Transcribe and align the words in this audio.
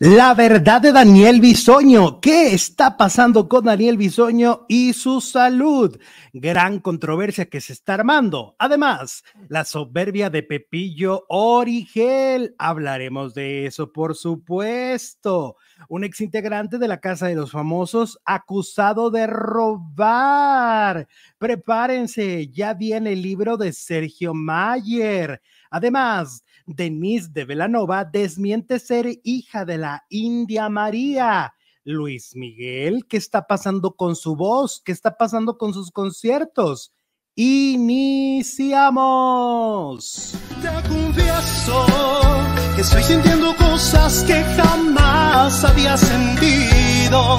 La 0.00 0.32
verdad 0.32 0.80
de 0.80 0.92
Daniel 0.92 1.40
Bisoño. 1.40 2.20
¿Qué 2.20 2.54
está 2.54 2.96
pasando 2.96 3.48
con 3.48 3.64
Daniel 3.64 3.96
Bisoño 3.96 4.64
y 4.68 4.92
su 4.92 5.20
salud? 5.20 5.98
Gran 6.32 6.78
controversia 6.78 7.46
que 7.46 7.60
se 7.60 7.72
está 7.72 7.94
armando. 7.94 8.54
Además, 8.60 9.24
la 9.48 9.64
soberbia 9.64 10.30
de 10.30 10.44
Pepillo 10.44 11.24
Origel. 11.28 12.54
Hablaremos 12.58 13.34
de 13.34 13.66
eso, 13.66 13.92
por 13.92 14.14
supuesto. 14.14 15.56
Un 15.88 16.04
exintegrante 16.04 16.78
de 16.78 16.86
la 16.86 17.00
Casa 17.00 17.26
de 17.26 17.34
los 17.34 17.50
Famosos 17.50 18.20
acusado 18.24 19.10
de 19.10 19.26
robar. 19.26 21.08
Prepárense, 21.38 22.46
ya 22.46 22.72
viene 22.72 23.14
el 23.14 23.22
libro 23.22 23.56
de 23.56 23.72
Sergio 23.72 24.32
Mayer. 24.32 25.42
Además, 25.72 26.44
Denise 26.68 27.30
de 27.32 27.44
Velanova 27.46 28.04
desmiente 28.04 28.78
ser 28.78 29.20
hija 29.24 29.64
de 29.64 29.78
la 29.78 30.04
India 30.10 30.68
María. 30.68 31.54
Luis 31.82 32.36
Miguel, 32.36 33.06
¿qué 33.08 33.16
está 33.16 33.46
pasando 33.46 33.96
con 33.96 34.14
su 34.14 34.36
voz? 34.36 34.82
¿Qué 34.84 34.92
está 34.92 35.16
pasando 35.16 35.56
con 35.56 35.72
sus 35.72 35.90
conciertos? 35.90 36.92
Iniciamos. 37.34 38.76
Te 40.60 40.68
confieso 40.88 41.86
que 42.76 42.82
estoy 42.82 43.02
sintiendo 43.02 43.56
cosas 43.56 44.22
que 44.24 44.42
jamás 44.42 45.64
había 45.64 45.96
sentido 45.96 47.38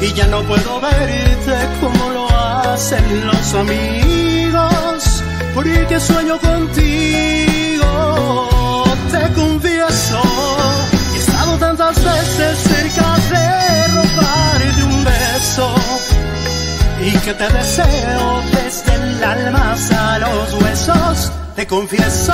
y 0.00 0.14
ya 0.14 0.28
no 0.28 0.44
puedo 0.44 0.80
verte 0.80 1.56
como 1.80 2.10
lo 2.10 2.28
hacen 2.30 3.26
los 3.26 3.54
amigos, 3.54 5.24
porque 5.52 5.98
sueño 5.98 6.38
contigo 6.38 7.55
te 9.18 9.32
confieso, 9.32 10.20
he 11.14 11.18
estado 11.18 11.58
tantas 11.58 11.96
veces 12.04 12.58
cerca 12.58 13.16
de 13.30 13.86
robarte 13.88 14.82
un 14.84 15.04
beso 15.04 15.74
y 17.00 17.10
que 17.24 17.34
te 17.34 17.48
deseo 17.48 18.42
desde 18.52 18.94
el 18.94 19.24
alma 19.24 19.72
hasta 19.72 20.18
los 20.18 20.62
huesos. 20.62 21.32
Te 21.54 21.66
confieso 21.66 22.32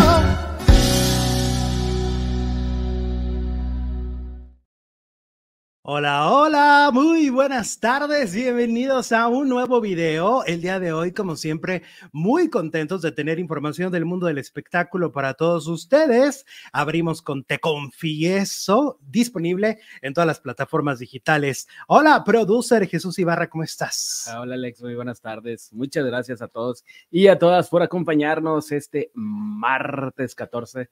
Hola, 5.84 6.30
hola, 6.30 6.90
muy 6.92 7.28
buenas 7.28 7.80
tardes, 7.80 8.32
bienvenidos 8.32 9.10
a 9.10 9.26
un 9.26 9.48
nuevo 9.48 9.80
video. 9.80 10.44
El 10.44 10.60
día 10.60 10.78
de 10.78 10.92
hoy, 10.92 11.10
como 11.10 11.34
siempre, 11.34 11.82
muy 12.12 12.48
contentos 12.48 13.02
de 13.02 13.10
tener 13.10 13.40
información 13.40 13.90
del 13.90 14.04
mundo 14.04 14.28
del 14.28 14.38
espectáculo 14.38 15.10
para 15.10 15.34
todos 15.34 15.66
ustedes. 15.66 16.46
Abrimos 16.72 17.20
con 17.20 17.42
Te 17.42 17.58
Confieso, 17.58 19.00
disponible 19.00 19.80
en 20.02 20.14
todas 20.14 20.28
las 20.28 20.38
plataformas 20.38 21.00
digitales. 21.00 21.66
Hola, 21.88 22.22
producer 22.22 22.86
Jesús 22.86 23.18
Ibarra, 23.18 23.50
¿cómo 23.50 23.64
estás? 23.64 24.28
Ah, 24.28 24.40
hola, 24.42 24.54
Alex, 24.54 24.82
muy 24.82 24.94
buenas 24.94 25.20
tardes. 25.20 25.72
Muchas 25.72 26.04
gracias 26.04 26.42
a 26.42 26.46
todos 26.46 26.84
y 27.10 27.26
a 27.26 27.40
todas 27.40 27.68
por 27.68 27.82
acompañarnos 27.82 28.70
este 28.70 29.10
martes 29.14 30.36
14 30.36 30.88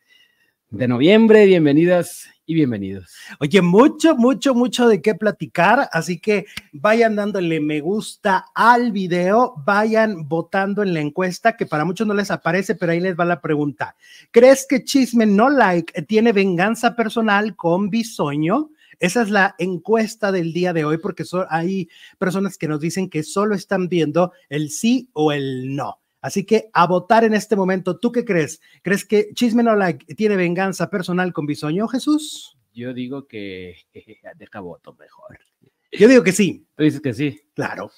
de 0.71 0.87
noviembre. 0.87 1.47
Bienvenidas 1.47 2.29
y 2.47 2.55
bienvenidos. 2.55 3.13
Oye, 3.41 3.61
mucho, 3.61 4.17
mucho, 4.17 4.55
mucho 4.55 4.89
de 4.89 5.03
qué 5.03 5.15
platicar, 5.15 5.89
así 5.93 6.21
que 6.21 6.47
vayan 6.73 7.17
dándole 7.17 7.61
me 7.61 7.81
gusta 7.81 8.47
al 8.55 8.93
video, 8.93 9.55
vayan 9.65 10.29
votando 10.29 10.83
en 10.83 10.95
la 10.95 11.01
encuesta, 11.01 11.57
que 11.57 11.67
para 11.67 11.85
muchos 11.85 12.07
no 12.07 12.15
les 12.15 12.31
aparece, 12.31 12.75
pero 12.75 12.93
ahí 12.93 13.01
les 13.01 13.19
va 13.19 13.25
la 13.25 13.41
pregunta. 13.41 13.97
¿Crees 14.31 14.67
que 14.69 14.85
Chisme 14.85 15.27
No 15.27 15.51
Like 15.51 16.03
tiene 16.03 16.33
venganza 16.33 16.95
personal 16.95 17.57
con 17.57 17.91
Bisoño? 17.91 18.71
Esa 18.99 19.23
es 19.23 19.31
la 19.31 19.55
encuesta 19.59 20.31
del 20.31 20.53
día 20.53 20.73
de 20.73 20.85
hoy, 20.85 20.99
porque 20.99 21.25
hay 21.49 21.89
personas 22.19 22.59
que 22.59 22.69
nos 22.69 22.81
dicen 22.81 23.09
que 23.09 23.23
solo 23.23 23.55
están 23.55 23.89
viendo 23.89 24.33
el 24.49 24.71
sí 24.71 25.09
o 25.15 25.33
el 25.33 25.75
no. 25.75 26.00
Así 26.21 26.45
que 26.45 26.71
a 26.73 26.87
votar 26.87 27.25
en 27.25 27.35
este 27.35 27.57
momento, 27.57 27.99
¿tú 27.99 28.13
qué 28.13 28.25
crees? 28.25 28.61
¿Crees 28.83 29.05
que 29.05 29.33
Chisme 29.35 29.63
No 29.63 29.75
Like 29.75 30.15
tiene 30.15 30.37
venganza 30.37 30.91
personal 30.91 31.33
con 31.33 31.47
Bisoño, 31.47 31.89
Jesús? 31.89 32.59
Yo 32.73 32.95
digo 32.95 33.27
que 33.27 33.77
deja 34.37 34.61
voto 34.61 34.95
mejor. 34.95 35.39
Yo 35.93 36.09
digo 36.09 36.23
que 36.23 36.33
sí. 36.33 36.67
Tú 36.77 36.85
dices 36.85 37.01
que 37.01 37.15
sí. 37.15 37.41
Claro. 37.55 37.91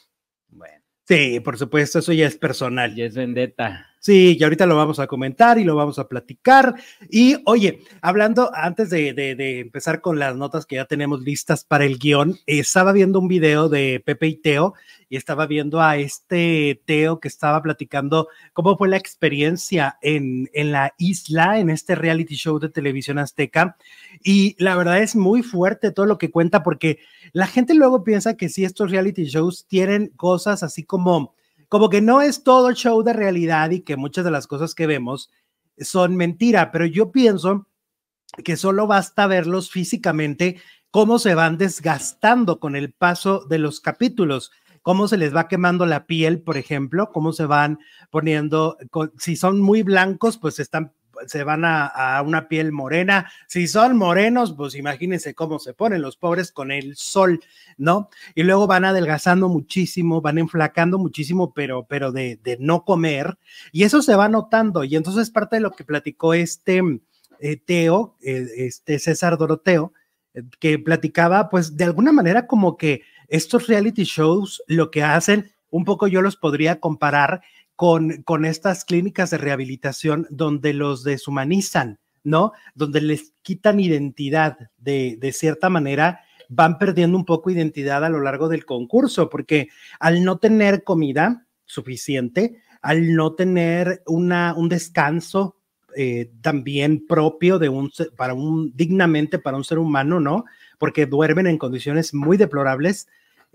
Bueno. 0.48 0.81
Sí, 1.04 1.40
por 1.40 1.58
supuesto, 1.58 1.98
eso 1.98 2.12
ya 2.12 2.26
es 2.26 2.36
personal. 2.36 2.94
Ya 2.94 3.04
es 3.04 3.14
vendetta. 3.14 3.88
Sí, 3.98 4.36
y 4.36 4.42
ahorita 4.42 4.66
lo 4.66 4.76
vamos 4.76 4.98
a 4.98 5.06
comentar 5.06 5.58
y 5.60 5.64
lo 5.64 5.76
vamos 5.76 6.00
a 6.00 6.08
platicar. 6.08 6.74
Y 7.08 7.36
oye, 7.46 7.84
hablando 8.00 8.50
antes 8.52 8.90
de, 8.90 9.14
de, 9.14 9.60
empezar 9.60 10.00
con 10.00 10.18
las 10.18 10.34
notas 10.34 10.66
que 10.66 10.74
ya 10.74 10.86
tenemos 10.86 11.22
listas 11.22 11.64
para 11.64 11.84
el 11.84 11.98
guion, 11.98 12.36
estaba 12.46 12.92
viendo 12.92 13.20
un 13.20 13.28
video 13.28 13.68
de 13.68 14.02
Pepe 14.04 14.26
y 14.26 14.34
Teo 14.34 14.74
y 15.08 15.16
estaba 15.16 15.46
viendo 15.46 15.80
a 15.80 15.98
este 15.98 16.82
Teo 16.84 17.20
que 17.20 17.28
estaba 17.28 17.62
platicando 17.62 18.26
cómo 18.52 18.76
fue 18.76 18.88
la 18.88 18.96
experiencia 18.96 19.98
en, 20.02 20.50
en 20.52 20.72
la 20.72 20.94
isla, 20.98 21.60
en 21.60 21.70
este 21.70 21.94
reality 21.94 22.34
show 22.34 22.58
de 22.58 22.70
televisión 22.70 23.18
azteca. 23.18 23.76
Y 24.24 24.56
la 24.58 24.74
verdad 24.74 25.00
es 25.00 25.14
muy 25.14 25.44
fuerte 25.44 25.92
todo 25.92 26.06
lo 26.06 26.18
que 26.18 26.32
cuenta 26.32 26.64
porque 26.64 26.98
la 27.32 27.46
gente 27.46 27.74
luego 27.74 28.04
piensa 28.04 28.36
que 28.36 28.48
si 28.48 28.64
estos 28.64 28.90
reality 28.90 29.24
shows 29.24 29.66
tienen 29.66 30.08
cosas 30.16 30.62
así 30.62 30.84
como, 30.84 31.34
como 31.68 31.88
que 31.88 32.00
no 32.00 32.22
es 32.22 32.42
todo 32.42 32.72
show 32.72 33.02
de 33.02 33.12
realidad 33.12 33.70
y 33.70 33.80
que 33.80 33.96
muchas 33.96 34.24
de 34.24 34.30
las 34.30 34.46
cosas 34.46 34.74
que 34.74 34.86
vemos 34.86 35.30
son 35.78 36.16
mentira, 36.16 36.70
pero 36.70 36.84
yo 36.86 37.10
pienso 37.10 37.66
que 38.44 38.56
solo 38.56 38.86
basta 38.86 39.26
verlos 39.26 39.70
físicamente 39.70 40.60
cómo 40.90 41.18
se 41.18 41.34
van 41.34 41.58
desgastando 41.58 42.60
con 42.60 42.76
el 42.76 42.92
paso 42.92 43.46
de 43.46 43.58
los 43.58 43.80
capítulos 43.80 44.52
cómo 44.82 45.08
se 45.08 45.16
les 45.16 45.34
va 45.34 45.48
quemando 45.48 45.86
la 45.86 46.06
piel, 46.06 46.42
por 46.42 46.56
ejemplo, 46.56 47.10
cómo 47.12 47.32
se 47.32 47.46
van 47.46 47.78
poniendo, 48.10 48.76
si 49.16 49.36
son 49.36 49.60
muy 49.60 49.82
blancos, 49.82 50.38
pues 50.38 50.58
están 50.58 50.92
se 51.26 51.44
van 51.44 51.64
a, 51.64 52.22
una 52.24 52.48
piel 52.48 52.72
morena. 52.72 53.30
Si 53.46 53.66
son 53.66 53.96
morenos, 53.96 54.54
pues 54.56 54.74
imagínense 54.74 55.34
cómo 55.34 55.58
se 55.58 55.74
ponen 55.74 56.02
los 56.02 56.16
pobres 56.16 56.52
con 56.52 56.70
el 56.70 56.96
sol, 56.96 57.40
¿no? 57.76 58.08
Y 58.34 58.42
luego 58.42 58.66
van 58.66 58.84
adelgazando 58.84 59.48
muchísimo, 59.48 60.20
van 60.20 60.38
enflacando 60.38 60.98
muchísimo, 60.98 61.52
pero, 61.52 61.84
pero 61.84 62.12
de, 62.12 62.38
de 62.42 62.56
no 62.60 62.84
comer. 62.84 63.38
Y 63.72 63.84
eso 63.84 64.02
se 64.02 64.14
va 64.14 64.28
notando. 64.28 64.84
Y 64.84 64.96
entonces 64.96 65.30
parte 65.30 65.56
de 65.56 65.60
lo 65.60 65.72
que 65.72 65.84
platicó 65.84 66.34
este 66.34 66.82
eh, 67.42 67.56
Teo, 67.56 68.16
eh, 68.22 68.46
este 68.56 69.00
César 69.00 69.36
Doroteo, 69.36 69.92
eh, 70.32 70.42
que 70.60 70.78
platicaba, 70.78 71.50
pues 71.50 71.76
de 71.76 71.84
alguna 71.84 72.12
manera 72.12 72.46
como 72.46 72.76
que 72.76 73.02
estos 73.26 73.66
reality 73.66 74.04
shows 74.04 74.62
lo 74.68 74.92
que 74.92 75.02
hacen, 75.02 75.50
un 75.68 75.84
poco 75.84 76.06
yo 76.06 76.22
los 76.22 76.36
podría 76.36 76.78
comparar 76.78 77.42
con, 77.76 78.22
con 78.22 78.44
estas 78.44 78.84
clínicas 78.84 79.30
de 79.30 79.38
rehabilitación 79.38 80.26
donde 80.30 80.72
los 80.72 81.04
deshumanizan, 81.04 81.98
¿no? 82.22 82.52
Donde 82.74 83.00
les 83.00 83.32
quitan 83.42 83.80
identidad 83.80 84.58
de, 84.78 85.16
de 85.18 85.32
cierta 85.32 85.68
manera 85.68 86.20
van 86.54 86.78
perdiendo 86.78 87.16
un 87.16 87.24
poco 87.24 87.50
identidad 87.50 88.04
a 88.04 88.10
lo 88.10 88.20
largo 88.20 88.48
del 88.48 88.66
concurso, 88.66 89.30
porque 89.30 89.68
al 89.98 90.22
no 90.22 90.38
tener 90.38 90.84
comida 90.84 91.46
suficiente, 91.64 92.60
al 92.82 93.14
no 93.14 93.34
tener 93.34 94.02
una, 94.06 94.54
un 94.54 94.68
descanso 94.68 95.56
eh, 95.96 96.30
también 96.40 97.06
propio 97.06 97.58
de 97.58 97.68
un, 97.68 97.90
para 98.16 98.34
un, 98.34 98.72
dignamente 98.74 99.38
para 99.38 99.56
un 99.56 99.64
ser 99.64 99.78
humano, 99.78 100.20
¿no? 100.20 100.44
Porque 100.78 101.06
duermen 101.06 101.46
en 101.46 101.58
condiciones 101.58 102.12
muy 102.12 102.36
deplorables, 102.36 103.08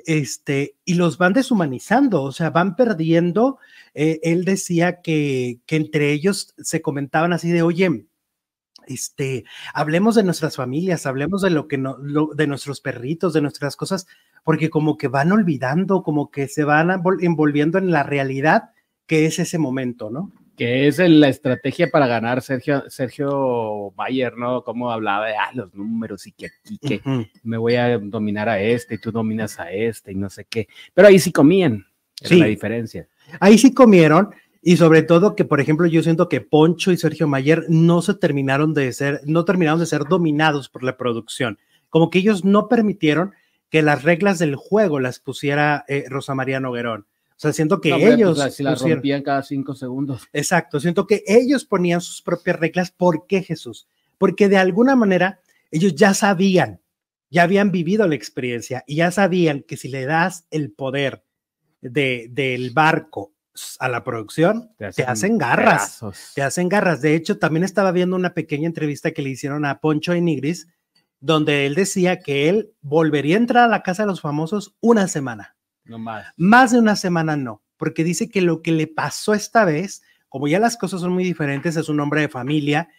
este, 0.06 0.75
y 0.85 0.96
los 0.96 1.18
van 1.18 1.34
deshumanizando, 1.34 2.24
o 2.24 2.31
sea, 2.31 2.50
van 2.50 2.75
perdiendo. 2.75 3.58
Eh, 3.94 4.19
él 4.24 4.46
decía 4.46 5.02
que, 5.02 5.59
que 5.66 5.75
entre 5.75 6.12
ellos 6.12 6.53
se 6.58 6.81
comentaban 6.81 7.34
así 7.34 7.52
de, 7.52 7.62
oye, 7.62 8.08
este, 8.88 9.44
hablemos 9.74 10.16
de 10.16 10.24
nuestras 10.24 10.56
familias, 10.56 11.06
hablemos 11.06 11.41
de 11.41 11.49
lo 11.49 11.67
que 11.67 11.78
no, 11.78 11.97
de 11.97 12.47
nuestros 12.47 12.82
perritos, 12.82 13.34
de 13.34 13.41
nuestras 13.41 13.76
cosas, 13.76 14.08
porque 14.44 14.70
como 14.70 14.97
que 14.97 15.08
van 15.08 15.32
olvidando, 15.32 16.03
como 16.03 16.32
que 16.32 16.47
se 16.47 16.64
van 16.64 16.90
envolviendo 17.22 17.78
en 17.78 17.91
la 17.91 18.03
realidad 18.03 18.72
que 19.05 19.26
es 19.26 19.40
ese 19.40 19.58
momento, 19.58 20.09
¿no? 20.09 20.32
Que 20.57 20.87
es 20.87 20.97
la 20.97 21.29
estrategia 21.29 21.87
para 21.91 22.07
ganar 22.07 22.41
Sergio, 22.41 22.83
Sergio 22.89 23.93
Mayer, 23.95 24.35
¿no? 24.35 24.63
Como 24.63 24.91
hablaba 24.91 25.27
de 25.27 25.35
ah, 25.35 25.51
los 25.53 25.71
números 25.75 26.25
y 26.25 26.31
que 26.31 26.47
aquí 26.47 26.79
que 26.79 27.01
me 27.43 27.57
voy 27.57 27.75
a 27.75 27.99
dominar 27.99 28.49
a 28.49 28.59
este 28.59 28.95
y 28.95 28.97
tú 28.97 29.11
dominas 29.11 29.59
a 29.59 29.71
este 29.71 30.13
y 30.13 30.15
no 30.15 30.31
sé 30.31 30.45
qué. 30.49 30.67
Pero 30.95 31.09
ahí 31.09 31.19
sí 31.19 31.31
comían, 31.31 31.85
sí. 32.19 32.39
la 32.39 32.47
diferencia. 32.47 33.07
Ahí 33.39 33.59
sí 33.59 33.71
comieron 33.71 34.31
y 34.63 34.77
sobre 34.77 35.03
todo 35.03 35.35
que, 35.35 35.45
por 35.45 35.61
ejemplo, 35.61 35.85
yo 35.85 36.01
siento 36.01 36.27
que 36.27 36.41
Poncho 36.41 36.91
y 36.91 36.97
Sergio 36.97 37.27
Mayer 37.27 37.65
no 37.69 38.01
se 38.01 38.15
terminaron 38.15 38.73
de 38.73 38.91
ser, 38.93 39.21
no 39.25 39.45
terminaron 39.45 39.79
de 39.79 39.85
ser 39.85 40.05
dominados 40.05 40.69
por 40.69 40.83
la 40.83 40.97
producción. 40.97 41.59
Como 41.89 42.09
que 42.09 42.17
ellos 42.17 42.43
no 42.43 42.67
permitieron 42.67 43.35
que 43.69 43.83
las 43.83 44.03
reglas 44.03 44.39
del 44.39 44.55
juego 44.55 44.99
las 44.99 45.19
pusiera 45.19 45.85
eh, 45.87 46.05
Rosa 46.09 46.33
María 46.33 46.59
Noguerón. 46.59 47.05
O 47.37 47.39
sea, 47.39 47.53
siento 47.53 47.79
que 47.79 47.91
pues, 47.91 48.03
ellos. 48.03 48.53
si 48.53 48.63
la 48.63 48.75
rompían 48.75 49.22
cada 49.22 49.43
cinco 49.43 49.75
segundos. 49.75 50.28
Exacto, 50.34 50.79
siento 50.79 51.05
que 51.07 51.23
ellos 51.28 51.66
ponían 51.66 52.01
sus 52.01 52.22
propias 52.22 52.59
reglas. 52.59 52.91
¿Por 52.91 53.28
qué 53.28 53.43
Jesús? 53.43 53.87
Porque 54.17 54.49
de 54.49 54.57
alguna 54.57 54.95
manera 54.95 55.39
ellos 55.72 55.95
ya 55.95 56.13
sabían 56.13 56.81
ya 57.29 57.43
habían 57.43 57.72
vivido 57.72 58.07
la 58.07 58.16
experiencia 58.16 58.84
y 58.87 58.97
ya 58.97 59.11
sabían 59.11 59.63
que 59.63 59.78
si 59.78 59.89
le 59.89 60.05
das 60.05 60.47
el 60.51 60.72
poder 60.72 61.23
de, 61.81 62.28
del 62.31 62.72
barco 62.72 63.34
a 63.79 63.90
la 63.90 64.03
producción, 64.03 64.72
te 64.78 65.03
hacen, 65.03 65.37
garras, 65.37 65.99
te 66.35 66.43
hacen 66.43 66.69
garras. 66.69 67.01
De 67.01 67.16
hecho, 67.16 67.40
también 67.40 67.63
estaba 67.63 67.91
viendo 67.91 68.16
una 68.16 68.35
pequeña 68.35 68.67
entrevista 68.67 69.11
que 69.11 69.23
le 69.23 69.29
hicieron 69.29 69.66
a 69.66 69.79
Poncho 69.79 70.13
Enigris, 70.13 70.67
donde 71.19 71.66
él 71.66 71.73
decía 71.73 72.19
que 72.19 72.49
él 72.49 72.72
volvería 72.81 73.35
a 73.35 73.40
entrar 73.40 73.63
a 73.66 73.67
la 73.67 73.81
casa 73.81 74.03
de 74.03 74.07
los 74.07 74.22
famosos 74.22 74.75
una 74.79 75.07
semana. 75.07 75.56
No 75.87 75.97
más. 75.97 76.28
Más 76.37 76.72
de 76.72 76.79
una 76.79 76.95
semana 76.95 77.35
no, 77.35 77.63
porque 77.78 78.03
dice 78.03 78.29
que 78.29 78.41
lo 78.41 78.61
que 78.61 78.72
le 78.72 78.87
pasó 78.87 79.34
esta 79.34 79.66
vez, 79.66 80.03
como 80.29 80.47
ya 80.47 80.59
las 80.59 80.78
cosas 80.78 81.01
son 81.01 81.13
muy 81.13 81.23
diferentes, 81.23 81.75
es 81.75 81.89
un 81.89 81.99
hombre 81.99 82.22
de 82.22 82.29
familia, 82.29 82.89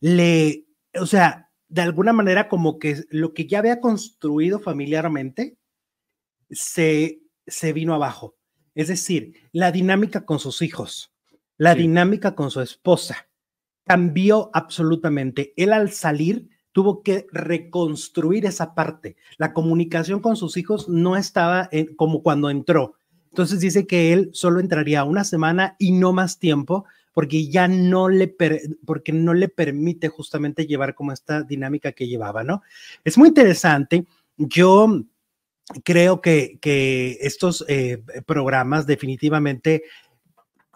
le, 0.00 0.66
o 0.98 1.06
sea, 1.06 1.50
de 1.68 1.82
alguna 1.82 2.12
manera 2.12 2.48
como 2.48 2.78
que 2.78 3.04
lo 3.10 3.34
que 3.34 3.46
ya 3.46 3.58
había 3.58 3.80
construido 3.80 4.60
familiarmente 4.60 5.56
se, 6.50 7.22
se 7.46 7.72
vino 7.72 7.94
abajo. 7.94 8.36
Es 8.74 8.88
decir, 8.88 9.34
la 9.52 9.72
dinámica 9.72 10.26
con 10.26 10.38
sus 10.38 10.62
hijos, 10.62 11.12
la 11.56 11.74
dinámica 11.74 12.34
con 12.34 12.50
su 12.50 12.60
esposa, 12.60 13.28
cambió 13.84 14.50
absolutamente. 14.52 15.54
Él 15.56 15.72
al 15.72 15.90
salir 15.92 16.48
tuvo 16.76 17.02
que 17.02 17.26
reconstruir 17.32 18.44
esa 18.44 18.74
parte. 18.74 19.16
La 19.38 19.54
comunicación 19.54 20.20
con 20.20 20.36
sus 20.36 20.58
hijos 20.58 20.90
no 20.90 21.16
estaba 21.16 21.70
como 21.96 22.22
cuando 22.22 22.50
entró. 22.50 22.96
Entonces 23.30 23.60
dice 23.60 23.86
que 23.86 24.12
él 24.12 24.28
solo 24.34 24.60
entraría 24.60 25.02
una 25.04 25.24
semana 25.24 25.74
y 25.78 25.92
no 25.92 26.12
más 26.12 26.38
tiempo 26.38 26.84
porque 27.14 27.48
ya 27.48 27.66
no 27.66 28.10
le, 28.10 28.28
porque 28.84 29.12
no 29.14 29.32
le 29.32 29.48
permite 29.48 30.08
justamente 30.08 30.66
llevar 30.66 30.94
como 30.94 31.12
esta 31.12 31.42
dinámica 31.44 31.92
que 31.92 32.08
llevaba, 32.08 32.44
¿no? 32.44 32.60
Es 33.06 33.16
muy 33.16 33.28
interesante. 33.28 34.04
Yo 34.36 35.02
creo 35.82 36.20
que, 36.20 36.58
estos 37.22 37.64
eh, 37.68 38.02
programas 38.26 38.86
definitivamente 38.86 39.84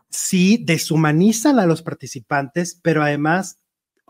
sí 0.09 0.65
deshumanizan 0.65 1.59
a 1.59 1.67
los 1.67 1.83
participantes, 1.83 2.81
pero 2.83 3.03
además 3.03 3.60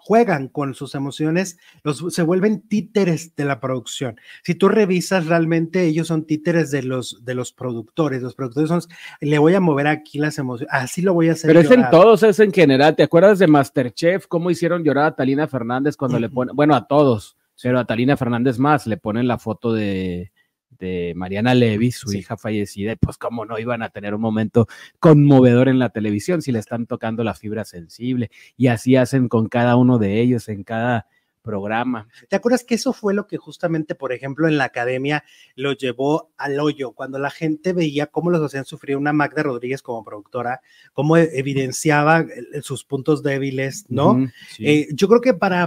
juegan 0.02 0.49
con 0.49 0.75
sus 0.75 0.94
emociones, 0.94 1.58
los, 1.85 2.05
se 2.08 2.23
vuelven 2.23 2.62
títeres 2.62 3.37
de 3.37 3.44
la 3.44 3.61
producción. 3.61 4.19
Si 4.43 4.55
tú 4.55 4.69
revisas 4.69 5.26
realmente, 5.26 5.85
ellos 5.85 6.08
son 6.08 6.25
títeres 6.25 6.70
de 6.70 6.82
los, 6.82 7.25
de 7.25 7.35
los 7.35 7.52
productores. 7.52 8.23
Los 8.23 8.35
productores 8.35 8.69
son, 8.69 8.81
le 9.20 9.38
voy 9.38 9.55
a 9.55 9.61
mover 9.61 9.87
aquí 9.87 10.19
las 10.19 10.38
emociones, 10.38 10.73
así 10.73 11.02
lo 11.02 11.14
voy 11.14 11.29
a 11.29 11.32
hacer. 11.32 11.49
Pero 11.49 11.61
es 11.61 11.70
en 11.70 11.88
todos, 11.91 12.23
es 12.23 12.41
en 12.41 12.52
general. 12.52 12.97
¿Te 12.97 13.02
acuerdas 13.02 13.38
de 13.38 13.47
Masterchef? 13.47 14.26
¿Cómo 14.26 14.50
hicieron 14.50 14.82
llorar 14.82 15.05
a 15.05 15.17
Talina 15.17 15.47
Fernández 15.47 15.97
cuando 15.97 16.19
le 16.19 16.29
ponen, 16.29 16.56
bueno, 16.56 16.75
a 16.75 16.87
todos, 16.87 17.37
pero 17.62 17.79
a 17.79 17.85
Talina 17.85 18.17
Fernández 18.17 18.58
más, 18.58 18.87
le 18.87 18.96
ponen 18.96 19.29
la 19.29 19.38
foto 19.38 19.73
de, 19.73 20.32
de 20.81 21.12
Mariana 21.15 21.55
Levy, 21.55 21.93
su 21.93 22.12
hija 22.12 22.37
fallecida, 22.37 22.93
y 22.93 22.97
pues 22.97 23.19
cómo 23.19 23.44
no 23.44 23.59
iban 23.59 23.82
a 23.82 23.91
tener 23.91 24.15
un 24.15 24.21
momento 24.21 24.67
conmovedor 24.99 25.69
en 25.69 25.79
la 25.79 25.91
televisión 25.91 26.43
si 26.43 26.50
le 26.50 26.59
están 26.59 26.87
tocando 26.87 27.23
la 27.23 27.35
fibra 27.35 27.65
sensible. 27.65 28.31
Y 28.56 28.67
así 28.67 28.97
hacen 28.97 29.29
con 29.29 29.49
cada 29.49 29.77
uno 29.77 29.99
de 29.99 30.21
ellos 30.21 30.49
en 30.49 30.65
cada 30.65 31.06
programa. 31.43 32.09
¿Te 32.29 32.37
acuerdas 32.37 32.65
que 32.65 32.75
eso 32.75 32.93
fue 32.93 33.15
lo 33.15 33.27
que 33.27 33.37
justamente, 33.37 33.94
por 33.94 34.12
ejemplo, 34.12 34.49
en 34.49 34.59
la 34.59 34.65
academia 34.65 35.25
lo 35.56 35.73
llevó 35.73 36.31
al 36.37 36.61
hoyo, 36.61 36.93
cuando 36.93 37.19
la 37.19 37.31
gente 37.31 37.73
veía 37.73 38.06
cómo 38.06 38.31
los 38.31 38.43
hacían 38.43 38.65
sufrir 38.65 38.97
una 38.97 39.12
Magda 39.12 39.43
Rodríguez 39.43 39.82
como 39.82 40.05
productora, 40.05 40.61
cómo 40.93 41.17
e-, 41.17 41.31
evidenciaba 41.38 42.25
sus 42.62 42.85
puntos 42.85 43.23
débiles, 43.23 43.87
¿no? 43.88 44.29
Eh, 44.59 44.88
yo 44.93 45.09
creo 45.09 45.21
que 45.21 45.35
para, 45.35 45.67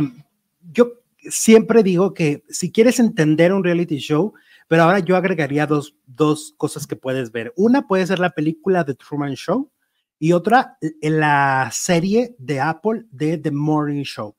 yo 0.72 0.94
siempre 1.30 1.84
digo 1.84 2.14
que 2.14 2.44
si 2.50 2.72
quieres 2.72 3.00
entender 3.00 3.54
un 3.54 3.64
reality 3.64 3.98
show, 3.98 4.34
pero 4.74 4.86
ahora 4.86 4.98
yo 4.98 5.16
agregaría 5.16 5.68
dos, 5.68 5.96
dos 6.08 6.56
cosas 6.58 6.88
que 6.88 6.96
puedes 6.96 7.32
ver. 7.32 7.54
Una 7.56 7.86
puede 7.86 8.08
ser 8.08 8.18
la 8.18 8.32
película 8.32 8.84
The 8.84 8.96
Truman 8.96 9.36
Show 9.36 9.72
y 10.18 10.32
otra 10.32 10.80
la 11.00 11.70
serie 11.72 12.36
de 12.40 12.60
Apple 12.60 13.06
de 13.12 13.38
The 13.38 13.52
Morning 13.52 14.02
Show. 14.02 14.36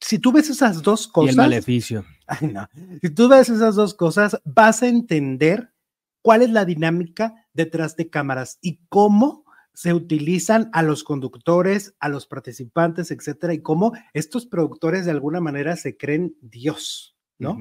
Si 0.00 0.18
tú 0.18 0.32
ves 0.32 0.48
esas 0.48 0.80
dos 0.80 1.06
cosas. 1.06 1.26
Y 1.26 1.30
el 1.32 1.36
maleficio. 1.36 2.06
Ay, 2.26 2.48
no. 2.48 2.66
Si 3.02 3.10
tú 3.10 3.28
ves 3.28 3.50
esas 3.50 3.74
dos 3.74 3.92
cosas, 3.92 4.40
vas 4.46 4.82
a 4.82 4.88
entender 4.88 5.74
cuál 6.22 6.40
es 6.40 6.48
la 6.48 6.64
dinámica 6.64 7.34
detrás 7.52 7.96
de 7.96 8.08
cámaras 8.08 8.58
y 8.62 8.80
cómo 8.88 9.44
se 9.74 9.92
utilizan 9.92 10.70
a 10.72 10.82
los 10.82 11.04
conductores, 11.04 11.94
a 12.00 12.08
los 12.08 12.26
participantes, 12.26 13.10
etcétera, 13.10 13.52
y 13.52 13.60
cómo 13.60 13.92
estos 14.14 14.46
productores 14.46 15.04
de 15.04 15.10
alguna 15.10 15.42
manera 15.42 15.76
se 15.76 15.98
creen 15.98 16.34
Dios, 16.40 17.14
¿no? 17.38 17.58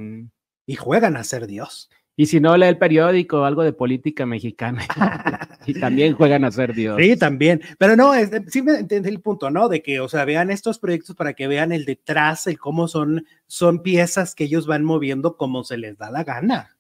Y 0.70 0.76
juegan 0.76 1.18
a 1.18 1.24
ser 1.24 1.48
Dios. 1.48 1.90
Y 2.16 2.28
si 2.28 2.40
no, 2.40 2.56
lee 2.56 2.68
el 2.68 2.78
periódico, 2.78 3.44
algo 3.44 3.64
de 3.64 3.74
política 3.74 4.28
mexicana. 4.28 4.86
y 5.66 5.74
también 5.80 6.14
juegan 6.14 6.46
a 6.46 6.52
ser 6.52 6.76
Dios. 6.76 6.96
Sí, 7.02 7.18
también. 7.18 7.60
Pero 7.80 7.96
no, 7.96 8.14
es, 8.14 8.30
sí 8.50 8.62
me 8.62 8.74
entiende 8.74 9.10
el 9.10 9.20
punto, 9.20 9.50
¿no? 9.50 9.68
De 9.68 9.82
que, 9.82 10.00
o 10.00 10.08
sea, 10.08 10.26
vean 10.26 10.52
estos 10.52 10.78
proyectos 10.78 11.16
para 11.16 11.34
que 11.34 11.48
vean 11.48 11.72
el 11.72 11.86
detrás, 11.86 12.46
el 12.46 12.60
cómo 12.60 12.88
son, 12.88 13.26
son 13.48 13.82
piezas 13.82 14.36
que 14.36 14.44
ellos 14.44 14.68
van 14.68 14.84
moviendo 14.84 15.38
como 15.38 15.64
se 15.64 15.78
les 15.78 15.98
da 15.98 16.12
la 16.12 16.24
gana, 16.24 16.78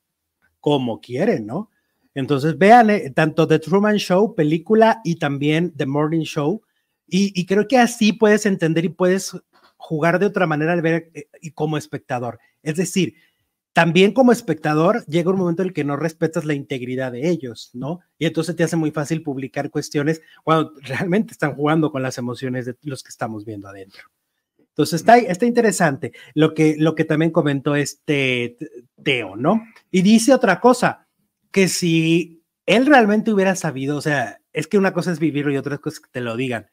como 0.59 1.01
quieren, 1.01 1.47
¿no? 1.47 1.71
Entonces, 2.13 2.59
vean 2.59 2.91
eh, 2.91 3.09
tanto 3.09 3.47
The 3.47 3.57
Truman 3.57 3.97
Show, 3.97 4.35
película, 4.35 5.01
y 5.03 5.15
también 5.15 5.73
The 5.75 5.87
Morning 5.87 6.25
Show. 6.25 6.61
Y, 7.07 7.31
y, 7.33 7.47
creo 7.47 7.67
que 7.67 7.79
así 7.79 8.13
puedes 8.13 8.45
entender 8.45 8.85
y 8.85 8.89
puedes 8.89 9.35
jugar 9.77 10.19
de 10.19 10.27
otra 10.27 10.45
manera 10.45 10.73
al 10.73 10.83
ver 10.83 11.09
eh, 11.15 11.27
y 11.41 11.51
como 11.51 11.75
espectador. 11.75 12.39
Es 12.61 12.75
decir, 12.75 13.15
también 13.73 14.13
como 14.13 14.31
espectador 14.31 15.05
llega 15.05 15.29
un 15.29 15.37
momento 15.37 15.61
en 15.61 15.69
el 15.69 15.73
que 15.73 15.83
no 15.83 15.95
respetas 15.95 16.45
la 16.45 16.53
integridad 16.53 17.11
de 17.11 17.29
ellos, 17.29 17.69
¿no? 17.73 17.99
Y 18.17 18.25
entonces 18.25 18.55
te 18.55 18.63
hace 18.63 18.75
muy 18.75 18.91
fácil 18.91 19.21
publicar 19.21 19.69
cuestiones 19.69 20.21
cuando 20.43 20.73
realmente 20.81 21.33
están 21.33 21.55
jugando 21.55 21.91
con 21.91 22.01
las 22.01 22.17
emociones 22.17 22.65
de 22.65 22.75
los 22.83 23.03
que 23.03 23.09
estamos 23.09 23.45
viendo 23.45 23.67
adentro. 23.67 24.03
Entonces 24.57 25.01
está, 25.01 25.17
está 25.17 25.45
interesante 25.45 26.13
lo 26.33 26.53
que, 26.53 26.75
lo 26.77 26.95
que 26.95 27.03
también 27.03 27.31
comentó 27.31 27.75
este 27.75 28.57
Teo, 29.03 29.35
¿no? 29.35 29.61
Y 29.91 30.01
dice 30.01 30.33
otra 30.33 30.59
cosa, 30.59 31.07
que 31.51 31.67
si 31.67 32.43
él 32.65 32.85
realmente 32.85 33.31
hubiera 33.31 33.55
sabido, 33.55 33.97
o 33.97 34.01
sea, 34.01 34.41
es 34.53 34.67
que 34.67 34.77
una 34.77 34.93
cosa 34.93 35.11
es 35.11 35.19
vivirlo 35.19 35.51
y 35.51 35.57
otra 35.57 35.77
cosa 35.77 35.95
es 35.95 35.99
que 35.99 36.09
te 36.11 36.21
lo 36.21 36.37
digan. 36.37 36.67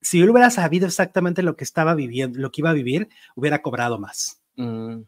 Si 0.00 0.20
él 0.20 0.30
hubiera 0.30 0.50
sabido 0.50 0.86
exactamente 0.86 1.42
lo 1.42 1.56
que 1.56 1.64
estaba 1.64 1.94
viviendo, 1.94 2.38
lo 2.38 2.50
que 2.50 2.60
iba 2.60 2.70
a 2.70 2.74
vivir, 2.74 3.08
hubiera 3.34 3.62
cobrado 3.62 3.98
más. 3.98 4.42
Mm 4.56 5.02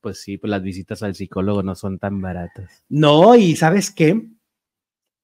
pues 0.00 0.20
sí, 0.20 0.38
pues 0.38 0.50
las 0.50 0.62
visitas 0.62 1.02
al 1.02 1.14
psicólogo 1.14 1.62
no 1.62 1.74
son 1.74 1.98
tan 1.98 2.20
baratas. 2.20 2.84
No, 2.88 3.34
y 3.36 3.56
sabes 3.56 3.90
qué? 3.90 4.28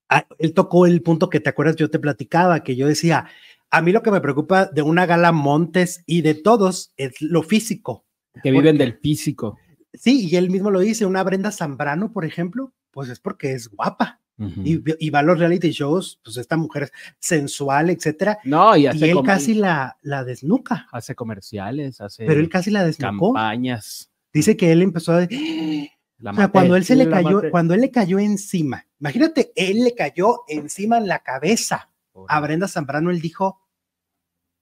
Ah, 0.08 0.26
él 0.38 0.54
tocó 0.54 0.86
el 0.86 1.02
punto 1.02 1.30
que 1.30 1.40
te 1.40 1.50
acuerdas, 1.50 1.76
yo 1.76 1.90
te 1.90 1.98
platicaba, 1.98 2.62
que 2.62 2.76
yo 2.76 2.86
decía, 2.86 3.26
a 3.70 3.82
mí 3.82 3.92
lo 3.92 4.02
que 4.02 4.10
me 4.10 4.20
preocupa 4.20 4.66
de 4.66 4.82
una 4.82 5.06
gala 5.06 5.32
Montes 5.32 6.02
y 6.06 6.22
de 6.22 6.34
todos 6.34 6.92
es 6.96 7.20
lo 7.20 7.42
físico. 7.42 8.04
Que 8.42 8.50
viven 8.50 8.78
del 8.78 8.98
físico. 8.98 9.58
Sí, 9.92 10.28
y 10.28 10.36
él 10.36 10.50
mismo 10.50 10.70
lo 10.70 10.80
dice, 10.80 11.06
una 11.06 11.22
Brenda 11.22 11.50
Zambrano, 11.50 12.12
por 12.12 12.24
ejemplo, 12.24 12.72
pues 12.90 13.08
es 13.08 13.20
porque 13.20 13.52
es 13.52 13.68
guapa. 13.68 14.20
y, 14.36 15.10
va 15.10 15.20
a 15.20 15.22
los 15.22 15.38
reality 15.38 15.70
shows, 15.70 16.20
pues 16.24 16.36
esta 16.36 16.56
mujer 16.56 16.84
es 16.84 16.92
sensual, 17.20 17.90
etcétera. 17.90 18.38
No, 18.44 18.76
y, 18.76 18.86
él 18.86 19.22
casi 19.24 19.54
la, 19.54 19.96
la 20.02 20.24
desnuca. 20.24 20.88
Hace 20.90 21.14
comerciales, 21.14 22.00
hace. 22.00 22.26
Pero 22.26 22.40
él 22.40 22.48
casi 22.48 22.70
la 22.72 22.84
desnucó. 22.84 23.32
Campañas. 23.32 24.10
Dice 24.34 24.56
que 24.56 24.72
él 24.72 24.82
empezó 24.82 25.12
a... 25.12 25.22
o 25.22 26.34
sea, 26.34 26.48
cuando 26.48 26.74
él 26.74 26.84
se 26.84 26.96
le 26.96 27.08
cayó, 27.08 27.42
cuando 27.52 27.72
él 27.72 27.80
le 27.82 27.92
cayó 27.92 28.18
encima, 28.18 28.84
imagínate, 28.98 29.52
él 29.54 29.84
le 29.84 29.94
cayó 29.94 30.40
encima 30.48 30.98
en 30.98 31.06
la 31.06 31.20
cabeza 31.20 31.88
a 32.28 32.40
Brenda 32.40 32.66
Zambrano, 32.66 33.10
él 33.10 33.20
dijo, 33.20 33.60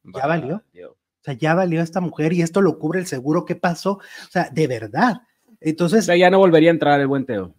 ya 0.05 0.27
valió. 0.27 0.57
O 0.57 1.25
sea, 1.25 1.35
ya 1.35 1.55
valió 1.55 1.81
esta 1.81 2.01
mujer 2.01 2.35
y 2.35 2.43
esto 2.43 2.61
lo 2.61 2.79
cubre 2.79 3.01
el 3.01 3.07
seguro. 3.07 3.45
¿Qué 3.45 3.55
pasó? 3.55 3.93
O 3.93 4.31
sea, 4.31 4.51
de 4.51 4.67
verdad. 4.67 5.23
Entonces. 5.61 6.01
O 6.01 6.07
sea, 6.07 6.17
ya 6.17 6.31
no 6.31 6.39
volvería 6.39 6.71
a 6.71 6.73
entrar 6.73 7.01
el 7.01 7.07
buen 7.07 7.25
Teo. 7.25 7.55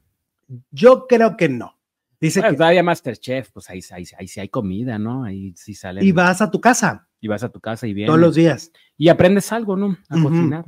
Yo 0.70 1.08
creo 1.08 1.38
que 1.38 1.48
no. 1.48 1.80
Dice 2.20 2.42
que. 2.42 2.54
Todavía 2.54 2.84
Masterchef, 2.84 3.52
pues 3.52 3.70
ahí, 3.70 3.80
ahí, 3.92 4.04
ahí, 4.18 4.28
sí 4.28 4.42
hay 4.42 4.50
comida, 4.50 5.00
¿no? 5.00 5.24
Ahí 5.24 5.54
sí 5.56 5.74
sale. 5.74 6.04
Y 6.04 6.12
vas 6.12 6.42
a 6.42 6.52
tu 6.52 6.60
casa. 6.60 7.08
Y 7.22 7.30
vas 7.30 7.44
a 7.46 7.50
tu 7.50 7.62
casa 7.62 7.88
y 7.88 7.94
vienes. 7.94 8.10
Todos 8.10 8.20
los 8.20 8.36
días. 8.36 8.74
Y 8.98 9.08
aprendes 9.08 9.50
algo, 9.54 9.78
¿no? 9.78 9.98
A 10.10 10.22
cocinar 10.22 10.66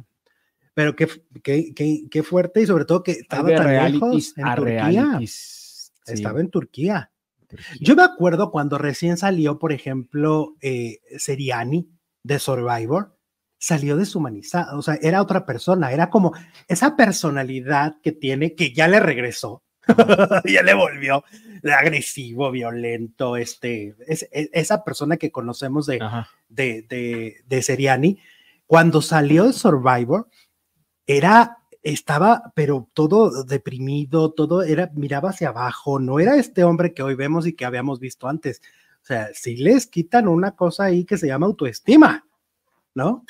pero 0.75 0.95
qué, 0.95 1.07
qué, 1.41 1.73
qué, 2.11 2.23
fuerte 2.23 2.61
y 2.61 2.67
sobre 2.67 2.83
todo 2.83 3.01
que 3.01 3.13
estaba 3.13 3.49
tan 3.55 3.91
lejos 3.93 4.33
en 4.37 4.55
Turquía. 4.55 5.19
Estaba 6.05 6.41
en 6.41 6.49
Turquía. 6.51 7.11
Yo 7.79 7.95
me 7.95 8.03
acuerdo 8.03 8.51
cuando 8.51 8.77
recién 8.77 9.17
salió, 9.17 9.57
por 9.57 9.71
ejemplo, 9.71 10.55
eh, 10.61 10.99
Seriani 11.17 11.89
de 12.23 12.39
Survivor, 12.39 13.17
salió 13.57 13.95
deshumanizada, 13.95 14.77
o 14.77 14.81
sea, 14.81 14.95
era 15.01 15.21
otra 15.21 15.45
persona, 15.45 15.93
era 15.93 16.09
como 16.09 16.33
esa 16.67 16.97
personalidad 16.97 17.95
que 18.03 18.11
tiene, 18.11 18.53
que 18.53 18.73
ya 18.73 18.89
le 18.89 18.99
regresó, 18.99 19.63
ya 20.45 20.61
le 20.61 20.73
volvió 20.73 21.23
agresivo, 21.63 22.51
violento, 22.51 23.37
este, 23.37 23.95
es, 24.07 24.23
e, 24.31 24.49
esa 24.51 24.83
persona 24.83 25.15
que 25.17 25.31
conocemos 25.31 25.85
de, 25.85 25.99
de, 26.49 26.81
de, 26.81 27.37
de 27.47 27.61
Seriani, 27.61 28.19
cuando 28.67 29.01
salió 29.01 29.45
de 29.45 29.53
Survivor, 29.53 30.27
era, 31.07 31.57
estaba, 31.83 32.51
pero 32.55 32.89
todo 32.93 33.43
deprimido, 33.43 34.31
todo 34.31 34.63
era, 34.63 34.91
miraba 34.95 35.29
hacia 35.29 35.49
abajo, 35.49 35.99
no 35.99 36.19
era 36.19 36.35
este 36.37 36.63
hombre 36.63 36.93
que 36.93 37.03
hoy 37.03 37.15
vemos 37.15 37.45
y 37.47 37.53
que 37.53 37.65
habíamos 37.65 37.99
visto 37.99 38.27
antes. 38.27 38.61
O 39.01 39.05
sea, 39.05 39.29
sí 39.33 39.57
les 39.57 39.85
quitan 39.85 40.27
una 40.27 40.55
cosa 40.55 40.85
ahí 40.85 41.05
que 41.05 41.17
se 41.17 41.27
llama 41.27 41.45
autoestima, 41.45 42.25
¿no? 42.95 43.23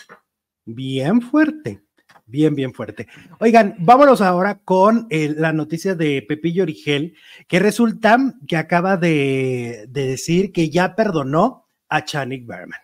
Bien 0.63 1.21
fuerte, 1.21 1.83
bien, 2.25 2.55
bien 2.55 2.73
fuerte. 2.73 3.07
Oigan, 3.39 3.75
vámonos 3.79 4.21
ahora 4.21 4.59
con 4.59 5.07
eh, 5.09 5.33
la 5.37 5.51
noticia 5.51 5.93
de 5.93 6.23
Pepillo 6.25 6.63
Origel, 6.63 7.15
que 7.47 7.59
resulta 7.59 8.17
que 8.47 8.55
acaba 8.55 8.95
de, 8.95 9.85
de 9.89 10.07
decir 10.07 10.53
que 10.53 10.69
ya 10.69 10.95
perdonó 10.95 11.67
a 11.89 12.05
Chanik 12.05 12.47
Berman. 12.47 12.79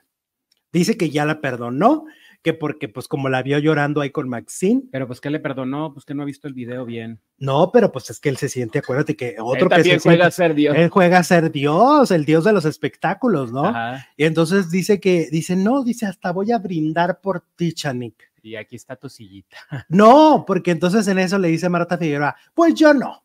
Dice 0.74 0.98
que 0.98 1.10
ya 1.10 1.25
la 1.25 1.41
perdonó, 1.41 2.05
que 2.43 2.53
porque 2.53 2.89
pues 2.89 3.07
como 3.07 3.29
la 3.29 3.43
vio 3.43 3.60
llorando 3.60 4.01
ahí 4.01 4.10
con 4.10 4.27
Maxine. 4.27 4.83
Pero 4.91 5.05
pues 5.07 5.21
que 5.21 5.29
le 5.29 5.39
perdonó, 5.39 5.93
pues 5.93 6.05
que 6.05 6.13
no 6.15 6.24
ha 6.24 6.25
visto 6.25 6.48
el 6.48 6.53
video 6.53 6.86
bien. 6.86 7.19
No, 7.38 7.71
pero 7.71 7.91
pues 7.91 8.10
es 8.10 8.19
que 8.19 8.29
él 8.29 8.38
se 8.38 8.50
siente, 8.50 8.79
acuérdate 8.79 9.15
que 9.15 9.36
otro 9.39 9.69
Él 9.69 9.83
que 9.83 10.00
se 10.00 10.00
juega 10.00 10.25
a 10.27 10.31
siente- 10.31 10.36
ser 10.36 10.55
Dios. 10.55 10.75
él 10.77 10.89
juega 10.89 11.17
a 11.19 11.24
ser 11.24 11.51
Dios, 11.51 12.10
el 12.12 12.25
Dios 12.25 12.43
de 12.43 12.53
los 12.53 12.65
espectáculos, 12.65 13.51
¿no? 13.51 13.65
Ajá. 13.65 14.07
Y 14.17 14.24
entonces 14.25 14.71
dice 14.71 15.00
que, 15.00 15.27
dice, 15.31 15.55
no, 15.55 15.83
dice, 15.83 16.05
hasta 16.07 16.31
voy 16.31 16.51
a 16.51 16.57
brindar 16.57 17.21
por 17.21 17.41
ti, 17.55 17.74
Chanik. 17.74 18.15
Y 18.43 18.55
aquí 18.55 18.75
está 18.75 18.95
tu 18.95 19.07
sillita. 19.07 19.57
No, 19.89 20.43
porque 20.48 20.71
entonces 20.71 21.07
en 21.07 21.19
eso 21.19 21.38
le 21.38 21.50
dice 21.50 21.69
Marta 21.69 21.98
Figueroa, 21.98 22.36
pues 22.55 22.74
yo 22.74 22.93
no. 22.93 23.24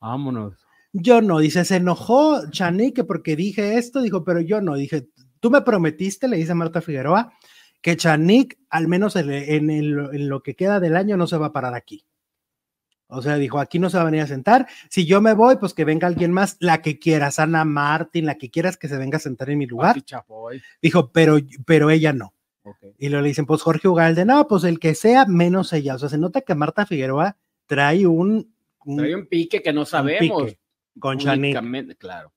Vámonos. 0.00 0.54
Yo 0.92 1.20
no, 1.20 1.40
dice, 1.40 1.64
se 1.64 1.76
enojó 1.76 2.48
Chanik 2.50 2.94
que 2.94 3.04
porque 3.04 3.34
dije 3.34 3.78
esto, 3.78 4.00
dijo, 4.00 4.22
pero 4.22 4.40
yo 4.40 4.60
no, 4.60 4.76
dije, 4.76 5.08
tú 5.40 5.50
me 5.50 5.62
prometiste, 5.62 6.28
le 6.28 6.36
dice 6.36 6.54
Marta 6.54 6.80
Figueroa, 6.80 7.32
que 7.84 7.98
Chanik, 7.98 8.58
al 8.70 8.88
menos 8.88 9.14
en, 9.14 9.30
en 9.30 9.68
el- 9.68 10.08
en 10.14 10.28
lo 10.30 10.42
que 10.42 10.54
queda 10.56 10.80
del 10.80 10.96
año, 10.96 11.18
no 11.18 11.26
se 11.26 11.36
va 11.36 11.48
a 11.48 11.52
parar 11.52 11.74
aquí. 11.74 12.06
O 13.08 13.20
sea, 13.20 13.36
dijo, 13.36 13.58
aquí 13.58 13.78
no 13.78 13.90
se 13.90 13.98
va 13.98 14.04
a 14.04 14.06
venir 14.06 14.22
a 14.22 14.26
sentar. 14.26 14.66
Si 14.88 15.04
yo 15.04 15.20
me 15.20 15.34
voy, 15.34 15.56
pues 15.56 15.74
que 15.74 15.84
venga 15.84 16.06
alguien 16.08 16.32
más, 16.32 16.56
la 16.60 16.80
que 16.80 16.98
quieras, 16.98 17.38
Ana 17.38 17.66
Martín, 17.66 18.24
la 18.24 18.36
que 18.36 18.50
quieras 18.50 18.78
que 18.78 18.88
se 18.88 18.96
venga 18.96 19.18
a 19.18 19.20
sentar 19.20 19.50
en 19.50 19.58
mi 19.58 19.66
lugar. 19.66 19.96
Dijo, 20.80 21.12
pero, 21.12 21.36
pero 21.66 21.90
ella 21.90 22.14
no. 22.14 22.32
Y 22.98 23.10
luego 23.10 23.20
le 23.22 23.28
dicen, 23.28 23.44
pues 23.44 23.60
Jorge 23.60 23.86
Ugalde, 23.86 24.24
no, 24.24 24.48
pues 24.48 24.64
el 24.64 24.78
que 24.80 24.94
sea 24.94 25.26
menos 25.26 25.70
ella. 25.74 25.96
O 25.96 25.98
sea, 25.98 26.08
se 26.08 26.16
nota 26.16 26.40
que 26.40 26.54
Marta 26.54 26.86
Figueroa 26.86 27.36
trae 27.66 28.06
un, 28.06 28.50
un- 28.86 28.96
Trae 28.96 29.14
un 29.14 29.26
pique 29.26 29.60
que 29.60 29.74
no 29.74 29.84
sabemos. 29.84 30.44
pique 30.44 30.58
con 30.98 31.18
Chanik. 31.18 31.58
Claro. 31.98 32.32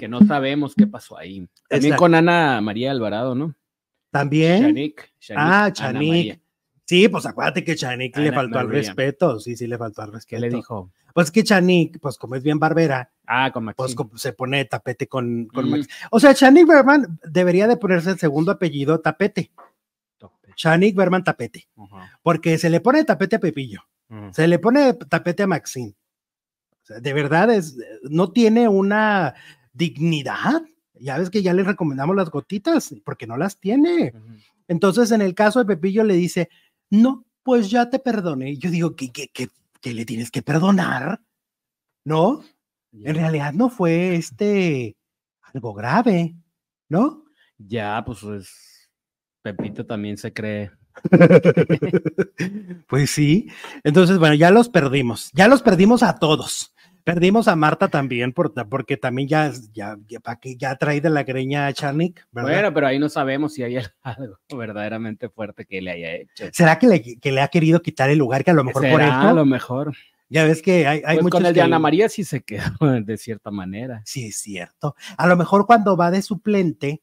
Que 0.00 0.08
no 0.08 0.20
sabemos 0.26 0.74
qué 0.74 0.86
pasó 0.86 1.18
ahí. 1.18 1.46
También 1.68 1.92
Exacto. 1.92 1.98
con 2.00 2.14
Ana 2.14 2.62
María 2.62 2.90
Alvarado, 2.92 3.34
¿no? 3.34 3.54
También. 4.10 4.62
Chanik. 4.62 5.12
Ah, 5.36 5.70
Chanik. 5.72 6.40
Sí, 6.84 7.08
pues 7.08 7.26
acuérdate 7.26 7.62
que 7.64 7.76
Chanik 7.76 8.16
le 8.16 8.32
faltó 8.32 8.58
al 8.58 8.70
respeto. 8.70 9.38
Sí, 9.40 9.56
sí, 9.56 9.66
le 9.66 9.76
faltó 9.76 10.00
al 10.02 10.08
¿Qué 10.08 10.14
respeto. 10.16 10.40
le 10.40 10.50
dijo? 10.50 10.90
Pues 11.12 11.30
que 11.30 11.42
Chanik, 11.44 11.98
pues 12.00 12.16
como 12.16 12.34
es 12.36 12.42
bien 12.42 12.58
barbera, 12.58 13.10
Ah, 13.26 13.50
con 13.52 13.64
pues 13.74 13.94
Maxine. 13.94 14.10
co- 14.10 14.16
se 14.16 14.32
pone 14.32 14.64
tapete 14.64 15.06
con, 15.08 15.46
con 15.48 15.66
Mm. 15.66 15.70
Max. 15.70 15.88
O 16.10 16.18
sea, 16.20 16.32
Chanik 16.32 16.66
Berman 16.66 17.18
debería 17.24 17.66
de 17.66 17.76
ponerse 17.76 18.10
el 18.10 18.18
segundo 18.18 18.52
apellido 18.52 19.00
tapete. 19.00 19.50
Chanik 20.56 20.96
Berman 20.96 21.22
tapete. 21.24 21.68
Porque 22.22 22.56
se 22.58 22.70
le 22.70 22.80
pone 22.80 23.04
tapete 23.04 23.36
a 23.36 23.40
Pepillo. 23.40 23.82
Se 24.32 24.48
le 24.48 24.58
pone 24.58 24.94
tapete 24.94 25.42
a 25.42 25.46
Maxine. 25.46 25.94
O 26.82 26.86
sea, 26.88 27.00
de 27.00 27.12
verdad 27.12 27.50
es, 27.52 27.76
no 28.04 28.32
tiene 28.32 28.66
una 28.68 29.34
dignidad. 29.72 30.62
Ya 31.00 31.18
ves 31.18 31.30
que 31.30 31.42
ya 31.42 31.54
le 31.54 31.62
recomendamos 31.62 32.16
las 32.16 32.30
gotitas, 32.30 32.94
porque 33.04 33.26
no 33.26 33.36
las 33.36 33.58
tiene. 33.58 34.12
Entonces, 34.66 35.10
en 35.12 35.22
el 35.22 35.34
caso 35.34 35.58
de 35.58 35.66
Pepillo 35.66 36.04
le 36.04 36.14
dice, 36.14 36.48
no, 36.90 37.24
pues 37.42 37.70
ya 37.70 37.88
te 37.88 37.98
perdoné. 37.98 38.52
Y 38.52 38.58
Yo 38.58 38.70
digo, 38.70 38.94
¿qué, 38.96 39.10
qué, 39.10 39.28
qué, 39.28 39.48
qué 39.80 39.94
le 39.94 40.04
tienes 40.04 40.30
que 40.30 40.42
perdonar? 40.42 41.20
¿No? 42.04 42.42
En 42.92 43.14
realidad 43.14 43.52
no 43.52 43.68
fue 43.68 44.16
este 44.16 44.96
algo 45.52 45.74
grave, 45.74 46.34
¿no? 46.88 47.24
Ya, 47.58 48.02
pues, 48.04 48.20
pues, 48.20 48.90
Pepito 49.42 49.86
también 49.86 50.16
se 50.16 50.32
cree. 50.32 50.70
pues 52.88 53.10
sí. 53.10 53.48
Entonces, 53.84 54.18
bueno, 54.18 54.34
ya 54.34 54.50
los 54.50 54.68
perdimos. 54.68 55.30
Ya 55.32 55.48
los 55.48 55.62
perdimos 55.62 56.02
a 56.02 56.18
todos. 56.18 56.74
Perdimos 57.14 57.48
a 57.48 57.56
Marta 57.56 57.88
también, 57.88 58.32
por- 58.34 58.52
porque 58.68 58.98
también 58.98 59.28
ya, 59.28 59.50
ya, 59.72 59.96
ya, 60.06 60.20
ya 60.58 60.76
trae 60.76 61.00
de 61.00 61.08
la 61.08 61.22
greña 61.22 61.66
a 61.66 61.72
¿verdad? 61.72 62.12
Bueno, 62.32 62.74
pero 62.74 62.86
ahí 62.86 62.98
no 62.98 63.08
sabemos 63.08 63.54
si 63.54 63.62
hay 63.62 63.78
algo 64.02 64.38
verdaderamente 64.54 65.30
fuerte 65.30 65.64
que 65.64 65.80
le 65.80 65.90
haya 65.92 66.12
hecho. 66.16 66.44
¿Será 66.52 66.78
que 66.78 66.86
le, 66.86 67.02
que 67.18 67.32
le 67.32 67.40
ha 67.40 67.48
querido 67.48 67.80
quitar 67.80 68.10
el 68.10 68.18
lugar? 68.18 68.44
Que 68.44 68.50
a 68.50 68.54
lo 68.54 68.62
mejor 68.62 68.82
por 68.90 69.00
esto. 69.00 69.14
A 69.14 69.32
lo 69.32 69.46
mejor. 69.46 69.94
Ya 70.28 70.44
ves 70.44 70.60
que 70.60 70.86
hay, 70.86 70.98
hay 71.06 71.16
Pues 71.16 71.22
muchos 71.22 71.38
con 71.40 71.46
el 71.46 71.54
de 71.54 71.60
que- 71.60 71.62
Ana 71.64 71.78
María 71.78 72.10
sí 72.10 72.24
se 72.24 72.42
quedó 72.42 72.62
de 73.02 73.16
cierta 73.16 73.50
manera. 73.50 74.02
Sí, 74.04 74.26
es 74.26 74.36
cierto. 74.36 74.94
A 75.16 75.26
lo 75.26 75.34
mejor 75.38 75.64
cuando 75.64 75.96
va 75.96 76.10
de 76.10 76.20
suplente, 76.20 77.00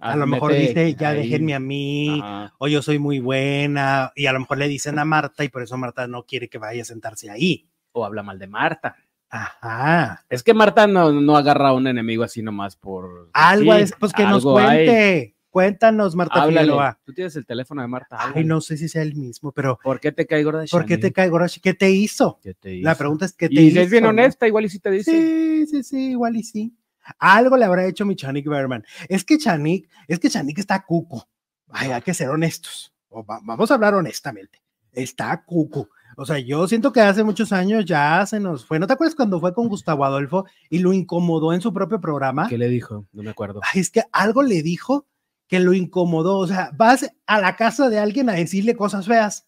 a 0.00 0.14
Ah, 0.14 0.16
lo 0.16 0.26
mejor 0.26 0.54
dice, 0.54 0.92
ya 0.96 1.10
ahí. 1.10 1.18
déjenme 1.22 1.54
a 1.54 1.60
mí, 1.60 2.18
Ajá. 2.20 2.52
o 2.58 2.66
yo 2.66 2.82
soy 2.82 2.98
muy 2.98 3.20
buena, 3.20 4.10
y 4.16 4.26
a 4.26 4.32
lo 4.32 4.40
mejor 4.40 4.58
le 4.58 4.66
dicen 4.66 4.98
a 4.98 5.04
Marta 5.04 5.44
y 5.44 5.48
por 5.50 5.62
eso 5.62 5.76
Marta 5.78 6.08
no 6.08 6.24
quiere 6.24 6.48
que 6.48 6.58
vaya 6.58 6.82
a 6.82 6.84
sentarse 6.84 7.30
ahí. 7.30 7.68
O 7.92 8.04
habla 8.04 8.22
mal 8.24 8.38
de 8.40 8.46
Marta. 8.48 8.96
Ajá. 9.28 10.24
Es 10.28 10.42
que 10.42 10.54
Marta 10.54 10.86
no, 10.86 11.12
no 11.12 11.36
agarra 11.36 11.68
a 11.68 11.72
un 11.72 11.86
enemigo 11.86 12.22
así 12.24 12.42
nomás 12.42 12.76
por. 12.76 13.30
Algo 13.32 13.74
sí, 13.74 13.80
es, 13.80 13.92
pues 13.98 14.12
que 14.12 14.24
nos 14.24 14.44
hay. 14.46 14.52
cuente. 14.86 15.32
Cuéntanos, 15.50 16.14
Marta 16.14 16.42
Háblale. 16.42 16.66
Figueroa. 16.66 16.98
Tú 17.02 17.14
tienes 17.14 17.34
el 17.36 17.46
teléfono 17.46 17.80
de 17.80 17.88
Marta. 17.88 18.16
Ay, 18.18 18.28
háblale. 18.28 18.46
no 18.46 18.60
sé 18.60 18.76
si 18.76 18.88
sea 18.88 19.00
el 19.00 19.14
mismo, 19.14 19.52
pero 19.52 19.78
¿Por 19.82 20.00
qué 20.00 20.12
te 20.12 20.26
cae 20.26 20.44
gorda 20.44 20.64
¿por 20.70 20.84
qué 20.84 20.98
te 20.98 21.12
cae 21.12 21.30
Goroshi? 21.30 21.60
¿Qué 21.60 21.72
te 21.72 21.90
hizo? 21.90 22.38
¿Qué 22.42 22.52
te 22.52 22.76
La 22.82 22.92
hizo? 22.92 22.98
pregunta 22.98 23.24
es 23.24 23.32
¿qué 23.32 23.48
te 23.48 23.54
Y 23.54 23.68
hizo? 23.68 23.80
es 23.80 23.90
bien 23.90 24.02
no? 24.04 24.10
honesta, 24.10 24.46
igual 24.46 24.66
y 24.66 24.68
si 24.68 24.80
te 24.80 24.90
dice. 24.90 25.10
Sí, 25.12 25.66
sí, 25.66 25.82
sí, 25.82 26.10
igual 26.10 26.36
y 26.36 26.42
sí. 26.42 26.76
Algo 27.18 27.56
le 27.56 27.64
habrá 27.64 27.86
hecho 27.86 28.04
mi 28.04 28.16
Chanik 28.16 28.46
Berman. 28.46 28.84
Es 29.08 29.24
que 29.24 29.38
Chanik, 29.38 29.88
es 30.08 30.18
que 30.18 30.28
Chanik 30.28 30.58
está 30.58 30.84
cuco. 30.84 31.26
Ay, 31.70 31.90
hay 31.90 32.02
que 32.02 32.12
ser 32.12 32.28
honestos. 32.28 32.92
O 33.08 33.24
va- 33.24 33.40
vamos 33.42 33.70
a 33.70 33.74
hablar 33.74 33.94
honestamente. 33.94 34.60
Está 34.92 35.42
cuco. 35.42 35.88
O 36.18 36.24
sea, 36.24 36.38
yo 36.38 36.66
siento 36.66 36.92
que 36.92 37.00
hace 37.00 37.22
muchos 37.22 37.52
años 37.52 37.84
ya 37.84 38.24
se 38.24 38.40
nos 38.40 38.64
fue. 38.64 38.78
¿No 38.78 38.86
te 38.86 38.94
acuerdas 38.94 39.14
cuando 39.14 39.38
fue 39.38 39.52
con 39.52 39.68
Gustavo 39.68 40.04
Adolfo 40.04 40.46
y 40.70 40.78
lo 40.78 40.94
incomodó 40.94 41.52
en 41.52 41.60
su 41.60 41.74
propio 41.74 42.00
programa? 42.00 42.48
¿Qué 42.48 42.56
le 42.56 42.68
dijo? 42.68 43.06
No 43.12 43.22
me 43.22 43.30
acuerdo. 43.30 43.60
Ay, 43.62 43.80
es 43.82 43.90
que 43.90 44.02
algo 44.12 44.42
le 44.42 44.62
dijo 44.62 45.06
que 45.46 45.60
lo 45.60 45.74
incomodó. 45.74 46.38
O 46.38 46.46
sea, 46.46 46.70
vas 46.74 47.06
a 47.26 47.40
la 47.40 47.54
casa 47.56 47.90
de 47.90 47.98
alguien 47.98 48.30
a 48.30 48.32
decirle 48.32 48.74
cosas 48.74 49.06
feas 49.06 49.46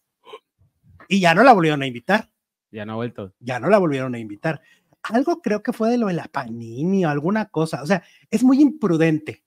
y 1.09 1.21
ya 1.21 1.35
no 1.35 1.43
la 1.43 1.55
volvieron 1.55 1.81
a 1.81 1.87
invitar 1.87 2.31
Ya 2.71 2.85
no 2.85 2.93
ha 2.93 2.97
vuelto. 2.97 3.33
ya 3.41 3.59
no 3.59 3.71
la 3.71 3.79
volvieron 3.79 4.15
a 4.15 4.19
invitar. 4.19 4.61
Algo 5.03 5.41
creo 5.41 5.63
que 5.63 5.73
fue 5.73 5.89
de 5.89 5.97
lo 5.97 6.09
de 6.09 6.13
la 6.15 6.29
Panini 6.29 7.07
o 7.07 7.09
alguna 7.09 7.47
cosa. 7.47 7.83
O 7.83 7.87
sea, 7.87 8.03
es 8.31 8.45
muy 8.45 8.61
imprudente. 8.61 9.43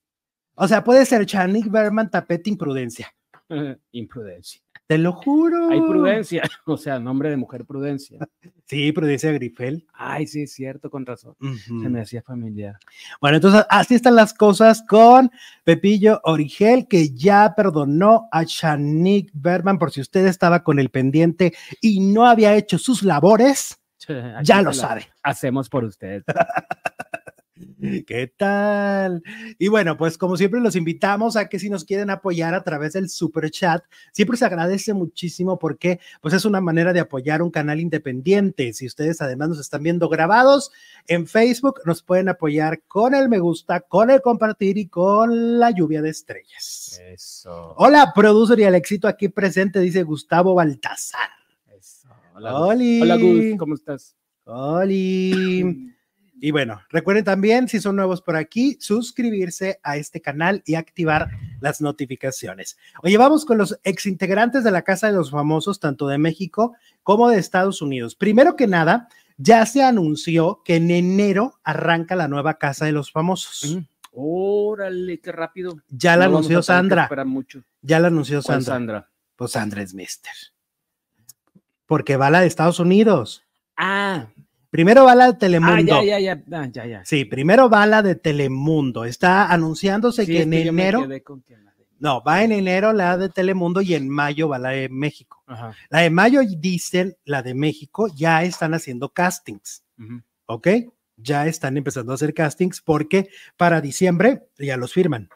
O 0.56 0.68
sea, 0.68 0.84
puede 0.84 1.06
ser 1.06 1.28
Chanik 1.28 1.70
Berman 1.70 2.10
tapete 2.10 2.50
imprudencia. 2.50 3.14
Imprudencia. 3.92 4.62
Te 4.92 4.98
lo 4.98 5.14
juro. 5.14 5.70
Hay 5.70 5.80
prudencia. 5.80 6.44
O 6.66 6.76
sea, 6.76 7.00
nombre 7.00 7.30
de 7.30 7.38
mujer 7.38 7.64
prudencia. 7.64 8.20
Sí, 8.66 8.94
prudencia 8.94 9.34
Grifel. 9.34 9.86
Ay, 9.94 10.28
sí, 10.28 10.44
es 10.44 10.54
cierto, 10.54 10.90
con 10.90 11.06
razón. 11.06 11.36
Se 11.42 11.90
me 11.90 12.00
hacía 12.00 12.22
familiar. 12.22 12.78
Bueno, 13.20 13.36
entonces 13.36 13.66
así 13.70 13.96
están 13.96 14.16
las 14.16 14.34
cosas 14.34 14.82
con 14.88 15.30
Pepillo 15.66 16.22
Origel, 16.24 16.88
que 16.88 17.10
ya 17.10 17.54
perdonó 17.54 18.30
a 18.32 18.46
Chanik 18.46 19.30
Berman 19.34 19.78
por 19.78 19.92
si 19.92 20.00
usted 20.00 20.26
estaba 20.26 20.64
con 20.64 20.80
el 20.80 20.90
pendiente 20.90 21.54
y 21.82 22.00
no 22.00 22.26
había 22.26 22.56
hecho 22.56 22.78
sus 22.78 23.04
labores, 23.04 23.82
Aquí 24.08 24.46
ya 24.46 24.62
lo 24.62 24.70
la 24.70 24.74
sabe. 24.74 25.08
Hacemos 25.22 25.68
por 25.68 25.84
usted. 25.84 26.24
¿Qué 28.08 28.32
tal? 28.36 29.24
Y 29.58 29.68
bueno, 29.68 29.98
pues 29.98 30.18
como 30.18 30.38
siempre 30.38 30.60
los 30.60 30.76
invitamos 30.76 31.36
a 31.36 31.50
que 31.50 31.60
si 31.60 31.70
nos 31.70 31.86
quieren 31.86 32.10
apoyar 32.10 32.54
a 32.54 32.64
través 32.64 32.94
del 32.94 33.10
super 33.10 33.50
chat, 33.50 33.84
siempre 34.12 34.38
se 34.38 34.46
agradece 34.46 34.94
muchísimo 34.94 35.60
porque 35.60 36.00
pues 36.22 36.34
es 36.34 36.46
una 36.46 36.62
manera 36.62 36.94
de 36.94 37.00
apoyar 37.00 37.42
un 37.42 37.52
canal 37.52 37.80
independiente. 37.80 38.74
Si 38.74 38.86
ustedes 38.86 39.22
además 39.22 39.50
nos 39.50 39.60
están 39.60 39.84
viendo 39.84 40.10
grabados 40.10 40.72
en 41.08 41.28
Facebook, 41.28 41.82
nos 41.86 42.04
pueden 42.04 42.30
apoyar 42.30 42.82
con 42.88 43.16
el 43.16 43.30
me 43.30 43.40
gusta, 43.40 43.82
con 43.82 44.10
el 44.10 44.22
compartir 44.22 44.78
y 44.78 44.88
con 44.88 45.60
la 45.60 45.72
lluvia 45.72 46.02
de 46.02 46.10
estrellas. 46.10 47.00
Eso. 47.12 47.74
Hola, 47.78 48.12
producer 48.14 48.60
y 48.60 48.64
Alexito 48.64 49.08
aquí 49.08 49.30
presente, 49.30 49.80
dice 49.80 50.04
Gustavo 50.04 50.54
Baltasar. 50.56 51.30
Eso. 51.78 52.10
Hola. 52.36 52.60
Oli. 52.60 53.02
Hola, 53.02 53.18
Gus. 53.18 53.58
¿Cómo 53.58 53.76
estás? 53.76 54.16
Oli. 54.46 55.88
Y 56.44 56.50
bueno, 56.50 56.82
recuerden 56.90 57.24
también, 57.24 57.68
si 57.68 57.80
son 57.80 57.96
nuevos 57.96 58.20
por 58.24 58.36
aquí, 58.36 58.76
suscribirse 58.80 59.80
a 59.84 59.96
este 59.98 60.22
canal 60.22 60.64
y 60.66 60.74
activar 60.74 61.30
las 61.60 61.82
notificaciones. 61.82 62.80
Oye, 63.04 63.16
vamos 63.18 63.46
con 63.46 63.60
los 63.60 63.80
exintegrantes 63.84 64.64
de 64.64 64.72
la 64.72 64.82
Casa 64.82 65.06
de 65.06 65.14
los 65.14 65.30
Famosos, 65.30 65.80
tanto 65.80 66.08
de 66.08 66.18
México 66.18 66.74
como 67.04 67.30
de 67.30 67.38
Estados 67.38 67.84
Unidos. 67.84 68.16
Primero 68.16 68.56
que 68.56 68.66
nada, 68.66 69.08
ya 69.38 69.64
se 69.68 69.84
anunció 69.84 70.64
que 70.66 70.78
en 70.78 70.90
enero 70.90 71.60
arranca 71.64 72.16
la 72.16 72.28
nueva 72.28 72.56
Casa 72.56 72.86
de 72.86 72.92
los 72.94 73.12
Famosos. 73.12 73.76
Mm. 73.76 73.86
Órale, 74.14 75.20
qué 75.20 75.32
rápido. 75.32 75.78
Ya 75.90 76.18
la 76.18 76.26
No 76.28 76.38
anunció 76.38 76.64
Sandra. 76.64 77.08
mucho. 77.24 77.64
Ya 77.84 78.00
la 78.00 78.08
anunció 78.08 78.42
¿Cuál 78.42 78.64
Sandra. 78.64 78.74
Sandra? 78.74 79.10
Pues 79.36 79.52
Sandra 79.52 79.84
es 79.84 79.94
mister. 79.94 80.34
porque 81.86 82.18
va 82.18 82.30
la 82.32 82.42
de 82.42 82.48
Estados 82.48 82.80
Unidos. 82.80 83.44
Ah, 83.78 84.28
Primero 84.72 85.04
va 85.06 85.14
la 85.16 85.26
de 85.26 85.32
ah, 85.34 85.38
Telemundo. 85.38 86.02
ya, 86.04 86.18
ya, 86.18 86.36
ya, 86.36 86.44
ah, 86.58 86.68
ya, 86.72 86.86
ya. 86.86 87.06
Sí, 87.06 87.26
primero 87.26 87.70
va 87.70 87.86
la 87.86 88.02
de 88.02 88.16
Telemundo. 88.16 89.04
Está 89.06 89.52
anunciándose 89.52 90.26
Sí, 90.26 90.32
que 90.32 90.42
en 90.44 90.52
que 90.52 90.68
enero, 90.68 91.08
que 91.08 91.58
la 91.58 91.72
no, 92.00 92.24
va 92.24 92.44
en 92.44 92.52
enero 92.52 92.94
la 92.94 93.16
de 93.18 93.30
Telemundo 93.30 93.82
y 93.82 93.94
en 93.94 94.10
mayo 94.10 94.48
va 94.50 94.58
la 94.58 94.70
de 94.70 94.90
México. 94.90 95.44
Ajá, 95.46 95.76
La 95.90 96.00
de 96.00 96.10
mayo 96.10 96.40
dicen, 96.58 97.16
la 97.26 97.44
de 97.44 97.54
México, 97.54 98.08
ya 98.16 98.44
están 98.44 98.74
haciendo 98.74 99.10
castings. 99.10 99.84
¿ok? 100.48 100.68
Ya 101.18 101.46
están 101.46 101.78
empezando 101.78 102.14
a 102.14 102.16
hacer 102.16 102.34
castings 102.34 102.82
porque 102.82 103.30
para 103.58 103.82
diciembre 103.82 104.48
ya 104.58 104.78
los 104.78 104.94
firman. 104.94 105.30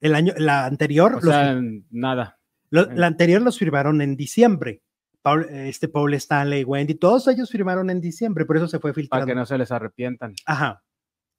El 0.00 0.14
año, 0.16 0.34
la 0.36 0.66
anterior, 0.66 1.12
O 1.12 1.20
los- 1.20 1.24
sea, 1.34 1.58
nada. 1.90 2.38
lo- 2.68 2.92
la 2.92 3.06
anterior 3.06 3.40
los 3.40 3.58
firmaron 3.58 4.02
en 4.02 4.16
diciembre. 4.16 4.82
Paul, 5.22 5.46
este 5.50 5.88
Paul 5.88 6.14
Stanley, 6.14 6.64
Wendy, 6.64 6.94
todos 6.94 7.26
ellos 7.28 7.50
firmaron 7.50 7.90
en 7.90 8.00
diciembre, 8.00 8.44
por 8.44 8.56
eso 8.56 8.68
se 8.68 8.78
fue 8.80 8.90
Para 8.92 8.94
filtrando. 9.02 9.26
que 9.26 9.34
no 9.34 9.46
se 9.46 9.56
les 9.58 9.70
arrepientan. 9.70 10.34
Ajá. 10.46 10.82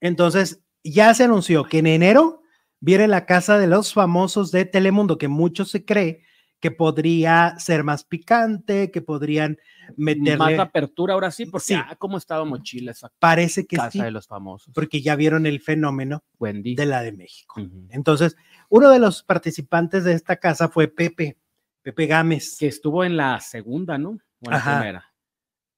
Entonces, 0.02 0.62
ya 0.84 1.14
se 1.14 1.24
anunció 1.26 1.66
que 1.66 1.80
en 1.80 1.88
enero 1.88 2.42
viene 2.80 3.08
la 3.08 3.26
casa 3.26 3.58
de 3.58 3.68
los 3.68 3.94
famosos 3.94 4.52
de 4.52 4.66
Telemundo, 4.66 5.18
que 5.18 5.28
mucho 5.28 5.66
se 5.66 5.86
cree 5.86 6.24
que 6.60 6.72
podría 6.72 7.56
ser 7.60 7.84
más 7.84 8.06
picante, 8.06 8.90
que 8.90 9.02
podrían 9.02 9.58
meterle. 9.98 10.38
Más 10.38 10.60
apertura 10.60 11.14
ahora 11.14 11.30
sí, 11.30 11.46
porque 11.46 11.66
Sí. 11.66 11.74
ah, 11.74 11.96
cómo 12.00 12.18
estaba 12.18 12.46
mochila 12.46 12.92
esa 12.92 13.12
Parece 13.20 13.66
que 13.66 13.76
casa 13.76 13.92
sí, 13.92 14.02
de 14.02 14.12
los 14.12 14.28
famosos. 14.28 14.74
porque 14.74 15.02
ya 15.02 15.18
vieron 15.18 15.46
el 15.46 15.60
fenómeno 15.60 16.24
Wendy. 16.40 16.76
de 16.76 16.86
la 16.86 17.02
de 17.02 17.12
México. 17.12 17.62
Entonces, 17.90 18.38
uno 18.70 18.90
de 18.92 19.00
los 19.00 19.24
participantes 19.24 20.06
de 20.06 20.14
esta 20.14 20.38
casa 20.38 20.70
fue 20.70 20.88
Pepe, 20.88 21.38
Pepe 21.84 22.08
Gámez. 22.08 22.58
Que 22.58 22.68
estuvo 22.68 23.04
en 23.04 23.16
la 23.18 23.40
segunda, 23.40 23.98
¿no? 23.98 24.12
O 24.12 24.46
en 24.46 24.52
la 24.52 24.64
primera. 24.64 25.14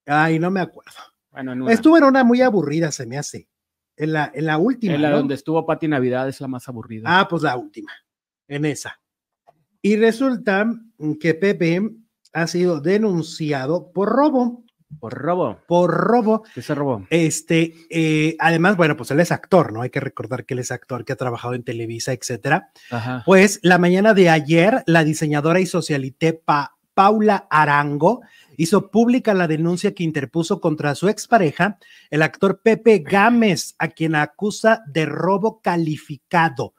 Ay, 0.06 0.40
no 0.40 0.52
me 0.52 0.62
acuerdo. 0.62 1.00
Bueno, 1.32 1.52
en 1.52 1.64
una. 1.64 1.74
Estuvo 1.74 1.98
en 1.98 2.04
una 2.06 2.24
muy 2.24 2.42
aburrida, 2.42 2.92
se 2.92 3.06
me 3.06 3.18
hace. 3.18 3.50
En 3.98 4.14
la, 4.14 4.32
en 4.34 4.46
la 4.46 4.58
última. 4.58 4.94
en 4.94 5.02
la 5.02 5.10
¿no? 5.10 5.18
donde 5.18 5.36
estuvo 5.36 5.66
Pati 5.66 5.88
Navidad 5.88 6.30
es 6.30 6.40
la 6.40 6.48
más 6.48 6.68
aburrida. 6.68 7.04
Ah, 7.08 7.28
pues 7.28 7.44
la 7.44 7.58
última, 7.58 7.92
en 8.48 8.66
esa. 8.66 9.00
Y 9.82 9.96
resulta 9.96 10.70
que 11.20 11.34
Pepe 11.34 11.82
ha 12.34 12.48
sido 12.48 12.82
denunciado 12.82 13.92
por 13.94 14.10
robo, 14.10 14.65
Por 15.00 15.14
robo. 15.14 15.60
por 15.68 15.92
robo. 15.92 16.44
¿Qué 16.54 16.62
se 16.62 16.76
robó? 16.76 17.06
Este, 17.10 17.74
eh, 17.90 18.36
además, 18.40 18.78
bueno, 18.78 18.96
pues 18.98 19.12
él 19.12 19.20
es 19.20 19.32
actor, 19.32 19.72
¿no? 19.74 19.82
Hay 19.82 19.90
que 19.90 20.00
recordar 20.00 20.46
que 20.46 20.54
él 20.54 20.60
es 20.60 20.72
actor, 20.72 21.06
que 21.06 21.14
ha 21.14 21.18
trabajado 21.18 21.54
en 21.54 21.64
Televisa, 21.64 22.14
etcétera. 22.14 22.70
Ajá. 22.92 23.24
Pues 23.26 23.60
la 23.64 23.78
mañana 23.78 24.14
de 24.14 24.30
ayer, 24.30 24.84
la 24.86 25.04
diseñadora 25.04 25.60
y 25.60 25.66
socialité 25.66 26.34
Pa- 26.34 26.72
Paula 26.94 27.46
Arango 27.50 28.22
hizo 28.56 28.90
pública 28.90 29.34
la 29.34 29.48
denuncia 29.50 29.94
que 29.94 30.04
interpuso 30.06 30.62
contra 30.62 30.96
su 30.96 31.10
expareja, 31.10 31.78
el 32.10 32.22
actor 32.22 32.62
Pepe 32.64 33.00
Gámez, 33.06 33.76
a 33.80 33.90
quien 33.90 34.16
acusa 34.16 34.82
de 34.88 35.06
robo 35.06 35.60
calificado. 35.62 36.74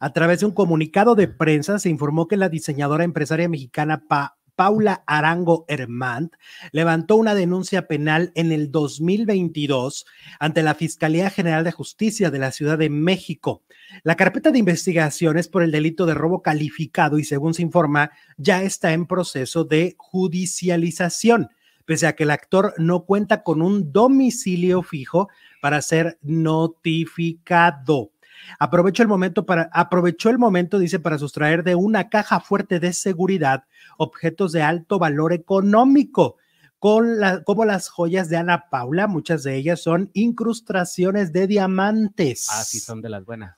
A 0.00 0.12
través 0.12 0.40
de 0.40 0.46
un 0.46 0.52
comunicado 0.52 1.14
de 1.14 1.28
prensa 1.28 1.78
se 1.78 1.88
informó 1.88 2.26
que 2.26 2.36
la 2.36 2.48
diseñadora 2.48 3.04
empresaria 3.04 3.48
mexicana 3.48 4.02
Pa- 4.08 4.36
Paula 4.60 5.04
Arango 5.06 5.64
Hermand 5.68 6.32
levantó 6.70 7.16
una 7.16 7.34
denuncia 7.34 7.88
penal 7.88 8.30
en 8.34 8.52
el 8.52 8.70
2022 8.70 10.04
ante 10.38 10.62
la 10.62 10.74
Fiscalía 10.74 11.30
General 11.30 11.64
de 11.64 11.72
Justicia 11.72 12.30
de 12.30 12.40
la 12.40 12.52
Ciudad 12.52 12.76
de 12.76 12.90
México. 12.90 13.62
La 14.02 14.16
carpeta 14.16 14.50
de 14.50 14.58
investigaciones 14.58 15.48
por 15.48 15.62
el 15.62 15.70
delito 15.70 16.04
de 16.04 16.12
robo 16.12 16.42
calificado 16.42 17.18
y 17.18 17.24
según 17.24 17.54
se 17.54 17.62
informa, 17.62 18.10
ya 18.36 18.62
está 18.62 18.92
en 18.92 19.06
proceso 19.06 19.64
de 19.64 19.94
judicialización, 19.96 21.48
pese 21.86 22.06
a 22.06 22.14
que 22.14 22.24
el 22.24 22.30
actor 22.30 22.74
no 22.76 23.06
cuenta 23.06 23.42
con 23.42 23.62
un 23.62 23.94
domicilio 23.94 24.82
fijo 24.82 25.30
para 25.62 25.80
ser 25.80 26.18
notificado. 26.20 28.10
Aprovechó 28.58 29.02
el 29.02 29.08
momento 29.08 29.46
para 29.46 29.70
aprovechó 29.72 30.30
el 30.30 30.38
momento 30.38 30.78
dice 30.78 30.98
para 30.98 31.18
sustraer 31.18 31.62
de 31.62 31.74
una 31.74 32.08
caja 32.08 32.40
fuerte 32.40 32.80
de 32.80 32.92
seguridad 32.92 33.64
objetos 33.96 34.52
de 34.52 34.62
alto 34.62 34.98
valor 34.98 35.32
económico 35.32 36.36
con 36.80 37.20
la, 37.20 37.44
como 37.44 37.66
las 37.66 37.90
joyas 37.90 38.30
de 38.30 38.38
Ana 38.38 38.70
Paula, 38.70 39.06
muchas 39.06 39.42
de 39.42 39.54
ellas 39.54 39.82
son 39.82 40.10
incrustaciones 40.14 41.30
de 41.30 41.46
diamantes. 41.46 42.48
Ah, 42.50 42.64
sí, 42.64 42.80
son 42.80 43.02
de 43.02 43.10
las 43.10 43.26
buenas. 43.26 43.54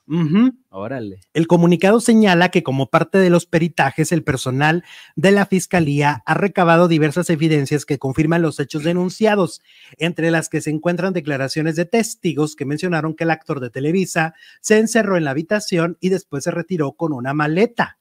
Órale. 0.69 1.21
El 1.33 1.47
comunicado 1.47 2.01
señala 2.01 2.49
que 2.49 2.63
como 2.63 2.89
parte 2.89 3.19
de 3.19 3.29
los 3.29 3.45
peritajes, 3.45 4.11
el 4.11 4.25
personal 4.25 4.83
de 5.15 5.31
la 5.31 5.45
Fiscalía 5.45 6.21
ha 6.25 6.33
recabado 6.33 6.89
diversas 6.89 7.29
evidencias 7.29 7.85
que 7.85 7.97
confirman 7.97 8.41
los 8.41 8.59
hechos 8.59 8.83
denunciados, 8.83 9.61
entre 9.97 10.29
las 10.29 10.49
que 10.49 10.59
se 10.59 10.71
encuentran 10.71 11.13
declaraciones 11.13 11.77
de 11.77 11.85
testigos 11.85 12.57
que 12.57 12.65
mencionaron 12.65 13.15
que 13.15 13.23
el 13.23 13.31
actor 13.31 13.61
de 13.61 13.69
Televisa 13.69 14.33
se 14.59 14.79
encerró 14.79 15.15
en 15.15 15.23
la 15.23 15.31
habitación 15.31 15.97
y 16.01 16.09
después 16.09 16.43
se 16.43 16.51
retiró 16.51 16.91
con 16.91 17.13
una 17.13 17.33
maleta. 17.33 17.99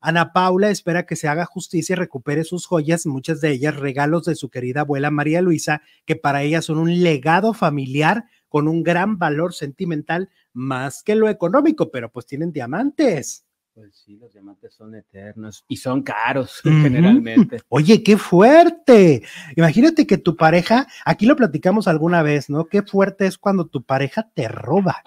Ana 0.00 0.32
Paula 0.32 0.70
espera 0.70 1.06
que 1.06 1.16
se 1.16 1.28
haga 1.28 1.44
justicia 1.44 1.94
y 1.94 1.96
recupere 1.96 2.44
sus 2.44 2.66
joyas, 2.66 3.06
muchas 3.06 3.40
de 3.40 3.50
ellas 3.50 3.76
regalos 3.76 4.24
de 4.24 4.34
su 4.34 4.50
querida 4.50 4.82
abuela 4.82 5.10
María 5.10 5.42
Luisa, 5.42 5.82
que 6.04 6.16
para 6.16 6.42
ella 6.42 6.62
son 6.62 6.78
un 6.78 7.02
legado 7.02 7.54
familiar 7.54 8.24
con 8.48 8.68
un 8.68 8.82
gran 8.82 9.18
valor 9.18 9.54
sentimental 9.54 10.30
más 10.52 11.02
que 11.02 11.14
lo 11.14 11.28
económico, 11.28 11.90
pero 11.90 12.10
pues 12.10 12.26
tienen 12.26 12.52
diamantes. 12.52 13.44
Pues 13.74 13.94
sí, 13.94 14.16
los 14.16 14.32
diamantes 14.32 14.72
son 14.72 14.94
eternos 14.94 15.62
y 15.68 15.76
son 15.76 16.02
caros 16.02 16.62
generalmente. 16.62 17.60
Oye, 17.68 18.02
qué 18.02 18.16
fuerte. 18.16 19.22
Imagínate 19.54 20.06
que 20.06 20.16
tu 20.16 20.34
pareja, 20.34 20.86
aquí 21.04 21.26
lo 21.26 21.36
platicamos 21.36 21.86
alguna 21.86 22.22
vez, 22.22 22.48
¿no? 22.48 22.64
Qué 22.64 22.80
fuerte 22.80 23.26
es 23.26 23.36
cuando 23.36 23.66
tu 23.66 23.82
pareja 23.82 24.30
te 24.32 24.48
roba. 24.48 25.02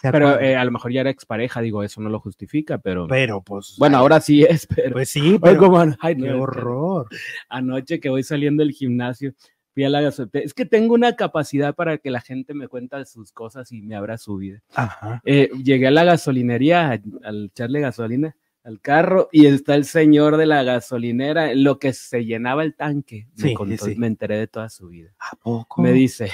¿Se 0.00 0.12
Pero 0.12 0.38
eh, 0.40 0.56
a 0.56 0.64
lo 0.64 0.70
mejor 0.70 0.92
ya 0.92 1.00
era 1.00 1.10
expareja, 1.10 1.60
digo, 1.60 1.82
eso 1.82 2.00
no 2.00 2.08
lo 2.08 2.20
justifica, 2.20 2.78
pero. 2.78 3.06
pero 3.08 3.42
pues. 3.42 3.74
bueno, 3.78 3.98
ahora 3.98 4.20
sí 4.20 4.42
es, 4.44 4.66
pero. 4.66 4.92
Pues 4.92 5.10
sí, 5.10 5.38
pero 5.42 5.96
ay, 6.00 6.16
qué 6.16 6.30
horror. 6.32 7.08
Anoche 7.48 8.00
que 8.00 8.08
voy 8.08 8.22
saliendo 8.22 8.62
del 8.62 8.72
gimnasio, 8.72 9.34
fui 9.74 9.84
a 9.84 9.90
la 9.90 10.00
gasolinera. 10.00 10.44
Es 10.44 10.54
que 10.54 10.66
tengo 10.66 10.94
una 10.94 11.16
capacidad 11.16 11.74
para 11.74 11.98
que 11.98 12.10
la 12.10 12.20
gente 12.20 12.54
me 12.54 12.68
cuenta 12.68 13.04
sus 13.04 13.32
cosas 13.32 13.72
y 13.72 13.82
me 13.82 13.96
abra 13.96 14.18
su 14.18 14.36
vida. 14.36 14.62
Ajá. 14.74 15.20
Eh, 15.24 15.50
llegué 15.64 15.88
a 15.88 15.92
la 15.92 16.04
gasolinería 16.04 17.00
al 17.24 17.46
echarle 17.46 17.80
gasolina 17.80 18.36
al 18.68 18.80
carro 18.82 19.30
y 19.32 19.46
está 19.46 19.74
el 19.74 19.86
señor 19.86 20.36
de 20.36 20.44
la 20.44 20.62
gasolinera, 20.62 21.54
lo 21.54 21.78
que 21.78 21.94
se 21.94 22.26
llenaba 22.26 22.62
el 22.62 22.74
tanque. 22.74 23.26
Me, 23.36 23.48
Sí, 23.48 23.54
contó, 23.54 23.86
sí. 23.86 23.94
me 23.96 24.06
enteré 24.06 24.36
de 24.36 24.46
toda 24.46 24.68
su 24.68 24.88
vida. 24.88 25.10
¿A 25.18 25.36
poco? 25.36 25.80
Me 25.80 25.92
dice, 25.92 26.30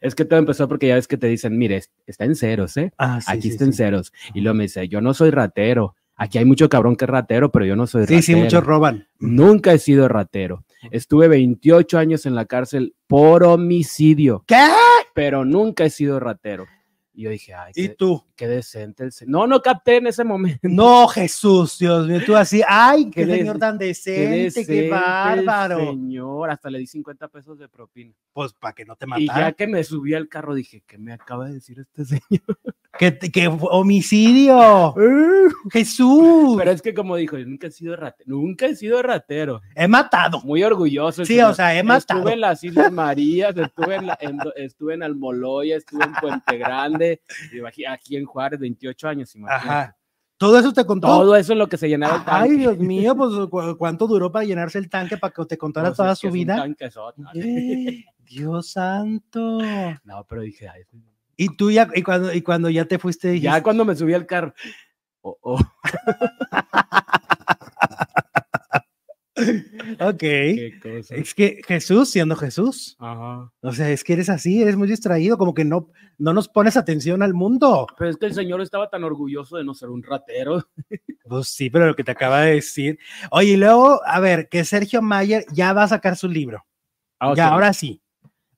es 0.00 0.14
que 0.14 0.24
todo 0.24 0.38
empezó 0.38 0.68
porque 0.68 0.88
ya 0.88 0.94
ves 0.94 1.08
que 1.08 1.16
te 1.16 1.26
dicen, 1.26 1.56
mire, 1.58 1.76
es- 1.76 1.90
está 2.06 2.24
en 2.24 2.34
ceros, 2.34 2.76
¿eh? 2.76 2.92
Ah, 2.98 3.20
sí, 3.20 3.26
Aquí 3.30 3.42
sí, 3.42 3.48
está 3.50 3.64
en 3.64 3.72
ceros. 3.72 4.12
Y 4.34 4.40
luego 4.40 4.54
me 4.56 4.64
dice, 4.64 4.88
yo 4.88 5.00
no 5.00 5.14
soy 5.14 5.30
ratero. 5.30 5.94
Aquí 6.18 6.38
hay 6.38 6.44
mucho 6.46 6.68
cabrón 6.70 6.96
que 6.96 7.04
es 7.04 7.10
ratero, 7.10 7.52
pero 7.52 7.66
yo 7.66 7.76
no 7.76 7.86
soy 7.86 8.02
ratero. 8.02 8.22
Sí, 8.22 8.32
sí, 8.32 8.36
muchos 8.36 8.64
roban. 8.64 9.06
Nunca 9.18 9.72
he 9.74 9.78
sido 9.78 10.08
ratero. 10.08 10.64
Estuve 10.90 11.28
28 11.28 11.98
años 11.98 12.24
en 12.26 12.34
la 12.34 12.44
cárcel 12.46 12.94
por 13.06 13.44
homicidio, 13.44 14.44
¿Qué? 14.46 14.66
pero 15.14 15.44
nunca 15.44 15.84
he 15.84 15.90
sido 15.90 16.18
ratero. 16.20 16.66
Y 17.18 17.22
yo 17.22 17.30
dije, 17.30 17.54
ay, 17.54 17.72
¿Y 17.74 17.88
qué, 17.88 17.94
tú? 17.94 18.22
qué 18.36 18.46
decente. 18.46 19.02
el 19.04 19.10
se- 19.10 19.24
No, 19.26 19.46
no 19.46 19.62
capté 19.62 19.96
en 19.96 20.06
ese 20.08 20.22
momento. 20.22 20.58
No, 20.64 21.08
Jesús, 21.08 21.78
Dios 21.78 22.06
mío, 22.06 22.20
tú 22.26 22.36
así, 22.36 22.60
ay, 22.68 23.08
qué, 23.10 23.24
Qué 23.24 23.36
señor 23.38 23.58
tan 23.58 23.78
Qué 23.78 23.86
decente, 23.86 24.20
qué, 24.28 24.42
decente 24.42 24.84
el 24.84 24.90
bárbaro. 24.90 25.78
Señor, 25.78 26.50
hasta 26.50 26.68
le 26.68 26.78
di 26.80 26.86
50 26.86 27.28
pesos 27.28 27.58
de 27.58 27.70
propina. 27.70 28.12
Pues 28.34 28.52
para 28.52 28.74
que 28.74 28.84
no 28.84 28.96
te 28.96 29.06
Y 29.16 29.26
ya 29.26 29.32
matara. 29.32 29.52
que 29.52 29.66
me 29.66 29.82
subí 29.82 30.12
al 30.12 30.28
carro 30.28 30.54
dije, 30.54 30.82
¿qué 30.86 30.98
me 30.98 31.14
acaba 31.14 31.46
de 31.46 31.54
decir 31.54 31.78
este 31.80 32.04
señor? 32.20 32.58
Que, 32.98 33.18
que 33.18 33.50
fue 33.50 33.68
homicidio. 33.72 34.94
Jesús, 35.70 36.56
Pero 36.58 36.70
es 36.70 36.82
que 36.82 36.94
como 36.94 37.16
dijo, 37.16 37.36
yo 37.38 37.46
nunca 37.46 37.66
he 37.66 37.70
sido 37.70 37.96
ratero. 37.96 38.28
Nunca 38.30 38.66
he 38.66 38.76
sido 38.76 39.02
ratero. 39.02 39.60
he 39.74 39.88
matado. 39.88 40.40
Muy 40.42 40.62
orgulloso. 40.62 41.24
Sí, 41.24 41.40
o 41.40 41.54
sea, 41.54 41.76
he 41.76 41.82
matado. 41.82 42.20
Estuve 42.20 42.32
en 42.34 42.40
las 42.40 42.62
Islas 42.64 42.92
Marías, 42.92 43.56
estuve 43.56 43.96
en, 43.96 44.06
la- 44.06 44.18
en 44.20 44.38
estuve 44.56 44.94
en 44.94 45.02
Almoloya, 45.02 45.76
estuve 45.76 46.04
en 46.04 46.12
Puente 46.14 46.56
Grande, 46.58 47.20
aquí- 47.66 48.16
en 48.16 48.24
Juárez, 48.24 48.60
28 48.60 49.08
años, 49.08 49.34
imagínate. 49.34 49.68
Ajá. 49.68 49.96
Todo 50.38 50.58
eso 50.58 50.70
te 50.72 50.84
contó. 50.84 51.06
Todo 51.06 51.34
eso 51.34 51.52
es 51.54 51.58
lo 51.58 51.66
que 51.68 51.78
se 51.78 51.88
llenaba 51.88 52.16
el 52.18 52.24
tanque. 52.24 52.50
Ay, 52.50 52.56
Dios 52.58 52.78
mío, 52.78 53.16
pues 53.16 53.32
¿cu- 53.48 53.76
¿cuánto 53.78 54.06
duró 54.06 54.30
para 54.30 54.44
llenarse 54.44 54.78
el 54.78 54.90
tanque 54.90 55.16
para 55.16 55.32
que 55.32 55.44
te 55.46 55.56
contara 55.56 55.88
Pues, 55.88 55.96
toda 55.96 56.12
es 56.12 56.18
su 56.18 56.30
vida? 56.30 56.56
tanquezota. 56.56 57.22
Dios 58.18 58.70
santo. 58.70 59.60
No, 60.04 60.26
pero 60.28 60.42
dije, 60.42 60.68
ay, 60.68 60.82
Y 61.36 61.56
tú 61.56 61.70
ya, 61.70 61.88
y 61.94 62.02
cuando, 62.02 62.32
y 62.32 62.42
cuando 62.42 62.70
ya 62.70 62.86
te 62.86 62.98
fuiste, 62.98 63.28
dijiste, 63.28 63.44
ya 63.44 63.62
cuando 63.62 63.84
me 63.84 63.94
subí 63.94 64.14
al 64.14 64.26
carro, 64.26 64.54
oh, 65.20 65.38
oh. 65.42 65.58
ok. 70.00 70.22
Es 71.10 71.34
que 71.34 71.60
Jesús 71.66 72.10
siendo 72.10 72.36
Jesús. 72.36 72.96
Ajá. 72.98 73.52
O 73.60 73.72
sea, 73.72 73.90
es 73.90 74.02
que 74.02 74.14
eres 74.14 74.30
así, 74.30 74.62
eres 74.62 74.76
muy 74.76 74.88
distraído, 74.88 75.36
como 75.36 75.52
que 75.52 75.64
no, 75.64 75.90
no 76.18 76.32
nos 76.32 76.48
pones 76.48 76.76
atención 76.76 77.22
al 77.22 77.34
mundo. 77.34 77.86
Pero 77.98 78.10
es 78.10 78.16
que 78.16 78.26
el 78.26 78.34
señor 78.34 78.60
estaba 78.62 78.88
tan 78.88 79.04
orgulloso 79.04 79.56
de 79.56 79.64
no 79.64 79.74
ser 79.74 79.90
un 79.90 80.02
ratero. 80.02 80.64
Pues 81.28 81.48
sí, 81.48 81.70
pero 81.70 81.88
lo 81.88 81.96
que 81.96 82.04
te 82.04 82.12
acaba 82.12 82.42
de 82.42 82.54
decir. 82.54 83.00
Oye, 83.32 83.54
y 83.54 83.56
luego, 83.56 84.00
a 84.06 84.20
ver, 84.20 84.48
que 84.48 84.64
Sergio 84.64 85.02
Mayer 85.02 85.44
ya 85.52 85.72
va 85.72 85.82
a 85.82 85.88
sacar 85.88 86.16
su 86.16 86.28
libro. 86.28 86.64
Ah, 87.18 87.34
Ya, 87.36 87.48
ahora 87.48 87.72
sí. 87.72 88.00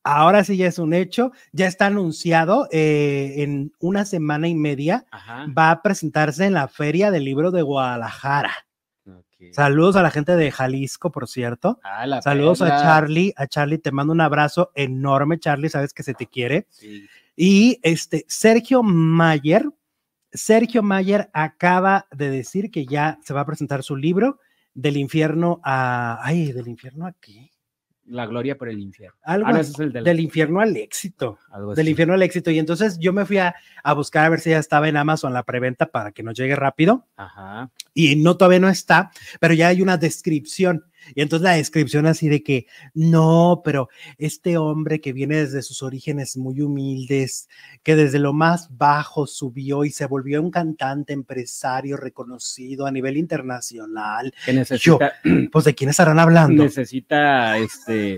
Ahora 0.09 0.43
sí 0.43 0.57
ya 0.57 0.67
es 0.67 0.79
un 0.79 0.95
hecho. 0.95 1.33
Ya 1.53 1.67
está 1.67 1.87
anunciado 1.87 2.67
eh, 2.73 3.35
en 3.39 3.73
una 3.79 4.07
semana 4.07 4.49
y 4.49 4.55
media. 4.55 5.05
Ajá. 5.11 5.47
Va 5.57 5.71
a 5.71 5.83
presentarse 5.83 6.47
en 6.47 6.55
la 6.55 6.67
Feria 6.69 7.11
del 7.11 7.25
Libro 7.25 7.51
de 7.51 7.61
Guadalajara. 7.63 8.69
Saludos 9.53 9.97
a 9.97 10.03
la 10.03 10.11
gente 10.11 10.35
de 10.35 10.51
Jalisco, 10.51 11.13
por 11.13 11.29
cierto. 11.29 11.79
Ah, 11.85 12.21
Saludos 12.23 12.63
a. 12.63 12.69
Charlie. 12.69 13.33
A 13.37 13.47
Charlie 13.47 13.79
te 13.79 13.93
mando 13.93 14.13
un 14.13 14.21
abrazo 14.21 14.73
enorme, 14.75 15.39
Charlie. 15.39 15.69
Sabes 15.69 15.93
que 15.93 16.03
se 16.03 16.15
te 16.15 16.27
quiere. 16.27 16.67
Sí. 16.71 17.07
Y 17.37 17.79
este 17.83 18.25
Sergio 18.29 18.83
Mayer, 18.83 19.69
Sergio 20.33 20.83
Mayer 20.83 21.31
acaba 21.33 22.07
de 22.11 22.31
decir 22.31 22.71
que 22.71 22.85
ya 22.87 23.19
se 23.23 23.35
va 23.35 23.43
a 23.43 23.47
presentar 23.47 23.83
su 23.83 23.95
libro 23.95 24.41
del 24.75 24.97
infierno 24.97 25.61
a, 25.63 26.19
ay, 26.23 26.53
del 26.53 26.67
infierno 26.67 27.07
a 27.07 27.13
qué? 27.21 27.51
La 28.09 28.27
gloria 28.27 28.57
por 28.57 28.69
el 28.69 28.79
infierno. 28.79 29.17
Algo 29.23 29.47
Ah, 29.49 29.53
no, 29.53 29.59
ese 29.61 29.73
es 29.73 29.79
el 29.81 29.93
del, 29.93 30.05
del 30.05 30.21
infierno 30.21 30.61
al 30.61 30.77
éxito, 30.77 31.39
algo 31.51 31.75
del 31.75 31.83
así. 31.85 31.91
infierno 31.91 32.15
al 32.15 32.23
éxito. 32.23 32.51
Y 32.51 32.59
entonces 32.59 32.99
yo 32.99 33.13
me 33.13 33.25
fui 33.27 33.39
a, 33.39 33.55
a 33.83 33.93
buscar 33.95 34.25
a 34.25 34.29
ver 34.31 34.41
si 34.41 34.51
ya 34.51 34.59
estaba 34.59 34.89
en 34.89 34.97
Amazon 34.97 35.33
la 35.33 35.43
preventa 35.43 35.87
para 35.87 36.13
que 36.13 36.23
nos 36.23 36.35
llegue 36.39 36.57
rápido. 36.57 37.07
Ajá. 37.17 37.71
Y 37.95 38.17
no, 38.17 38.37
todavía 38.37 38.61
no 38.61 38.69
está, 38.69 39.11
pero 39.41 39.55
ya 39.55 39.69
hay 39.69 39.83
una 39.83 39.97
descripción. 39.97 40.85
Y 41.15 41.23
entonces 41.23 41.45
la 41.45 41.55
descripción 41.55 42.07
así 42.07 42.29
de 42.29 42.43
que, 42.43 42.67
no, 42.95 43.63
pero 43.65 43.89
este 44.19 44.57
hombre 44.57 45.01
que 45.01 45.13
viene 45.13 45.37
desde 45.37 45.63
sus 45.63 45.83
orígenes 45.83 46.37
muy 46.37 46.61
humildes, 46.61 47.49
que 47.83 47.97
desde 47.97 48.19
lo 48.19 48.33
más 48.33 48.69
bajo 48.77 49.27
subió 49.27 49.85
y 49.85 49.91
se 49.91 50.07
volvió 50.07 50.43
un 50.43 50.51
cantante, 50.51 51.13
empresario 51.13 51.97
reconocido 51.97 52.87
a 52.87 52.91
nivel 52.91 53.17
internacional. 53.17 54.33
Que 54.45 54.53
necesita, 54.53 55.15
Pues 55.53 55.65
de 55.65 55.75
quién 55.75 55.91
estarán 55.91 56.19
hablando. 56.19 56.65
necesita, 56.65 57.59
este, 57.59 58.17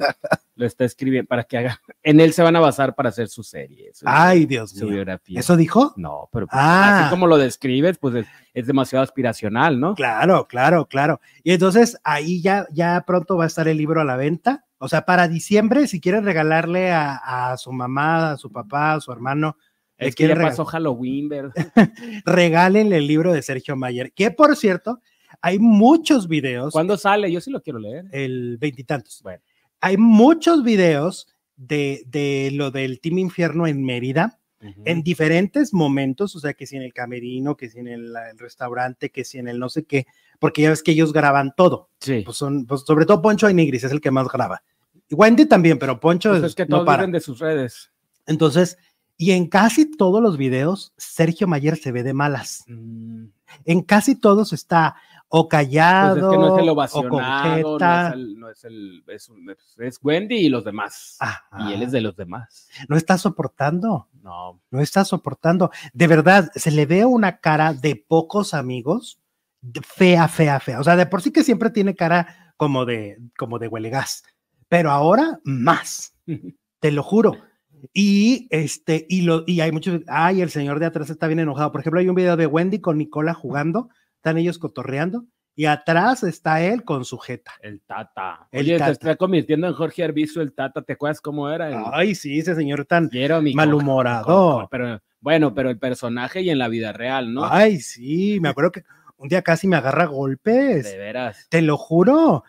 lo 0.61 0.67
está 0.67 0.85
escribiendo 0.85 1.27
para 1.27 1.45
que 1.45 1.57
haga. 1.59 1.81
En 2.03 2.21
él 2.21 2.33
se 2.33 2.43
van 2.43 2.55
a 2.57 2.61
basar 2.61 2.95
para 2.95 3.09
hacer 3.09 3.29
su 3.29 3.43
serie, 3.43 3.91
su, 3.93 4.05
Ay, 4.07 4.47
Dios 4.47 4.71
su 4.71 4.85
mío. 4.85 4.95
biografía. 4.95 5.41
¿Eso 5.41 5.57
dijo? 5.57 5.93
No, 5.97 6.29
pero 6.33 6.47
pues, 6.47 6.59
Ah. 6.63 7.01
así 7.03 7.11
como 7.11 7.27
lo 7.27 7.37
describes, 7.39 7.99
pues 7.99 8.15
es, 8.15 8.27
es 8.55 8.67
demasiado 8.67 9.03
aspiracional, 9.03 9.81
¿no? 9.81 9.95
Claro, 9.95 10.47
claro, 10.49 10.87
claro. 10.87 11.21
Y 11.43 11.53
entonces 11.53 11.99
ahí 12.05 12.41
ya, 12.41 12.67
ya 12.73 13.03
pronto 13.07 13.37
va 13.37 13.45
a 13.45 13.47
estar 13.49 13.67
el 13.69 13.77
libro 13.79 14.01
a 14.01 14.05
la 14.05 14.17
venta. 14.17 14.65
O 14.79 14.89
sea, 14.89 15.05
para 15.05 15.29
diciembre, 15.29 15.87
si 15.89 16.01
quieren 16.01 16.25
regalarle 16.25 16.91
a, 16.93 17.17
a 17.53 17.57
su 17.59 17.71
mamá, 17.73 18.33
a 18.33 18.37
su 18.39 18.51
papá, 18.51 18.95
a 18.95 19.01
su 19.01 19.13
hermano, 19.13 19.57
Es 19.99 20.15
que 20.15 20.27
ya 20.27 20.35
pasó 20.37 20.65
Halloween, 20.65 21.29
¿verdad? 21.29 21.53
regálenle 22.25 22.97
el 22.97 23.07
libro 23.07 23.33
de 23.33 23.43
Sergio 23.43 23.77
Mayer, 23.77 24.13
que 24.13 24.31
por 24.31 24.57
cierto, 24.57 25.01
hay 25.43 25.59
muchos 25.59 26.29
videos, 26.29 26.73
¿Cuándo 26.73 26.97
sale? 26.97 27.31
Yo 27.31 27.41
sí 27.41 27.51
lo 27.51 27.63
quiero 27.63 27.79
leer. 27.79 28.07
el 28.13 28.57
veintitantos, 28.59 29.21
Bueno. 29.23 29.43
Hay 29.81 29.97
muchos 29.97 30.63
videos 30.65 31.29
de, 31.57 32.03
de 32.07 32.51
lo 32.53 32.71
del 32.71 33.01
Team 33.01 33.19
Infierno 33.19 33.67
en 33.67 33.85
Mérida, 33.85 34.39
en 34.85 35.03
diferentes 35.03 35.73
momentos, 35.73 36.37
o 36.37 36.41
sea, 36.41 36.53
que 36.53 36.67
si 36.67 36.77
en 36.77 36.83
el 36.83 36.93
camerino, 36.93 37.57
que 37.57 37.71
si 37.71 37.79
en 37.79 37.89
el, 37.89 38.13
el 38.31 38.39
restaurante, 38.39 39.09
que 39.11 39.25
si 39.25 39.39
en 39.39 39.49
el 39.49 39.59
no 39.59 39.71
sé 39.71 39.85
qué, 39.85 40.07
porque 40.39 40.61
ya 40.61 40.69
ves 40.69 40.83
que 40.83 40.91
ellos 40.93 41.15
graban 41.15 41.55
todo, 41.57 41.89
Sí. 41.99 42.21
pues 42.25 42.37
son, 42.37 42.67
pues 42.67 42.83
sobre 42.83 43.07
todo 43.07 43.23
Poncho 43.23 43.47
Ainigris 43.47 43.85
es 43.85 43.93
el 43.93 44.03
que 44.03 44.11
más 44.11 44.29
graba. 44.29 44.63
Y 45.09 45.15
Wendy 45.15 45.47
también, 45.47 45.79
pero 45.79 45.99
Poncho 45.99 46.29
Pues 46.31 46.43
es 46.45 46.55
que 46.55 46.65
no 46.67 46.77
todos 46.77 46.87
para. 46.87 47.03
viven 47.05 47.13
de 47.13 47.21
sus 47.21 47.39
redes. 47.39 47.91
Entonces, 48.27 48.77
y 49.17 49.31
en 49.33 49.47
casi 49.49 49.91
todos 49.91 50.23
los 50.23 50.37
videos, 50.37 50.93
Sergio 50.99 51.47
Mayer 51.49 51.77
se 51.79 51.91
ve 51.93 52.03
de 52.03 52.13
malas. 52.13 52.65
Mm, 52.69 53.25
En 53.65 53.81
casi 53.83 54.15
todos 54.15 54.53
está 54.53 54.95
o 55.33 55.49
Pues 55.49 55.63
callado 55.63 56.17
es 56.17 56.23
que 56.23 56.39
no 56.39 56.57
es 56.57 56.63
el 56.63 56.69
o 56.69 57.03
no 57.09 57.79
jeta. 57.79 58.09
es 58.09 58.15
el, 58.15 58.39
no 58.41 58.51
es 58.51 58.65
el, 58.65 59.05
es, 59.79 59.99
Wendy 60.03 60.35
y 60.35 60.49
los 60.49 60.65
demás. 60.65 61.17
Ajá. 61.21 61.71
Y 61.71 61.73
él 61.73 61.83
es 61.83 61.93
de 61.93 62.01
los 62.01 62.17
demás. 62.17 62.69
No 62.89 62.97
está 62.97 63.17
soportando, 63.17 64.09
No, 64.23 64.61
no 64.71 64.81
está 64.81 65.05
soportando. 65.05 65.71
De 65.93 66.09
verdad, 66.09 66.51
se 66.55 66.73
le 66.73 66.85
ve 66.85 67.05
una 67.05 67.39
cara 67.39 67.73
de 67.73 67.95
pocos 67.95 68.55
amigos, 68.55 69.21
fea, 69.87 70.27
fea, 70.27 70.59
fea. 70.59 70.81
O 70.81 70.85
sea, 70.85 70.97
de 70.97 71.07
por 71.07 71.23
sí 71.23 71.31
que 71.31 71.45
siempre 71.45 71.71
tiene 71.71 71.95
cara 71.95 72.55
como 72.57 72.85
de, 72.85 73.19
como 73.39 73.61
de 73.61 73.69
huele 73.69 73.89
gas, 73.89 74.25
pero 74.69 74.91
ahora 74.91 75.39
más, 75.45 76.17
te 76.81 76.91
lo 76.91 77.05
juro. 77.05 77.37
Y 77.93 78.49
este, 78.51 79.07
y 79.09 79.23
lo, 79.23 79.45
y 79.47 79.61
hay 79.61 79.71
muchos, 79.71 80.01
ay, 80.09 80.41
el 80.41 80.51
señor 80.51 80.81
de 80.81 80.87
atrás 80.87 81.09
está 81.09 81.29
bien 81.29 81.39
enojado. 81.39 81.71
Por 81.71 81.81
ejemplo, 81.83 82.01
hay 82.01 82.09
un 82.09 82.17
video 82.17 82.37
de 82.37 82.47
Wendy 82.47 82.81
con 82.81 82.99
Nicola 82.99 83.33
jugando, 83.33 83.91
están 84.21 84.37
ellos 84.37 84.59
cotorreando, 84.59 85.25
y 85.57 85.65
atrás 85.65 86.23
está 86.25 86.61
él 86.63 86.85
con 86.85 87.05
su 87.07 87.19
jeta. 87.19 87.53
el 87.63 87.81
Tata. 87.81 88.49
El 88.53 88.61
Oye, 88.67 88.73
Tata. 88.79 88.87
se 88.87 88.93
está 88.93 89.17
convirtiendo 89.17 89.67
en 89.67 89.73
Jorge 89.75 90.05
Arbizu 90.05 90.41
el 90.43 90.53
Tata. 90.53 90.83
¿Te 90.83 90.93
acuerdas 90.93 91.21
cómo 91.21 91.51
era? 91.51 91.69
El- 91.69 91.83
Ay, 91.93 92.15
sí, 92.15 92.39
ese 92.39 92.55
señor 92.55 92.85
tan 92.85 93.09
mi 93.43 93.55
malhumorado. 93.55 94.69
Pero 94.71 95.01
bueno, 95.21 95.55
pero 95.55 95.71
el 95.71 95.79
personaje 95.79 96.43
y 96.43 96.51
en 96.51 96.59
la 96.59 96.69
vida 96.69 96.93
real, 96.93 97.33
¿no? 97.33 97.45
Ay, 97.45 97.81
sí, 97.81 98.39
me 98.41 98.49
acuerdo 98.55 98.71
que 98.73 98.83
un 99.17 99.29
día 99.29 99.43
casi 99.43 99.67
me 99.69 99.77
agarra 99.77 100.05
golpes. 100.07 100.85
de 100.85 100.99
veras. 100.99 101.47
Te 101.51 101.63
lo 101.63 101.77
juro. 101.79 102.45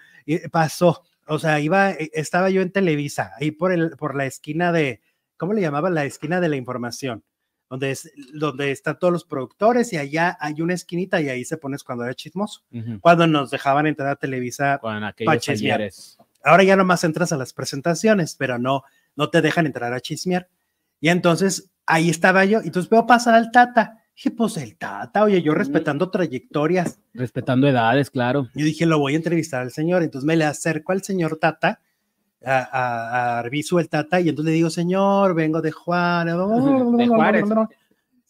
Pasó. 0.52 1.02
O 1.28 1.40
sea, 1.40 1.60
iba, 1.60 1.92
eh, 1.92 2.10
estaba 2.14 2.50
yo 2.50 2.62
en 2.62 2.72
Televisa, 2.72 3.32
ahí 3.40 3.52
por 3.52 3.72
el, 3.72 3.92
por 3.92 4.16
la 4.16 4.26
esquina 4.26 4.72
de, 4.72 5.02
¿cómo 5.38 5.54
le 5.54 5.62
llamaban? 5.62 5.94
La 5.96 6.04
esquina 6.06 6.40
de 6.42 6.50
la 6.50 6.56
información, 6.58 7.24
donde 7.72 7.92
es, 7.92 8.12
donde 8.34 8.70
están 8.70 9.00
todos 9.00 9.14
los 9.14 9.24
productores 9.24 9.94
y 9.94 9.98
allá 9.98 10.38
hay 10.42 10.62
una 10.62 10.74
esquinita 10.74 11.22
y 11.22 11.30
ahí 11.30 11.46
se 11.46 11.56
pones 11.56 11.86
cuando 11.86 12.04
era 12.04 12.14
chismoso. 12.14 12.64
Ujú. 12.70 13.00
Cuando 13.00 13.26
nos 13.28 13.50
dejaban 13.50 13.88
entrar 13.88 14.10
a 14.10 14.18
Televisa, 14.18 14.78
Con 14.80 15.02
aquellos 15.06 16.18
ahora 16.44 16.64
ya 16.64 16.76
nomás 16.76 17.06
entras 17.06 17.32
a 17.32 17.38
las 17.38 17.54
presentaciones, 17.54 18.36
pero 18.36 18.60
no, 18.60 18.84
no 19.16 19.30
te 19.30 19.42
dejan 19.42 19.68
entrar 19.68 19.94
a 19.94 20.02
chismear. 20.02 20.50
Y 21.00 21.08
entonces 21.08 21.72
ahí 21.86 22.10
estaba 22.10 22.44
yo, 22.44 22.60
y 22.62 22.68
entonces 22.68 22.90
veo 22.90 23.08
pasar 23.08 23.36
al 23.36 23.52
Tata. 23.52 24.00
Dije, 24.18 24.32
pues 24.32 24.58
el 24.58 24.76
Tata, 24.76 25.24
oye, 25.24 25.42
yo 25.42 25.54
respetando 25.54 26.12
trayectorias. 26.12 27.00
Respetando 27.14 27.70
edades, 27.70 28.10
claro. 28.10 28.50
Yo 28.54 28.66
dije, 28.66 28.86
lo 28.86 29.00
voy 29.00 29.14
a 29.14 29.16
entrevistar 29.16 29.62
al 29.62 29.72
señor. 29.72 30.04
Entonces 30.04 30.28
me 30.28 30.36
le 30.36 30.44
acerco 30.44 30.92
al 30.92 31.04
señor 31.04 31.38
Tata, 31.38 31.80
a, 32.44 33.36
a, 33.36 33.40
Arbizu 33.40 33.80
el 33.80 33.90
Tata, 33.90 34.20
y 34.20 34.30
entonces 34.30 34.52
le 34.52 34.56
digo, 34.56 34.70
señor, 34.70 35.34
vengo 35.36 35.62
de 35.62 35.72
Juárez. 35.72 36.36
De 36.98 37.08
Juárez. 37.08 37.46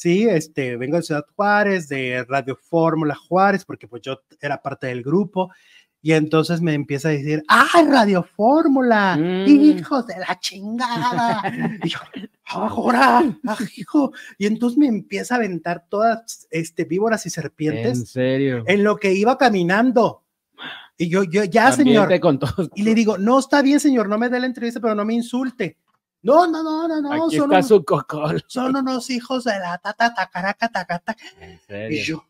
Sí, 0.01 0.27
este, 0.27 0.77
vengo 0.77 0.97
de 0.97 1.03
Ciudad 1.03 1.23
Juárez, 1.35 1.87
de 1.87 2.25
Radio 2.27 2.55
Fórmula 2.55 3.13
Juárez, 3.13 3.63
porque 3.63 3.87
pues 3.87 4.01
yo 4.01 4.19
era 4.41 4.59
parte 4.59 4.87
del 4.87 5.03
grupo. 5.03 5.51
Y 6.01 6.13
entonces 6.13 6.59
me 6.59 6.73
empieza 6.73 7.09
a 7.09 7.11
decir, 7.11 7.43
¡ay, 7.47 7.85
Radio 7.85 8.23
Fórmula! 8.23 9.15
Mm. 9.15 9.45
¡Hijos 9.47 10.07
de 10.07 10.15
la 10.17 10.39
chingada! 10.39 11.43
y 11.83 11.89
yo, 11.89 11.99
¡ahora! 12.47 13.21
¡Ah, 13.45 13.57
hijo! 13.77 14.11
Y 14.39 14.47
entonces 14.47 14.79
me 14.79 14.87
empieza 14.87 15.35
a 15.35 15.37
aventar 15.37 15.85
todas 15.87 16.47
este, 16.49 16.85
víboras 16.85 17.27
y 17.27 17.29
serpientes 17.29 17.99
En 17.99 18.05
serio. 18.07 18.63
en 18.65 18.83
lo 18.83 18.97
que 18.97 19.13
iba 19.13 19.37
caminando. 19.37 20.23
Y 21.01 21.09
yo, 21.09 21.23
yo, 21.23 21.43
ya, 21.45 21.71
señor. 21.71 22.13
Ambiente. 22.13 22.47
Y 22.75 22.83
le 22.83 22.93
digo, 22.93 23.17
no, 23.17 23.39
está 23.39 23.63
bien, 23.63 23.79
señor, 23.79 24.07
no 24.07 24.19
me 24.19 24.29
dé 24.29 24.39
la 24.39 24.45
entrevista, 24.45 24.79
pero 24.79 24.93
no 24.93 25.03
me 25.03 25.15
insulte. 25.15 25.77
No, 26.21 26.45
no, 26.45 26.61
no, 26.61 26.87
no, 26.87 27.01
no, 27.01 27.25
Aquí 27.25 27.37
son, 27.37 27.51
está 27.51 27.63
su 27.63 27.83
cocol. 27.83 28.43
son 28.45 28.75
unos 28.75 29.09
hijos 29.09 29.45
de 29.45 29.57
la 29.57 29.79
tata, 29.79 30.13
tacaraca, 30.13 30.69
tacata. 30.69 31.15
En 31.39 31.53
Y 31.53 31.57
serio. 31.57 32.03
yo, 32.03 32.25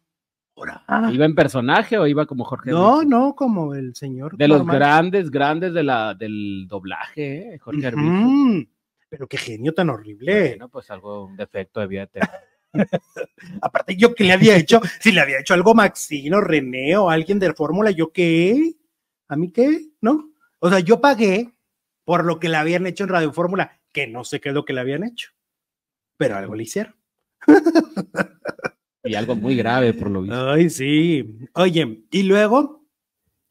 "Ora". 0.53 0.85
¿Iba 1.11 1.25
en 1.25 1.35
personaje 1.35 1.97
o 1.97 2.07
iba 2.07 2.25
como 2.25 2.45
Jorge 2.45 2.71
no, 2.71 3.03
no, 3.03 3.35
como 3.35 3.75
el 3.75 3.93
señor. 3.93 4.37
De 4.37 4.47
los 4.47 4.65
grandes, 4.65 5.29
grandes 5.29 5.73
de 5.73 5.83
la, 5.83 6.13
del 6.13 6.65
doblaje, 6.69 7.55
¿eh? 7.55 7.59
Jorge. 7.59 7.89
Ujú. 7.93 8.65
Pero 9.09 9.27
qué 9.27 9.35
genio 9.35 9.73
tan 9.73 9.89
horrible. 9.89 10.47
Bueno, 10.51 10.69
pues 10.69 10.89
algo, 10.89 11.25
un 11.25 11.35
defecto 11.35 11.81
debía 11.81 12.07
tener. 12.07 12.29
Aparte, 13.61 13.95
yo 13.95 14.15
qué 14.15 14.23
le 14.23 14.33
había 14.33 14.55
hecho, 14.55 14.81
si 14.99 15.11
le 15.11 15.21
había 15.21 15.39
hecho 15.39 15.53
algo 15.53 15.73
Maxino, 15.73 16.41
René 16.41 16.95
o 16.97 17.09
alguien 17.09 17.39
de 17.39 17.53
Fórmula, 17.53 17.91
yo 17.91 18.11
qué, 18.11 18.75
a 19.27 19.35
mí 19.35 19.51
qué, 19.51 19.89
¿no? 20.01 20.31
O 20.59 20.69
sea, 20.69 20.79
yo 20.79 21.01
pagué 21.01 21.53
por 22.05 22.25
lo 22.25 22.39
que 22.39 22.49
le 22.49 22.57
habían 22.57 22.85
hecho 22.87 23.03
en 23.03 23.09
Radio 23.09 23.33
Fórmula, 23.33 23.79
que 23.91 24.07
no 24.07 24.23
sé 24.23 24.39
qué 24.39 24.49
es 24.49 24.55
lo 24.55 24.65
que 24.65 24.73
le 24.73 24.81
habían 24.81 25.03
hecho, 25.03 25.31
pero 26.17 26.37
algo 26.37 26.55
le 26.55 26.63
hicieron. 26.63 26.95
Y 29.03 29.15
algo 29.15 29.35
muy 29.35 29.55
grave, 29.55 29.93
por 29.93 30.11
lo 30.11 30.21
visto. 30.21 30.51
Ay, 30.51 30.69
sí. 30.69 31.39
Oye, 31.53 32.03
y 32.11 32.23
luego, 32.23 32.85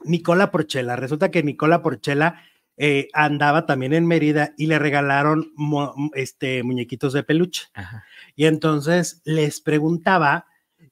Nicola 0.04 0.50
Porchela, 0.50 0.94
resulta 0.94 1.30
que 1.30 1.42
Nicola 1.42 1.83
Porchela 1.83 2.42
eh, 2.83 3.09
andaba 3.12 3.66
también 3.66 3.93
en 3.93 4.07
Mérida 4.07 4.55
y 4.57 4.66
le 4.66 4.79
regalaron 4.79 5.53
mo- 5.55 5.95
este, 6.14 6.62
muñequitos 6.62 7.12
de 7.12 7.23
peluche. 7.23 7.64
Ajá. 7.75 8.05
Y 8.37 8.47
entonces 8.47 9.21
les 9.25 9.61
preguntaba 9.61 10.47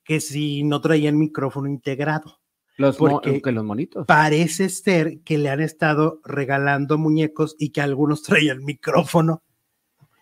que 0.05 0.21
si 0.21 0.65
no 0.65 0.81
traían 0.83 1.17
micrófono 1.19 1.67
integrado. 1.69 2.41
Los, 2.77 2.97
Porque- 2.99 3.41
que 3.41 3.53
los 3.53 3.65
monitos. 3.65 4.07
Parece 4.07 4.69
ser 4.69 5.21
que 5.25 5.39
le 5.39 5.49
han 5.49 5.61
estado 5.61 6.21
regalando 6.25 6.99
muñecos 6.99 7.57
y 7.59 7.71
que 7.71 7.81
algunos 7.81 8.23
traían 8.23 8.65
micrófono, 8.65 9.43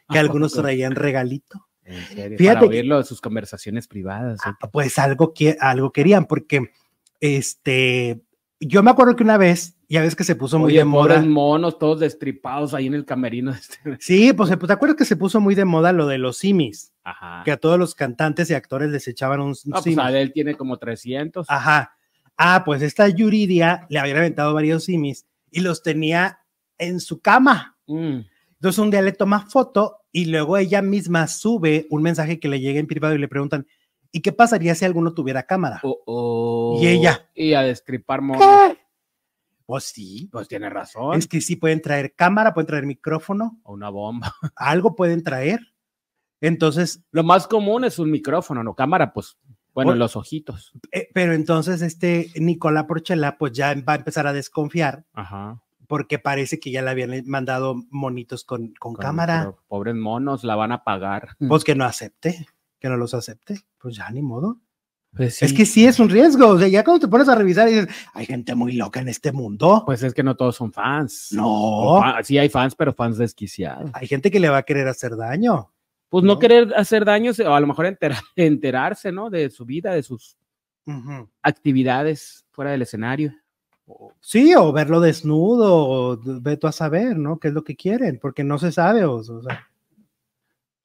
que 0.08 0.18
¿A 0.18 0.20
algunos 0.20 0.52
traían 0.52 0.94
regalito. 0.94 1.66
En 1.82 2.00
serio, 2.06 2.38
Fíjate 2.38 2.60
para 2.60 2.68
oírlo 2.70 2.98
de 2.98 3.04
sus 3.04 3.20
conversaciones 3.20 3.88
privadas. 3.88 4.38
¿eh? 4.46 4.50
Ah, 4.60 4.70
Pues 4.70 4.98
algo, 5.00 5.34
que, 5.34 5.56
algo 5.60 5.90
querían, 5.92 6.26
porque 6.26 6.70
este, 7.20 8.20
yo 8.60 8.82
me 8.82 8.90
acuerdo 8.90 9.16
que 9.16 9.22
una 9.22 9.36
vez, 9.36 9.76
ya 9.88 10.00
ves 10.00 10.16
que 10.16 10.24
se 10.24 10.34
puso 10.34 10.58
muy 10.58 10.74
de 10.74 10.84
moda. 10.84 11.20
monos, 11.22 11.78
todos 11.78 12.00
destripados 12.00 12.74
ahí 12.74 12.86
en 12.86 12.94
el 12.94 13.04
camerino. 13.04 13.50
este. 13.52 13.78
Sí, 14.00 14.32
pues 14.32 14.50
¿te 14.58 14.72
acuerdas 14.72 14.96
que 14.96 15.04
se 15.04 15.16
puso 15.16 15.40
muy 15.40 15.54
de 15.54 15.64
moda 15.64 15.92
lo 15.92 16.06
de 16.06 16.18
los 16.18 16.38
simis? 16.38 16.92
Ajá. 17.04 17.42
Que 17.44 17.52
a 17.52 17.56
todos 17.56 17.78
los 17.78 17.94
cantantes 17.94 18.50
y 18.50 18.54
actores 18.54 18.90
les 18.90 19.06
echaban 19.08 19.40
un, 19.40 19.48
un 19.48 19.72
pues 19.72 19.84
simis. 19.84 19.98
Adele 19.98 20.30
tiene 20.30 20.54
como 20.54 20.78
300. 20.78 21.46
Ajá. 21.48 21.92
Ah, 22.36 22.62
pues 22.64 22.82
esta 22.82 23.08
Yuridia 23.08 23.86
le 23.88 23.98
había 23.98 24.16
aventado 24.16 24.52
varios 24.52 24.84
simis 24.84 25.26
y 25.50 25.60
los 25.60 25.82
tenía 25.82 26.40
en 26.78 27.00
su 27.00 27.20
cama. 27.20 27.76
Mm. 27.86 28.20
Entonces 28.54 28.78
un 28.78 28.90
día 28.90 29.02
le 29.02 29.12
toma 29.12 29.46
foto 29.46 29.98
y 30.12 30.26
luego 30.26 30.56
ella 30.56 30.82
misma 30.82 31.28
sube 31.28 31.86
un 31.90 32.02
mensaje 32.02 32.40
que 32.40 32.48
le 32.48 32.60
llega 32.60 32.80
en 32.80 32.86
privado 32.86 33.14
y 33.14 33.18
le 33.18 33.28
preguntan, 33.28 33.66
¿y 34.12 34.20
qué 34.22 34.32
pasaría 34.32 34.74
si 34.74 34.84
alguno 34.84 35.14
tuviera 35.14 35.44
cámara? 35.44 35.80
Oh, 35.82 35.98
oh. 36.06 36.78
Y 36.80 36.86
ella. 36.88 37.28
Y 37.34 37.54
a 37.54 37.62
destripar 37.62 38.20
monos. 38.22 38.44
Pues 39.66 39.84
sí, 39.84 40.28
Pues 40.30 40.46
tiene 40.46 40.70
razón. 40.70 41.18
es 41.18 41.26
que 41.26 41.40
sí 41.40 41.56
pueden 41.56 41.82
traer 41.82 42.14
cámara, 42.14 42.54
pueden 42.54 42.68
traer 42.68 42.86
micrófono, 42.86 43.58
O 43.64 43.72
una 43.72 43.88
bomba. 43.90 44.32
algo 44.56 44.94
pueden 44.94 45.22
traer. 45.24 45.60
Entonces, 46.40 47.02
Lo 47.10 47.24
más 47.24 47.46
común 47.48 47.84
es 47.84 47.98
un 47.98 48.10
micrófono, 48.10 48.62
no 48.62 48.74
cámara, 48.74 49.12
pues. 49.12 49.36
Bueno, 49.74 49.90
Oye. 49.90 49.98
los 49.98 50.16
ojitos. 50.16 50.72
eh, 50.92 51.08
pero 51.12 51.34
entonces 51.34 51.82
este 51.82 52.30
Nicolás 52.36 52.84
Porchela 52.84 53.36
pues 53.36 53.52
ya 53.52 53.74
va 53.86 53.92
a 53.92 53.96
empezar 53.96 54.26
a 54.26 54.32
desconfiar 54.32 55.04
Ajá. 55.12 55.60
porque 55.86 56.18
parece 56.18 56.58
que 56.58 56.70
ya 56.70 56.80
le 56.80 56.88
habían 56.90 57.10
mandado 57.26 57.74
monitos 57.90 58.44
con, 58.44 58.68
con 58.78 58.94
Con- 58.94 59.02
cámara. 59.02 59.52
Pobres 59.68 59.94
monos, 59.94 60.44
la 60.44 60.54
van 60.56 60.72
a 60.72 60.82
pagar. 60.82 61.36
Pues 61.46 61.62
que 61.64 61.74
no 61.74 61.84
acepte, 61.84 62.46
que 62.78 62.88
no 62.88 62.96
los 62.96 63.14
acepte. 63.14 63.60
Pues 63.78 63.96
ya 63.96 64.10
ni 64.10 64.22
modo. 64.22 64.58
Pues 65.14 65.42
Es 65.42 65.52
que 65.54 65.64
sí 65.64 65.86
es 65.86 65.98
un 65.98 66.10
riesgo. 66.10 66.48
O 66.48 66.58
sea, 66.58 66.68
ya 66.68 66.84
cuando 66.84 67.06
te 67.06 67.10
pones 67.10 67.28
a 67.28 67.34
revisar 67.34 67.68
y 67.68 67.74
dices, 67.74 67.88
hay 68.12 68.26
gente 68.26 68.54
muy 68.54 68.72
loca 68.72 69.00
en 69.00 69.08
este 69.08 69.32
mundo. 69.32 69.82
Pues 69.86 70.02
es 70.02 70.12
que 70.12 70.22
no 70.22 70.36
todos 70.36 70.56
son 70.56 70.72
fans. 70.72 71.28
no, 71.32 71.46
O 71.46 72.00
fa- 72.00 72.22
sí 72.22 72.36
hay 72.36 72.48
fans, 72.50 72.74
pero 72.74 72.92
fans 72.92 73.16
desquiciados. 73.16 73.90
hay 73.94 74.06
gente 74.06 74.30
que 74.30 74.40
le 74.40 74.50
va 74.50 74.58
a 74.58 74.62
querer 74.62 74.86
hacer 74.88 75.16
daño. 75.16 75.72
Pues 76.10 76.22
no, 76.22 76.34
¿no? 76.34 76.38
querer 76.38 76.72
hacer 76.76 77.04
daños, 77.04 77.40
o 77.40 77.54
a 77.54 77.60
lo 77.60 77.66
mejor 77.66 77.86
entera- 77.86 78.22
enterarse, 78.36 79.10
¿no? 79.10 79.30
De 79.30 79.48
su 79.50 79.64
vida, 79.64 79.92
de 79.94 80.02
sus 80.02 80.36
Ujú. 80.86 81.28
actividades 81.42 82.44
fuera 82.50 82.70
del 82.72 82.82
escenario. 82.82 83.34
Sí, 84.20 84.52
o 84.54 84.72
verlo 84.72 85.00
desnudo, 85.00 85.74
o 85.88 86.18
ve 86.40 86.56
tú 86.56 86.66
a 86.66 86.72
saber, 86.72 87.16
¿no? 87.16 87.38
¿Qué 87.38 87.48
es 87.48 87.54
lo 87.54 87.64
que 87.64 87.76
quieren? 87.76 88.18
Porque 88.20 88.42
no 88.44 88.58
se 88.58 88.70
sabe. 88.72 89.04
O, 89.04 89.14
o 89.16 89.42
sea, 89.42 89.66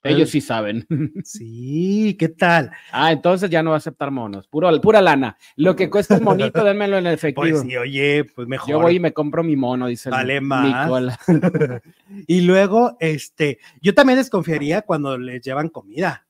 Ellos 0.04 0.30
sí 0.30 0.42
saben. 0.42 0.86
sí, 1.24 2.16
¿qué 2.20 2.30
tal? 2.30 2.72
ah, 2.92 3.12
entonces 3.12 3.50
ya 3.50 3.62
no 3.62 3.70
va 3.72 3.76
a 3.76 3.78
aceptar 3.78 4.12
monos. 4.12 4.48
Puro, 4.48 4.70
pura 4.82 5.02
lana. 5.02 5.38
Lo 5.56 5.76
que 5.76 5.90
cuesta 5.90 6.16
el 6.16 6.22
monito, 6.22 6.64
démelo 6.64 6.98
en 6.98 7.08
efectivo. 7.08 7.42
Pues 7.42 7.62
sí, 7.62 7.78
oye, 7.78 8.26
pues 8.36 8.48
mejor. 8.48 8.70
Yo 8.70 8.80
voy 8.80 8.96
y 8.96 9.00
me 9.00 9.14
compro 9.14 9.44
mi 9.44 9.56
mono, 9.56 9.88
dice 9.88 10.10
el 10.10 10.14
Vale 10.14 10.42
más. 10.42 10.86
Nicola. 10.86 11.20
y 12.28 12.42
luego, 12.42 12.98
este, 13.00 13.60
yo 13.82 13.94
también 13.94 14.18
desconfiaría 14.18 14.82
cuando 14.82 15.18
les 15.18 15.42
llevan 15.42 15.70
comida. 15.70 16.28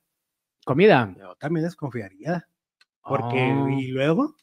Comida. 0.66 1.14
Yo 1.18 1.36
también 1.36 1.66
desconfiaría. 1.66 2.48
Porque, 3.04 3.52
Oh. 3.54 3.70
y 3.70 3.88
luego, 3.88 4.36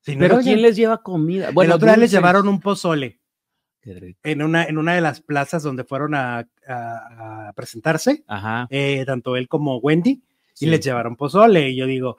si 0.00 0.16
no 0.16 0.20
Pero 0.20 0.38
¿quién 0.40 0.60
les 0.60 0.74
lleva 0.76 1.02
comida? 1.02 1.50
Bueno, 1.52 1.72
el 1.72 1.76
otro 1.76 1.88
día 1.88 1.96
les 1.96 2.10
llevaron 2.10 2.48
un 2.48 2.58
pozole 2.60 3.21
Qué 3.82 3.94
rico. 3.94 4.20
en 4.22 4.42
una, 4.42 4.64
en 4.64 4.78
una 4.78 4.94
de 4.94 5.00
las 5.00 5.20
plazas 5.20 5.62
donde 5.62 5.84
fueron 5.84 6.14
a, 6.14 6.46
a- 6.68 7.48
a 7.48 7.52
presentarse, 7.54 8.22
Ajá. 8.28 8.66
eh, 8.70 9.02
tanto 9.06 9.36
él 9.36 9.48
como 9.48 9.78
Wendy, 9.78 10.22
sí. 10.54 10.66
y 10.66 10.68
les 10.70 10.80
llevaron 10.80 11.16
pozole. 11.16 11.70
Y 11.70 11.76
yo 11.76 11.86
digo, 11.86 12.16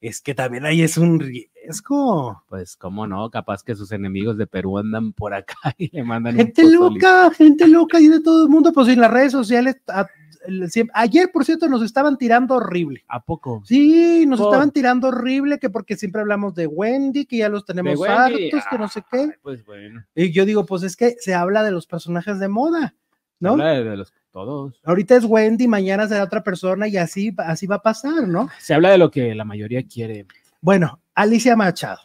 es 0.00 0.20
que 0.20 0.34
también 0.34 0.66
ahí 0.66 0.82
es 0.82 0.98
un 0.98 1.18
riesgo. 1.18 2.42
Pues 2.48 2.76
cómo 2.76 3.06
no, 3.06 3.30
capaz 3.30 3.62
que 3.62 3.74
sus 3.74 3.90
enemigos 3.92 4.36
de 4.36 4.46
Perú 4.46 4.78
andan 4.78 5.12
por 5.12 5.34
acá 5.34 5.56
y 5.78 5.90
le 5.94 6.04
mandan 6.04 6.36
Gente 6.36 6.64
loca, 6.70 7.30
gente 7.30 7.66
loca 7.66 7.98
y 8.00 8.08
de 8.08 8.20
todo 8.20 8.44
el 8.44 8.48
mundo, 8.50 8.72
pues 8.72 8.88
en 8.88 9.00
las 9.00 9.10
redes 9.10 9.32
sociales. 9.32 9.76
a- 9.88 10.06
el- 10.48 10.70
siempre- 10.70 10.92
ayer, 10.96 11.30
por 11.32 11.44
cierto, 11.44 11.68
nos 11.68 11.82
estaban 11.82 12.16
tirando 12.18 12.54
horrible. 12.56 13.04
¿A 13.08 13.22
poco? 13.24 13.62
Sí, 13.64 14.24
nos 14.26 14.40
Por- 14.40 14.48
estaban 14.48 14.70
tirando 14.72 15.08
horrible, 15.08 15.58
que 15.58 15.70
porque 15.70 15.96
siempre 15.96 16.20
hablamos 16.22 16.54
de 16.54 16.66
Wendy, 16.66 17.26
que 17.26 17.38
ya 17.38 17.48
los 17.48 17.64
tenemos 17.64 18.00
hartos, 18.08 18.64
que 18.70 18.78
no 18.78 18.88
sé 18.88 19.02
qué. 19.10 19.18
Ay, 19.20 19.30
Pues 19.42 19.64
bueno. 19.64 20.04
Y 20.14 20.32
yo 20.32 20.44
digo, 20.44 20.64
pues 20.66 20.82
es 20.82 20.96
que 20.96 21.16
se 21.20 21.34
habla 21.34 21.62
de 21.62 21.70
los 21.70 21.86
personajes 21.86 22.38
de 22.38 22.48
moda, 22.48 22.94
¿no? 23.40 23.52
Habla 23.52 23.68
de, 23.72 23.84
de 23.84 23.96
los 23.96 24.12
todos. 24.32 24.80
Ahorita 24.84 25.16
es 25.16 25.24
Wendy, 25.24 25.66
mañana 25.68 26.06
será 26.06 26.22
otra 26.24 26.42
persona 26.44 26.86
y 26.86 26.96
así, 26.96 27.34
así 27.38 27.66
va 27.66 27.76
a 27.76 27.82
pasar, 27.82 28.28
¿no? 28.28 28.48
Se 28.58 28.74
habla 28.74 28.90
de 28.90 28.98
lo 28.98 29.10
que 29.10 29.34
la 29.34 29.44
mayoría 29.44 29.82
quiere. 29.86 30.26
Bueno, 30.60 31.00
Alicia 31.14 31.56
Machado. 31.56 31.98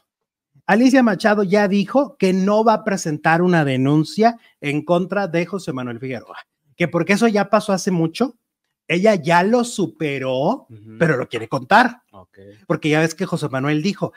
Alicia 0.66 1.04
Machado 1.04 1.44
ya 1.44 1.68
dijo 1.68 2.16
que 2.18 2.32
no 2.32 2.64
va 2.64 2.74
a 2.76 2.84
presentar 2.86 3.42
una 3.42 3.66
denuncia 3.66 4.38
en 4.62 4.84
contra 4.86 5.28
de 5.28 5.46
José 5.46 5.74
Manuel 5.74 6.00
Figueroa, 6.00 6.38
que 6.76 6.88
porque 6.88 7.14
eso 7.14 7.28
ya 7.28 7.50
pasó 7.50 7.74
hace 7.74 7.92
mucho, 7.92 8.38
ella 8.88 9.16
ya 9.16 9.44
lo 9.44 9.64
superó, 9.64 10.68
pero 11.00 11.18
lo 11.18 11.30
quiere 11.30 11.48
contar. 11.48 12.02
Porque 12.68 12.90
ya 12.90 13.00
ves 13.00 13.16
que 13.16 13.26
José 13.26 13.48
Manuel 13.50 13.82
dijo, 13.82 14.14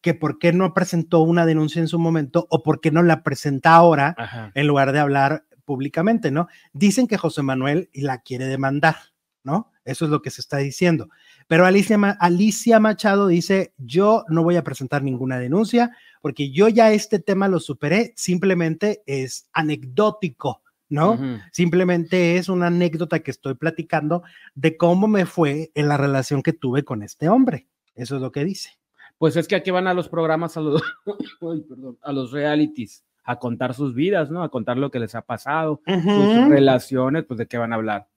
que 0.00 0.14
por 0.14 0.38
qué 0.38 0.52
no 0.52 0.72
presentó 0.72 1.20
una 1.20 1.44
denuncia 1.46 1.80
en 1.80 1.88
su 1.88 1.98
momento 1.98 2.46
o 2.50 2.62
por 2.62 2.80
qué 2.80 2.90
no 2.90 3.02
la 3.02 3.22
presenta 3.22 3.74
ahora 3.74 4.14
Ajá. 4.16 4.52
en 4.54 4.66
lugar 4.66 4.92
de 4.92 5.00
hablar 5.00 5.44
públicamente, 5.64 6.30
¿no? 6.30 6.48
Dicen 6.72 7.06
que 7.06 7.18
José 7.18 7.42
Manuel 7.42 7.90
la 7.92 8.22
quiere 8.22 8.46
demandar, 8.46 8.96
¿no? 9.44 9.70
Eso 9.84 10.04
es 10.04 10.10
lo 10.10 10.22
que 10.22 10.30
se 10.30 10.40
está 10.40 10.58
diciendo. 10.58 11.08
Pero 11.46 11.66
Alicia, 11.66 11.96
Alicia 12.20 12.80
Machado 12.80 13.26
dice, 13.26 13.74
yo 13.76 14.24
no 14.28 14.42
voy 14.42 14.56
a 14.56 14.64
presentar 14.64 15.02
ninguna 15.02 15.38
denuncia 15.38 15.96
porque 16.20 16.50
yo 16.50 16.68
ya 16.68 16.92
este 16.92 17.18
tema 17.18 17.48
lo 17.48 17.60
superé, 17.60 18.12
simplemente 18.16 19.02
es 19.06 19.48
anecdótico, 19.52 20.62
¿no? 20.90 21.18
Simplemente 21.52 22.36
es 22.36 22.48
una 22.50 22.66
anécdota 22.66 23.20
que 23.20 23.30
estoy 23.30 23.54
platicando 23.54 24.22
de 24.54 24.76
cómo 24.76 25.08
me 25.08 25.24
fue 25.24 25.70
en 25.74 25.88
la 25.88 25.96
relación 25.96 26.42
que 26.42 26.52
tuve 26.52 26.84
con 26.84 27.02
este 27.02 27.28
hombre. 27.30 27.66
Eso 27.94 28.16
es 28.16 28.22
lo 28.22 28.30
que 28.32 28.44
dice. 28.44 28.70
Pues 29.16 29.36
es 29.36 29.48
que 29.48 29.54
aquí 29.56 29.70
van 29.70 29.86
a 29.86 29.94
los 29.94 30.08
programas, 30.08 30.56
a 30.56 30.60
los, 30.60 30.82
Ay, 31.06 31.60
perdón, 31.68 31.96
a 32.02 32.12
los 32.12 32.32
realities, 32.32 33.04
a 33.24 33.36
contar 33.38 33.74
sus 33.74 33.94
vidas, 33.94 34.30
¿no? 34.30 34.42
A 34.42 34.50
contar 34.50 34.76
lo 34.78 34.90
que 34.90 34.98
les 34.98 35.14
ha 35.14 35.22
pasado, 35.22 35.80
sus 35.86 36.48
relaciones, 36.48 37.24
pues 37.24 37.38
de 37.38 37.46
qué 37.46 37.56
van 37.58 37.72
a 37.72 37.76
hablar. 37.76 38.08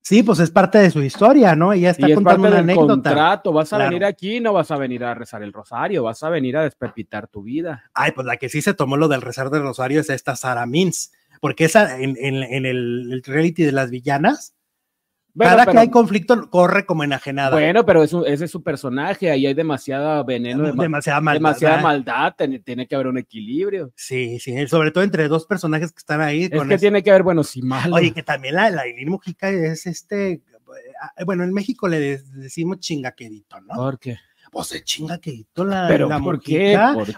Sí, 0.00 0.22
pues 0.22 0.38
es 0.38 0.50
parte 0.50 0.78
de 0.78 0.90
su 0.90 1.02
historia, 1.02 1.54
¿no? 1.54 1.72
Ella 1.72 1.90
está 1.90 2.08
y 2.08 2.12
es 2.12 2.16
contando 2.16 2.42
parte 2.44 2.48
una 2.48 2.56
del 2.56 2.64
anécdota. 2.70 2.92
contrato, 2.94 3.52
vas 3.52 3.72
a 3.72 3.76
Claro. 3.76 3.90
venir 3.90 4.04
aquí, 4.06 4.40
no 4.40 4.52
vas 4.54 4.70
a 4.70 4.76
venir 4.78 5.04
a 5.04 5.12
rezar 5.14 5.42
el 5.42 5.52
rosario, 5.52 6.02
vas 6.04 6.22
a 6.22 6.30
venir 6.30 6.56
a 6.56 6.62
despepitar 6.62 7.28
tu 7.28 7.42
vida. 7.42 7.84
Ay, 7.92 8.12
pues 8.12 8.26
la 8.26 8.38
que 8.38 8.48
sí 8.48 8.62
se 8.62 8.72
tomó 8.74 8.96
lo 8.96 9.08
del 9.08 9.20
rezar 9.20 9.50
del 9.50 9.62
rosario 9.62 10.00
es 10.00 10.08
esta 10.08 10.34
Sara 10.34 10.64
Mins, 10.66 11.12
porque 11.40 11.64
esa 11.64 12.00
en, 12.00 12.16
en- 12.20 12.42
en 12.42 12.66
el, 12.66 13.12
el 13.12 13.22
reality 13.24 13.62
de 13.64 13.72
las 13.72 13.90
villanas, 13.90 14.54
Bueno, 15.34 15.52
cada 15.56 15.70
que 15.70 15.78
hay 15.78 15.90
conflicto 15.90 16.50
corre 16.50 16.84
como 16.84 17.04
enajenada. 17.04 17.50
Bueno, 17.50 17.84
pero 17.86 18.02
es 18.02 18.12
un- 18.12 18.26
ese 18.26 18.46
es 18.46 18.50
su 18.50 18.62
personaje, 18.62 19.30
ahí 19.30 19.46
hay 19.46 19.54
demasiada 19.54 20.22
veneno, 20.24 20.64
dema- 20.66 20.82
demasiada 20.82 21.20
maldad. 21.20 21.38
demasiada 21.40 21.80
maldad, 21.82 22.34
tiene, 22.36 22.58
tiene 22.58 22.86
que 22.88 22.94
haber 22.96 23.06
un 23.06 23.18
equilibrio. 23.18 23.92
Sí, 23.94 24.38
sí, 24.40 24.66
sobre 24.66 24.90
todo 24.90 25.04
entre 25.04 25.28
dos 25.28 25.46
personajes 25.46 25.92
que 25.92 25.98
están 25.98 26.20
ahí. 26.20 26.44
Es 26.44 26.50
con 26.50 26.68
que 26.68 26.78
tiene 26.78 27.02
que 27.02 27.10
haber 27.10 27.22
buenos 27.22 27.56
y 27.56 27.62
malos. 27.62 27.96
Oye, 27.96 28.12
que 28.12 28.22
también 28.24 28.54
la, 28.56 28.70
la 28.70 28.82
Aileen 28.82 29.10
Mujica 29.10 29.48
es 29.50 29.86
este, 29.86 30.32
eh, 30.32 31.24
bueno, 31.24 31.44
en 31.44 31.52
México 31.52 31.86
le 31.88 32.00
de- 32.00 32.22
decimos 32.34 32.80
chingaquedito, 32.80 33.60
¿no? 33.60 33.74
¿Por 33.76 33.98
qué? 34.00 34.16
Pues 34.50 34.72
es 34.72 34.84
chingaquedito 34.84 35.64
la, 35.64 35.86
¿Pero 35.88 36.08
la 36.08 36.18
por 36.20 36.36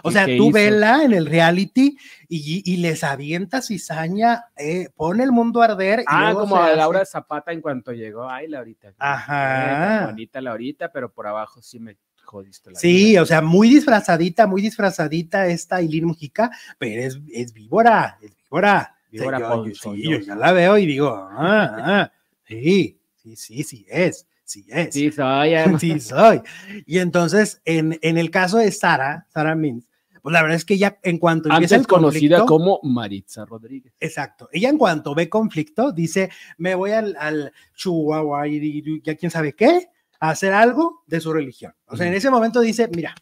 O 0.03 0.11
sea, 0.11 0.25
¿Qué 0.25 0.37
tú 0.37 0.45
hizo? 0.49 0.53
vela 0.53 1.03
en 1.03 1.13
el 1.13 1.25
reality 1.25 1.97
y, 2.27 2.61
y 2.65 2.77
les 2.77 3.03
avienta 3.03 3.61
cizaña, 3.61 4.45
eh, 4.57 4.89
pone 4.95 5.23
el 5.23 5.31
mundo 5.31 5.61
a 5.61 5.65
arder. 5.65 6.01
y 6.01 6.03
Ah, 6.07 6.25
luego 6.25 6.41
como 6.41 6.55
se 6.57 6.61
a 6.61 6.65
hace- 6.67 6.75
Laura 6.77 7.05
Zapata 7.05 7.51
en 7.51 7.61
cuanto 7.61 7.91
llegó. 7.93 8.29
Ay, 8.29 8.47
Laurita. 8.47 8.93
Ajá. 8.97 10.03
Eh, 10.03 10.05
bonita 10.07 10.41
Laurita, 10.41 10.91
pero 10.91 11.11
por 11.11 11.27
abajo 11.27 11.61
sí 11.61 11.79
me 11.79 11.97
jodiste 12.23 12.71
la 12.71 12.79
Sí, 12.79 12.93
vida. 13.11 13.21
o 13.23 13.25
sea, 13.25 13.41
muy 13.41 13.69
disfrazadita, 13.69 14.47
muy 14.47 14.61
disfrazadita 14.61 15.47
esta 15.47 15.77
Aileen 15.77 16.05
Mujica, 16.05 16.51
pero 16.77 17.01
es, 17.01 17.19
es 17.33 17.53
víbora, 17.53 18.17
es 18.21 18.31
víbora. 18.35 18.95
Víbora 19.11 19.37
O 19.37 19.39
sea, 19.39 19.49
yo- 19.49 19.55
yo- 19.55 19.63
ponzoñosa. 19.63 20.01
sí, 20.01 20.09
yo 20.09 20.17
ya 20.19 20.35
la 20.35 20.51
veo 20.53 20.77
y 20.77 20.85
digo, 20.85 21.09
ah, 21.13 21.75
ah, 21.79 22.11
sí, 22.47 22.99
sí, 23.15 23.35
sí, 23.35 23.63
sí 23.63 23.85
es, 23.89 24.25
sí 24.51 24.65
es. 24.69 24.93
Sí, 24.93 25.11
soy. 25.11 25.51
Sí, 25.79 25.99
soy. 25.99 26.41
Y 26.85 26.99
entonces, 26.99 27.61
en, 27.65 27.97
en 28.01 28.17
el 28.17 28.29
caso 28.31 28.57
de 28.57 28.71
Sara, 28.71 29.25
Sara 29.29 29.55
Mintz, 29.55 29.87
pues 30.21 30.33
la 30.33 30.41
verdad 30.43 30.55
es 30.57 30.65
que 30.65 30.75
ella, 30.75 30.99
en 31.01 31.17
cuanto 31.17 31.49
empieza 31.49 31.75
antes 31.75 31.85
el 31.85 31.87
conocida 31.87 32.37
conflicto- 32.39 32.45
como 32.45 32.79
Maritza 32.83 33.43
Rodríguez. 33.45 33.91
Exacto. 33.99 34.49
Ella 34.51 34.69
en 34.69 34.77
cuanto 34.77 35.15
ve 35.15 35.27
conflicto, 35.29 35.91
dice, 35.91 36.29
me 36.57 36.75
voy 36.75 36.91
al, 36.91 37.15
al 37.19 37.51
Chihuahua 37.75 38.47
y, 38.47 39.01
ya 39.01 39.15
quién 39.15 39.31
sabe 39.31 39.53
qué, 39.53 39.87
a 40.19 40.29
hacer 40.29 40.53
algo 40.53 41.01
de 41.07 41.19
su 41.19 41.33
religión. 41.33 41.73
O 41.87 41.97
sea, 41.97 42.05
en 42.05 42.11
Ujú. 42.11 42.17
ese 42.19 42.29
momento 42.29 42.59
dice, 42.61 42.87
mira, 42.93 43.15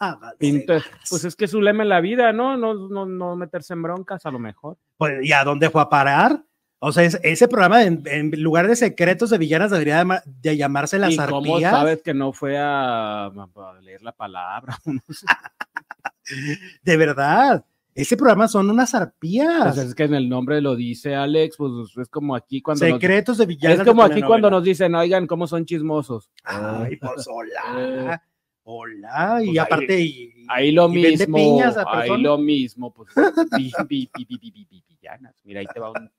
Ah, 0.00 0.32
Pinto- 0.38 0.80
pues 1.10 1.24
es 1.24 1.34
que 1.34 1.48
su 1.48 1.60
lema 1.60 1.82
en 1.82 1.88
la 1.88 2.00
vida, 2.00 2.32
¿no? 2.32 2.56
No, 2.56 2.72
no, 2.88 3.04
no 3.04 3.34
meterse 3.34 3.72
en 3.74 3.82
broncas, 3.82 4.24
a 4.26 4.30
lo 4.30 4.38
mejor. 4.38 4.76
Pues, 4.96 5.26
¿y 5.26 5.32
a 5.32 5.42
dónde 5.42 5.70
fue 5.70 5.82
a 5.82 5.88
parar? 5.88 6.44
O 6.80 6.92
sea, 6.92 7.02
es- 7.04 7.18
ese 7.24 7.48
programa 7.48 7.82
en, 7.84 8.02
en 8.06 8.30
lugar 8.42 8.68
de 8.68 8.76
secretos 8.76 9.30
de 9.30 9.38
villanas 9.38 9.70
debería 9.72 10.04
de, 10.04 10.20
de 10.26 10.56
llamarse 10.56 10.98
Las 10.98 11.12
¿Y 11.12 11.16
cómo 11.16 11.54
Arpías. 11.56 11.72
sabes 11.72 12.02
que 12.02 12.14
no 12.14 12.32
fue 12.32 12.56
a, 12.56 13.24
a 13.26 13.80
leer 13.82 14.02
la 14.02 14.12
palabra? 14.12 14.78
De 16.82 16.96
verdad. 16.96 17.64
Ese 17.94 18.16
programa 18.16 18.46
son 18.46 18.70
unas 18.70 18.94
arpías. 18.94 19.74
Pues 19.74 19.78
es 19.88 19.94
que 19.94 20.04
en 20.04 20.14
el 20.14 20.28
nombre 20.28 20.60
lo 20.60 20.76
dice 20.76 21.16
Alex, 21.16 21.56
pues 21.56 21.72
es 22.00 22.08
como 22.08 22.36
aquí 22.36 22.62
cuando 22.62 22.86
nos- 22.86 23.00
secretos 23.00 23.38
de 23.38 23.46
villanas. 23.46 23.80
es 23.80 23.84
como 23.84 24.04
aquí 24.04 24.22
cuando 24.22 24.48
nos 24.50 24.62
dicen, 24.62 24.94
oigan, 24.94 25.26
cómo 25.26 25.48
son 25.48 25.64
chismosos. 25.66 26.30
Ay, 26.44 26.96
pues 26.96 27.26
hola. 27.32 28.22
Hola. 28.62 29.38
Y 29.42 29.46
Pues 29.46 29.48
ahí- 29.48 29.58
aparte. 29.58 30.00
y- 30.00 30.32
Ahí 30.48 30.72
lo 30.72 30.88
y 30.88 30.92
mismo, 30.92 31.36
piñas 31.36 31.76
a 31.76 31.80
ahí 31.86 32.00
persona. 32.08 32.22
lo 32.22 32.38
mismo, 32.38 32.92
pues 32.92 33.08
vi- 33.56 33.72
vi- 33.88 34.10
vi- 34.16 34.24
vi- 34.28 34.38
vi- 34.38 34.50
vi- 34.50 34.66
vi- 34.70 34.84
villanas. 34.88 35.34
Mira, 35.44 35.60
ahí 35.60 35.66
te 35.72 35.80
va 35.80 35.90
un, 35.90 36.10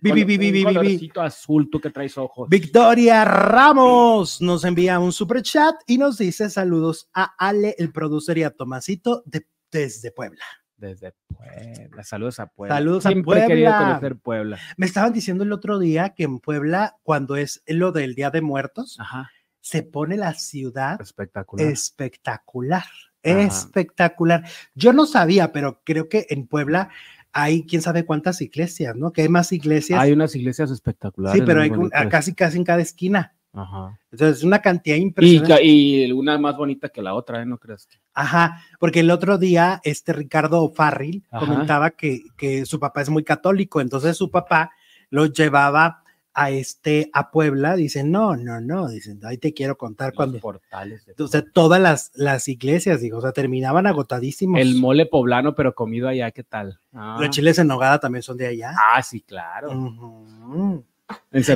Vi, 0.00 0.12
vi, 0.12 0.24
vi, 0.24 0.36
vi, 0.38 0.46
un 0.48 0.52
vi, 0.52 0.52
vi, 0.52 0.58
vi. 0.68 0.74
colorcito 0.74 1.20
azul, 1.20 1.68
tú 1.70 1.80
que 1.80 1.90
traes 1.90 2.16
ojos. 2.18 2.48
Victoria 2.48 3.24
Ramos 3.24 4.40
nos 4.40 4.64
envía 4.64 4.98
un 4.98 5.12
super 5.12 5.42
chat 5.42 5.74
y 5.86 5.98
nos 5.98 6.18
dice 6.18 6.50
saludos 6.50 7.08
a 7.14 7.34
Ale, 7.38 7.74
el 7.78 7.92
producer 7.92 8.38
y 8.38 8.42
a 8.42 8.50
Tomasito 8.50 9.22
de- 9.26 9.46
desde 9.70 10.10
Puebla. 10.10 10.44
Desde 10.76 11.12
Puebla, 11.26 12.04
saludos 12.04 12.38
a 12.38 12.46
Puebla. 12.46 12.76
Saludos 12.76 13.04
a 13.06 13.08
Siempre 13.10 13.42
he 13.44 13.46
querido 13.48 13.70
Puebla. 13.70 13.88
conocer 13.88 14.16
Puebla. 14.16 14.58
Me 14.76 14.86
estaban 14.86 15.12
diciendo 15.12 15.42
el 15.42 15.52
otro 15.52 15.78
día 15.80 16.10
que 16.10 16.22
en 16.22 16.38
Puebla, 16.38 16.96
cuando 17.02 17.34
es 17.36 17.62
lo 17.66 17.90
del 17.90 18.14
Día 18.14 18.30
de 18.30 18.42
Muertos, 18.42 18.96
Ajá, 19.00 19.28
se 19.60 19.82
pone 19.82 20.16
la 20.16 20.34
ciudad 20.34 21.00
espectacular. 21.00 21.66
espectacular, 21.66 22.84
Ajá. 23.24 23.42
espectacular. 23.42 24.44
Yo 24.74 24.92
no 24.92 25.06
sabía, 25.06 25.52
pero 25.52 25.80
creo 25.84 26.08
que 26.08 26.26
en 26.30 26.46
Puebla 26.46 26.88
hay 27.32 27.64
quién 27.66 27.82
sabe 27.82 28.04
cuántas 28.04 28.40
iglesias, 28.40 28.96
¿no? 28.96 29.12
Que 29.12 29.22
hay 29.22 29.28
más 29.28 29.52
iglesias. 29.52 30.00
Hay 30.00 30.12
unas 30.12 30.34
iglesias 30.34 30.70
espectaculares. 30.70 31.38
sí, 31.38 31.44
pero 31.46 31.60
hay 31.62 31.70
un- 31.70 31.90
casi 32.10 32.34
casi 32.34 32.56
en 32.58 32.64
cada 32.64 32.80
esquina. 32.82 33.34
Ajá. 33.52 33.98
Entonces, 34.12 34.44
una 34.44 34.60
cantidad 34.60 34.96
impresionante. 34.96 35.64
y 35.64 36.12
una 36.12 36.38
más 36.38 36.56
bonita 36.56 36.90
que 36.90 37.02
la 37.02 37.14
otra, 37.14 37.42
¿eh? 37.42 37.46
¿No 37.46 37.58
crees? 37.58 37.86
que? 37.86 37.96
Ajá, 38.14 38.62
porque 38.78 39.00
el 39.00 39.10
otro 39.10 39.36
día 39.38 39.80
este 39.84 40.12
Ricardo 40.12 40.70
Farril 40.70 41.24
Ajá. 41.30 41.44
comentaba 41.46 41.90
que, 41.90 42.22
que 42.36 42.66
su 42.66 42.78
papá 42.78 43.00
es 43.02 43.08
muy 43.10 43.24
católico, 43.24 43.80
entonces 43.80 44.16
su 44.16 44.30
papá 44.30 44.70
lo 45.10 45.26
llevaba 45.26 46.02
a 46.40 46.50
este 46.50 47.10
a 47.12 47.30
Puebla, 47.30 47.74
dice, 47.76 48.04
no, 48.04 48.36
no, 48.36 48.60
no, 48.60 48.88
dicen, 48.88 49.20
ahí 49.24 49.38
te 49.38 49.52
quiero 49.54 49.76
contar 49.76 50.08
Los 50.10 50.16
cuando, 50.16 50.38
portales. 50.38 51.04
de 51.06 51.14
o 51.22 51.26
sea, 51.26 51.42
todas 51.52 51.80
las, 51.80 52.12
las 52.14 52.46
iglesias, 52.48 53.00
digo, 53.00 53.18
o 53.18 53.20
sea, 53.22 53.32
terminaban 53.32 53.86
agotadísimos. 53.86 54.60
El 54.60 54.76
mole 54.76 55.06
poblano, 55.06 55.54
pero 55.54 55.74
comido 55.74 56.08
allá, 56.08 56.30
¿qué 56.30 56.44
tal? 56.44 56.78
Ah, 56.92 57.16
Los 57.20 57.30
chiles 57.30 57.58
en 57.58 57.66
nogada 57.66 57.98
también 57.98 58.22
son 58.22 58.36
de 58.36 58.46
allá. 58.46 58.72
ah, 58.94 59.02
sí, 59.02 59.20
claro. 59.22 59.70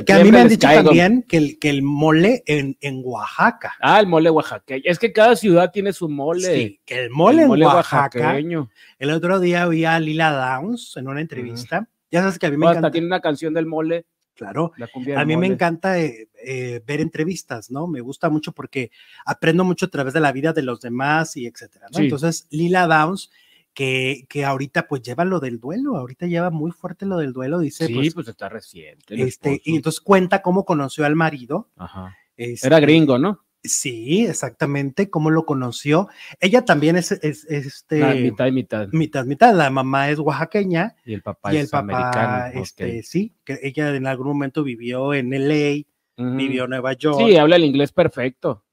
Que 0.05 0.13
a 0.13 0.23
mí 0.23 0.31
me 0.31 0.39
han 0.41 0.47
dicho 0.47 0.67
caigo. 0.67 0.83
también 0.85 1.23
que 1.27 1.37
el, 1.37 1.59
que 1.59 1.69
el 1.69 1.83
mole 1.83 2.41
en, 2.47 2.75
en 2.81 3.01
Oaxaca. 3.05 3.73
Ah, 3.79 3.99
el 3.99 4.07
mole 4.07 4.31
oaxaqueño. 4.31 4.81
Es 4.85 4.97
que 4.97 5.13
cada 5.13 5.35
ciudad 5.35 5.71
tiene 5.71 5.93
su 5.93 6.09
mole. 6.09 6.55
Sí, 6.55 6.79
que 6.85 7.03
el 7.03 7.09
mole, 7.11 7.43
El 7.43 7.47
mole 7.49 7.65
en 7.65 7.71
Oaxaca. 7.71 8.19
oaxaqueño. 8.19 8.69
El 8.97 9.11
otro 9.11 9.39
día 9.39 9.67
vi 9.67 9.85
a 9.85 9.99
Lila 9.99 10.31
Downs 10.31 10.97
en 10.97 11.07
una 11.07 11.21
entrevista. 11.21 11.87
Ya 12.11 12.21
sabes 12.21 12.39
que 12.39 12.47
a 12.47 12.49
mí 12.51 12.57
me 12.57 12.65
Hasta 12.65 12.79
encanta. 12.79 12.91
tiene 12.91 13.07
una 13.07 13.19
canción 13.21 13.53
del 13.53 13.65
mole. 13.67 14.05
Claro, 14.35 14.71
a 15.15 15.25
mí 15.25 15.37
me 15.37 15.45
encanta 15.47 15.99
eh, 15.99 16.27
eh, 16.43 16.81
ver 16.87 17.01
entrevistas, 17.01 17.69
¿no? 17.69 17.85
Me 17.87 18.01
gusta 18.01 18.29
mucho 18.29 18.51
porque 18.51 18.89
aprendo 19.25 19.63
mucho 19.63 19.85
a 19.85 19.89
través 19.89 20.13
de 20.13 20.19
la 20.19 20.31
vida 20.31 20.53
de 20.53 20.63
los 20.63 20.81
demás 20.81 21.37
y 21.37 21.45
etcétera, 21.45 21.87
¿no? 21.91 21.97
Sí. 21.97 22.05
Entonces, 22.05 22.47
Lila 22.49 22.87
Downs, 22.87 23.29
que, 23.73 24.25
que 24.29 24.43
ahorita 24.43 24.87
pues 24.87 25.03
lleva 25.03 25.23
lo 25.23 25.39
del 25.39 25.59
duelo, 25.59 25.97
ahorita 25.97 26.25
lleva 26.25 26.49
muy 26.49 26.71
fuerte 26.71 27.05
lo 27.05 27.17
del 27.17 27.31
duelo, 27.33 27.59
dice, 27.59 27.87
Sí, 27.87 27.93
pues, 27.93 28.13
pues, 28.13 28.27
está 28.27 28.49
reciente. 28.49 29.21
este, 29.21 29.61
y 29.63 29.75
entonces 29.75 30.01
cuenta 30.01 30.41
cómo 30.41 30.65
conoció 30.65 31.05
al 31.05 31.15
marido. 31.15 31.69
Ajá. 31.77 32.15
este, 32.35 32.65
Era 32.65 32.79
gringo, 32.79 33.19
¿no? 33.19 33.39
Sí, 33.63 34.25
exactamente, 34.25 35.09
cómo 35.09 35.29
lo 35.29 35.45
conoció. 35.45 36.09
Ella 36.41 36.65
también 36.65 36.97
es, 36.97 37.11
es- 37.13 37.45
este, 37.45 38.15
mitad 38.21 38.47
y 38.47 38.51
mitad. 38.51 38.87
mitad, 38.91 39.25
mitad, 39.25 39.55
la 39.55 39.69
mamá 39.69 40.09
es 40.09 40.19
oaxaqueña 40.19 40.95
Y 41.05 41.13
el 41.13 41.21
papá 41.21 41.53
y 41.53 41.57
el 41.57 41.63
es 41.63 41.71
papá, 41.71 41.79
americano. 41.79 42.61
este, 42.61 43.03
sí, 43.03 43.33
que 43.45 43.59
ella 43.63 43.95
en 43.95 44.05
algún 44.05 44.27
momento 44.27 44.63
vivió 44.63 45.13
en 45.13 45.31
LA, 45.33 45.85
Ujú. 46.17 46.35
vivió 46.35 46.65
en 46.65 46.71
Nueva 46.71 46.93
York. 46.93 47.25
Sí, 47.29 47.37
habla 47.37 47.55
el 47.55 47.63
inglés 47.63 47.91
perfecto. 47.93 48.65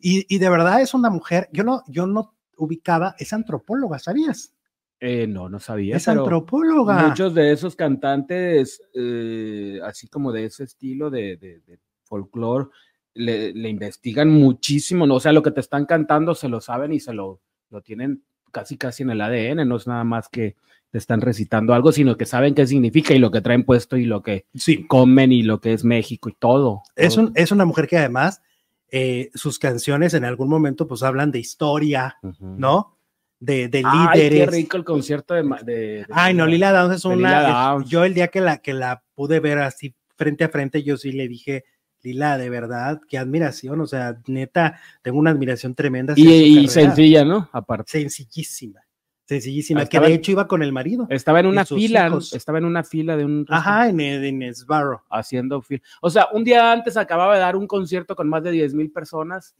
Y, 0.00 0.26
y 0.34 0.38
de 0.38 0.48
verdad 0.50 0.80
es 0.80 0.92
una 0.94 1.10
mujer, 1.10 1.48
yo 1.52 1.62
no, 1.64 1.82
yo 1.86 2.06
no 2.06 2.34
ubicaba, 2.56 3.14
es 3.18 3.32
antropóloga, 3.32 3.98
¿sabías? 3.98 4.52
Eh, 5.00 5.26
no, 5.26 5.48
no 5.48 5.58
sabía. 5.58 5.96
es 5.96 6.06
antropóloga. 6.08 7.08
Muchos 7.08 7.34
de 7.34 7.52
esos 7.52 7.74
cantantes, 7.76 8.80
eh, 8.94 9.80
así 9.84 10.06
como 10.08 10.32
de 10.32 10.44
ese 10.46 10.64
estilo 10.64 11.10
de, 11.10 11.36
de, 11.36 11.60
de 11.60 11.78
folclore, 12.04 12.66
le, 13.14 13.52
le 13.52 13.68
investigan 13.68 14.30
muchísimo, 14.30 15.06
¿no? 15.06 15.16
O 15.16 15.20
sea, 15.20 15.32
lo 15.32 15.42
que 15.42 15.50
te 15.50 15.60
están 15.60 15.86
cantando 15.86 16.34
se 16.34 16.48
lo 16.48 16.60
saben 16.60 16.92
y 16.92 17.00
se 17.00 17.12
lo, 17.12 17.40
lo 17.70 17.80
tienen 17.82 18.22
casi 18.50 18.76
casi 18.76 19.02
en 19.02 19.10
el 19.10 19.20
ADN, 19.20 19.66
no 19.68 19.76
es 19.76 19.86
nada 19.86 20.04
más 20.04 20.28
que 20.28 20.56
te 20.90 20.98
están 20.98 21.22
recitando 21.22 21.72
algo, 21.72 21.90
sino 21.90 22.16
que 22.18 22.26
saben 22.26 22.54
qué 22.54 22.66
significa 22.66 23.14
y 23.14 23.18
lo 23.18 23.30
que 23.30 23.40
traen 23.40 23.64
puesto 23.64 23.96
y 23.96 24.04
lo 24.04 24.22
que 24.22 24.44
Sí, 24.54 24.86
comen 24.86 25.32
y 25.32 25.42
lo 25.42 25.58
que 25.60 25.72
es 25.72 25.84
México 25.84 26.28
y 26.28 26.34
todo. 26.38 26.82
es, 26.96 27.16
un, 27.16 27.32
es 27.34 27.50
una 27.50 27.64
mujer 27.64 27.86
que 27.88 27.96
además 27.96 28.42
eh, 28.90 29.30
sus 29.34 29.58
canciones 29.58 30.12
en 30.12 30.26
algún 30.26 30.50
momento 30.50 30.86
pues 30.86 31.02
hablan 31.02 31.30
de 31.30 31.38
historia. 31.38 32.18
¿no? 32.40 32.98
De, 33.40 33.68
de 33.68 33.82
Ay, 33.86 34.08
qué 34.20 34.30
líderes. 34.30 34.54
rico 34.54 34.76
el 34.76 34.84
concierto 34.84 35.32
de... 35.34 35.42
ma- 35.42 35.62
de- 35.62 35.74
de- 35.74 36.06
Ay, 36.10 36.34
no, 36.34 36.46
Lila 36.46 36.72
Downs 36.72 36.96
es 36.96 37.04
una. 37.06 37.40
Es- 37.40 37.48
Downs. 37.54 37.88
Yo 37.90 38.04
el 38.04 38.12
día 38.14 38.28
que 38.28 38.40
la, 38.42 38.58
que 38.58 38.74
la 38.74 39.02
pude 39.14 39.40
ver 39.40 39.58
así 39.60 39.94
frente 40.16 40.44
a 40.44 40.48
frente, 40.50 40.82
yo 40.82 40.96
sí 40.98 41.10
le 41.12 41.26
dije, 41.26 41.64
Lila, 42.02 42.36
de 42.38 42.50
verdad, 42.50 43.00
qué 43.08 43.18
admiración. 43.18 43.80
O 43.80 43.86
sea, 43.86 44.18
neta, 44.26 44.80
tengo 45.02 45.18
una 45.18 45.30
admiración 45.30 45.74
tremenda. 45.74 46.14
Y, 46.16 46.66
sencilla, 46.68 47.24
¿no? 47.24 47.48
Aparte. 47.52 47.92
Sencillísima. 47.92 48.80
Sencillísima. 49.24 49.82
Estaba 49.82 50.06
que 50.06 50.10
de 50.10 50.16
hecho 50.16 50.32
iba 50.32 50.48
con 50.48 50.62
el 50.62 50.72
marido. 50.72 51.06
Estaba 51.08 51.40
en 51.40 51.46
una 51.46 51.64
fila, 51.64 52.08
hijos. 52.08 52.32
estaba 52.32 52.58
en 52.58 52.64
una 52.64 52.82
fila 52.82 53.16
de 53.16 53.24
un 53.24 53.46
Ajá, 53.48 53.88
en, 53.88 54.00
en 54.00 54.54
Sbarro. 54.54 55.04
haciendo 55.08 55.62
fila. 55.62 55.80
O 56.00 56.10
sea, 56.10 56.26
un 56.32 56.42
día 56.44 56.72
antes 56.72 56.96
acababa 56.96 57.34
de 57.34 57.40
dar 57.40 57.56
un 57.56 57.66
concierto 57.68 58.16
con 58.16 58.28
más 58.28 58.42
de 58.42 58.50
10 58.50 58.74
mil 58.74 58.90
personas 58.90 59.54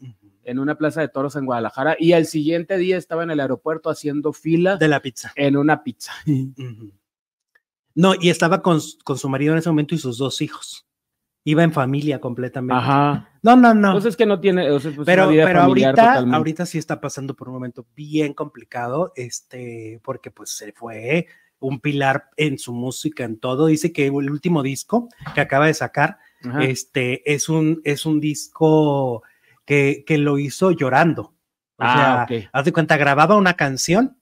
en 0.45 0.59
una 0.59 0.77
plaza 0.77 1.01
de 1.01 1.09
toros 1.09 1.37
en 1.37 1.47
Guadalajara 1.47 1.97
y 1.99 2.13
al 2.13 2.27
siguiente 2.27 2.77
día 2.77 2.97
estaba 2.99 3.23
en 3.23 3.31
el 3.31 3.41
aeropuerto 3.41 3.89
haciendo 3.89 4.33
fila 4.33 4.77
De 4.77 4.89
la 4.89 5.01
pizza. 5.01 5.33
en 5.37 5.57
una 5.57 5.83
pizza. 5.85 6.13
No, 7.95 8.15
y 8.21 8.31
estaba 8.31 8.63
con, 8.63 8.81
con 9.05 9.17
su 9.17 9.29
marido 9.29 9.53
en 9.53 9.59
ese 9.61 9.69
momento 9.71 9.95
y 9.95 9.99
sus 9.99 10.19
dos 10.19 10.41
hijos. 10.43 10.87
Iba 11.45 11.65
en 11.65 11.73
familia 11.73 12.21
completamente. 12.21 12.75
Ajá. 12.81 13.29
No, 13.43 13.57
no, 13.57 13.75
no. 13.75 13.89
Entonces 13.89 14.17
que 14.17 14.27
no 14.27 14.39
tiene, 14.41 14.71
o 14.71 14.79
sea, 14.79 14.93
pues, 14.95 15.05
pero, 15.07 15.25
una 15.25 15.33
vida 15.33 15.45
pero 15.47 15.61
ahorita, 15.63 15.91
totalmente. 15.91 16.37
ahorita 16.37 16.67
sí 16.67 16.79
está 16.79 17.01
pasando 17.01 17.35
por 17.35 17.49
un 17.49 17.55
momento 17.55 17.85
bien 17.97 18.33
complicado, 18.33 19.13
este, 19.17 20.01
porque 20.05 20.31
pues 20.31 20.51
se 20.51 20.73
fue 20.73 21.27
un 21.59 21.81
pilar 21.81 22.31
en 22.37 22.59
su 22.59 22.73
música, 22.73 23.25
en 23.25 23.39
todo. 23.39 23.67
Dice 23.67 23.93
que 23.93 24.07
el 24.07 24.13
último 24.31 24.63
disco 24.63 25.09
que 25.35 25.41
acaba 25.41 25.67
de 25.67 25.75
sacar, 25.75 26.19
Ajá. 26.45 26.63
este, 26.65 27.23
es 27.33 27.49
un, 27.49 27.81
es 27.85 28.07
un 28.07 28.21
disco 28.21 29.23
que, 29.65 30.05
que 30.07 30.19
lo 30.19 30.39
hizo 30.39 30.71
llorando. 30.71 31.23
O 31.77 31.85
Ah, 31.85 32.27
sea, 32.29 32.49
haz 32.53 32.65
de 32.65 32.73
cuenta, 32.73 32.97
grababa 32.97 33.37
una 33.37 33.55
canción 33.55 34.17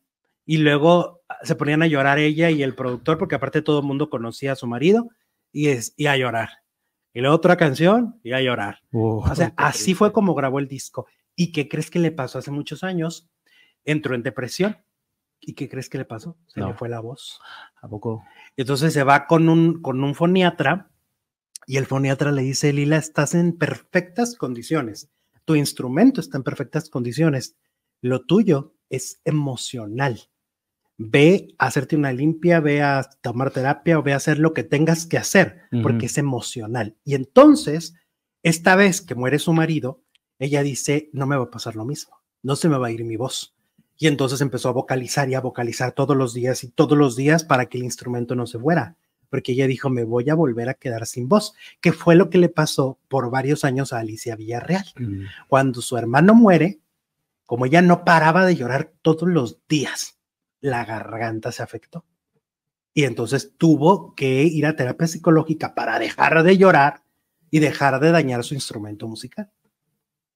y 0.47 0.57
luego 0.59 1.21
se 1.43 1.55
ponían 1.55 1.83
a 1.83 1.87
llorar 1.87 2.19
ella 2.19 2.49
y 2.51 2.63
el 2.63 2.75
productor, 2.75 3.19
porque 3.19 3.35
aparte 3.35 3.61
todo 3.61 3.81
el 3.81 3.87
mundo 3.87 4.09
conocía 4.09 4.53
a 4.53 4.57
su 4.57 4.67
marido, 4.67 5.09
y, 5.53 5.69
es, 5.69 5.93
y 5.97 6.07
a 6.07 6.17
llorar. 6.17 6.49
Y 7.13 7.21
luego 7.21 7.35
otra 7.37 7.57
canción 7.57 8.21
y 8.23 8.33
a 8.33 8.41
llorar. 8.41 8.81
O 8.93 9.35
sea, 9.35 9.53
así 9.57 9.95
fue 9.95 10.13
como 10.13 10.35
grabó 10.35 10.59
el 10.59 10.69
disco. 10.69 11.07
¿Y 11.35 11.53
qué 11.53 11.69
crees 11.69 11.91
que 11.91 11.99
le 11.99 12.13
pasó 12.13 12.39
hace 12.39 12.51
muchos 12.51 12.85
años? 12.85 13.29
Entró 13.85 14.15
en 14.15 14.23
depresión. 14.23 14.79
¿Y 15.41 15.55
qué 15.55 15.69
crees 15.69 15.89
que 15.89 15.99
le 15.99 16.05
pasó? 16.05 16.37
Se 16.47 16.61
No. 16.61 16.69
le 16.69 16.75
fue 16.75 16.89
la 16.89 17.01
voz. 17.01 17.41
¿A 17.81 17.89
poco? 17.89 18.23
Entonces 18.57 18.93
se 18.93 19.03
va 19.05 19.27
con 19.27 19.49
un, 19.49 19.81
con 19.81 20.05
un 20.05 20.15
foniatra 20.15 20.91
y 21.67 21.79
el 21.79 21.87
foniatra 21.87 22.31
le 22.31 22.43
dice, 22.43 22.73
Lila, 22.73 22.97
estás 22.97 23.35
en 23.35 23.57
perfectas 23.57 24.37
condiciones. 24.37 25.11
Tu 25.45 25.55
instrumento 25.57 26.21
está 26.21 26.37
en 26.37 26.45
perfectas 26.45 26.91
condiciones. 26.91 27.57
Lo 28.03 28.25
tuyo 28.27 28.75
es 28.89 29.21
emocional. 29.25 30.30
Ve 31.03 31.55
a 31.57 31.67
hacerte 31.67 31.97
una 31.97 32.13
limpia, 32.13 32.61
ve 32.61 32.83
a 32.83 33.09
tomar 33.23 33.51
terapia 33.51 33.99
o 33.99 34.03
ve 34.03 34.13
a 34.13 34.17
hacer 34.17 34.39
lo 34.39 34.53
que 34.53 34.65
tengas 34.65 35.07
que 35.07 35.17
hacer, 35.17 35.63
porque 35.83 36.07
es 36.07 36.19
emocional. 36.19 36.95
Y 37.05 37.15
entonces, 37.15 37.95
esta 38.43 38.77
vez 38.77 39.01
que 39.01 39.15
muere 39.15 39.39
su 39.39 39.55
marido, 39.55 40.03
ella 40.39 40.63
dice, 40.63 41.09
no 41.15 41.27
me 41.27 41.37
va 41.37 41.45
a 41.45 41.51
pasar 41.51 41.75
lo 41.75 41.87
mismo, 41.87 42.21
no 42.43 42.55
se 42.55 42.69
me 42.69 42.77
va 42.77 42.89
a 42.89 42.91
ir 42.91 43.05
mi 43.05 43.17
voz. 43.17 43.55
Y 43.97 44.09
entonces 44.09 44.43
empezó 44.43 44.69
a 44.69 44.73
vocalizar 44.73 45.31
y 45.31 45.35
a 45.35 45.41
vocalizar 45.41 45.93
todos 45.93 46.15
los 46.15 46.35
días 46.35 46.65
y 46.65 46.69
todos 46.69 46.99
los 46.99 47.17
días 47.17 47.45
para 47.45 47.65
que 47.67 47.79
el 47.79 47.85
instrumento 47.85 48.35
no 48.35 48.47
se 48.47 48.59
fuera, 48.59 48.97
porque 49.31 49.53
ella 49.53 49.67
dijo, 49.67 49.89
me 49.89 50.05
voy 50.05 50.29
a 50.29 50.35
volver 50.35 50.69
a 50.69 50.75
quedar 50.75 51.07
sin 51.07 51.29
voz, 51.29 51.55
que 51.81 51.93
fue 51.93 52.15
lo 52.15 52.29
que 52.29 52.37
le 52.37 52.51
pasó 52.51 52.99
por 53.09 53.31
varios 53.31 53.65
años 53.65 53.95
a 53.95 54.01
Alicia 54.01 54.37
Villarreal. 54.37 54.85
Mm. 54.99 55.25
Cuando 55.49 55.81
su 55.81 55.97
hermano 55.97 56.35
muere, 56.35 56.81
como 57.47 57.65
ella 57.65 57.81
no 57.81 58.05
paraba 58.05 58.45
de 58.45 58.55
llorar 58.55 58.93
todos 59.01 59.29
los 59.29 59.59
días, 59.67 60.20
la 60.61 60.85
garganta 60.85 61.53
se 61.53 61.63
afectó. 61.63 62.05
Y 62.93 63.05
entonces 63.05 63.55
tuvo 63.57 64.15
que 64.15 64.43
ir 64.43 64.67
a 64.67 64.77
terapia 64.77 65.07
psicológica 65.07 65.75
para 65.75 65.99
dejar 65.99 66.43
de 66.43 66.59
llorar 66.59 67.05
y 67.51 67.61
dejar 67.61 68.01
de 68.01 68.11
dañar 68.11 68.45
su 68.45 68.55
instrumento 68.55 69.07
musical. 69.07 69.51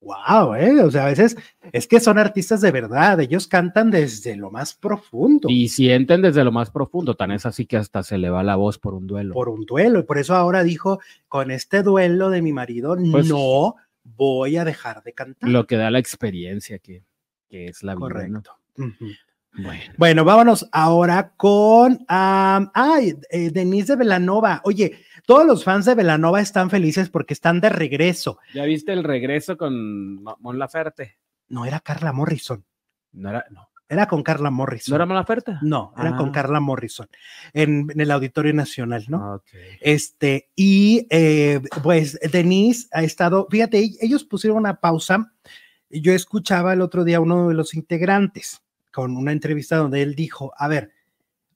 Wow, 0.01 0.55
¿eh? 0.55 0.83
O 0.83 0.91
sea, 0.91 1.07
a 1.07 1.09
veces 1.09 1.37
es 1.73 1.87
que 1.87 1.99
son 1.99 2.19
artistas 2.19 2.61
de 2.61 2.71
verdad, 2.71 3.19
ellos 3.21 3.49
cantan 3.49 3.91
desde 3.91 4.37
lo 4.37 4.51
más 4.51 4.75
profundo. 4.75 5.49
Y 5.49 5.69
sienten 5.69 6.21
desde 6.21 6.45
lo 6.45 6.53
más 6.53 6.71
profundo, 6.71 7.15
tan 7.15 7.31
es 7.31 7.47
así 7.47 7.65
que 7.65 7.79
hasta 7.79 8.03
se 8.03 8.19
le 8.19 8.29
va 8.29 8.43
la 8.43 8.57
voz 8.57 8.79
por 8.79 8.93
un 8.93 9.07
duelo. 9.07 9.33
Por 9.33 9.49
un 9.49 9.65
duelo, 9.65 10.01
y 10.01 10.03
por 10.03 10.19
eso 10.19 10.35
ahora 10.35 10.63
dijo, 10.63 11.01
con 11.27 11.51
este 11.51 11.83
duelo 11.83 12.29
de 12.29 12.43
mi 12.43 12.53
marido, 12.53 12.97
pues, 13.11 13.29
no 13.29 13.77
voy 14.03 14.59
a 14.59 14.65
dejar 14.65 15.03
de 15.03 15.15
cantar. 15.15 15.49
Lo 15.49 15.67
que 15.67 15.77
da 15.77 15.91
la 15.91 16.01
experiencia 16.01 16.79
que, 16.79 17.03
que 17.49 17.67
es 17.67 17.83
la 17.83 17.95
vida. 17.95 18.01
Correcto. 18.01 18.59
Bueno. 19.97 20.25
vámonos 20.25 20.69
ahora 20.73 21.33
con, 21.37 22.05
ay, 22.09 23.15
eh, 23.31 23.51
Denise 23.51 23.93
de 23.93 23.97
Velanova. 23.97 24.61
Oye, 24.65 24.99
todos 25.27 25.47
los 25.47 25.65
fans 25.65 25.87
de 25.87 25.95
Velanova 25.95 26.41
están 26.41 26.71
felices 26.71 27.09
porque 27.09 27.35
están 27.35 27.61
de 27.61 27.69
regreso. 27.69 28.39
¿Ya 28.53 28.65
viste 28.65 28.93
el 28.93 29.05
regreso 29.05 29.57
con 29.57 30.23
Mon 30.23 30.59
Laferte? 30.59 31.19
No, 31.49 31.65
era 31.65 31.81
Carla 31.81 32.13
Morrison. 32.13 32.65
No 33.13 33.31
era, 33.31 33.45
no. 33.51 33.69
Era 33.89 34.07
con 34.09 34.23
Carla 34.23 34.51
Morrison. 34.51 34.93
¿No 34.93 34.97
era 34.97 35.07
Mon 35.07 35.17
Laferte? 35.17 35.57
No, 35.63 35.93
era 35.97 36.17
con 36.17 36.31
ah. 36.31 36.33
Carla 36.33 36.59
Morrison 36.59 37.07
en, 37.53 37.87
el 37.95 38.11
Auditorio 38.11 38.55
Nacional, 38.55 39.05
¿no? 39.09 39.43
Este, 39.81 40.49
y 40.57 41.07
eh, 41.11 41.61
pues 41.83 42.19
Denise 42.33 42.89
ha 42.93 43.03
estado, 43.03 43.47
fíjate, 43.51 43.91
ellos 44.01 44.25
pusieron 44.25 44.59
una 44.59 44.81
pausa. 44.81 45.33
Yo 45.91 46.13
escuchaba 46.13 46.73
el 46.73 46.81
otro 46.81 47.05
día 47.05 47.19
a 47.19 47.21
uno 47.21 47.49
de 47.49 47.55
los 47.55 47.75
integrantes 47.75 48.64
con 48.95 49.17
una 49.17 49.33
entrevista 49.33 49.77
donde 49.77 50.03
él 50.03 50.15
dijo, 50.15 50.53
a 50.57 50.69
ver, 50.69 50.93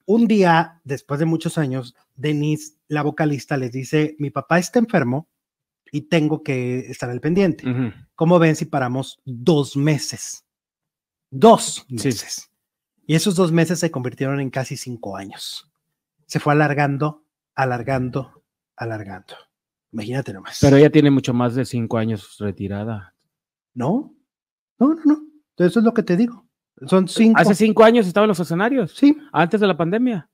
un 0.07 0.27
día, 0.27 0.81
después 0.83 1.21
de 1.21 1.27
muchos 1.27 1.57
años, 1.57 1.95
Denise, 2.17 2.75
la 2.89 3.03
vocalista, 3.03 3.57
les 3.57 3.71
dice, 3.71 4.17
mi 4.19 4.31
papá 4.31 4.59
está 4.59 4.81
enfermo 4.81 5.29
y 5.93 6.03
tengo 6.03 6.43
que 6.43 6.81
estar 6.81 7.09
al 7.09 7.21
pendiente. 7.21 7.65
¿Cómo 8.17 8.41
ven 8.41 8.57
si 8.57 8.65
paramos 8.65 9.21
dos 9.25 9.77
meses? 9.77 10.45
Dos 11.31 11.87
meses. 11.89 12.51
Y 13.07 13.15
esos 13.15 13.37
dos 13.37 13.53
meses 13.53 13.79
se 13.79 13.91
convirtieron 13.91 14.41
en 14.41 14.51
casi 14.51 14.77
cinco 14.77 15.17
años. 15.17 15.71
Se 16.27 16.41
fue 16.41 16.55
alargando, 16.55 17.25
alargando, 17.55 18.43
alargando. 18.77 19.35
Imagínate 19.93 20.33
nomás. 20.33 20.59
Pero 20.61 20.77
ella 20.77 20.91
tiene 20.91 21.11
mucho 21.11 21.33
más 21.33 21.55
de 21.55 21.65
cinco 21.65 21.99
años 21.99 22.37
retirada. 22.39 23.15
No, 23.75 24.15
no, 24.79 24.95
no, 24.95 25.05
no. 25.05 25.23
Eso 25.57 25.79
es 25.79 25.85
lo 25.85 25.95
que 25.95 26.03
te 26.03 26.17
digo. 26.17 26.48
Son 26.87 27.09
cinco. 27.09 27.41
Hace 27.41 27.55
cinco 27.55 27.85
años 27.85 28.07
estaba 28.07 28.25
en 28.25 28.29
los 28.29 28.41
escenarios. 28.41 28.93
Sí. 28.93 29.17
Antes 29.33 29.61
de 29.61 29.67
la 29.67 29.77
pandemia. 29.77 30.29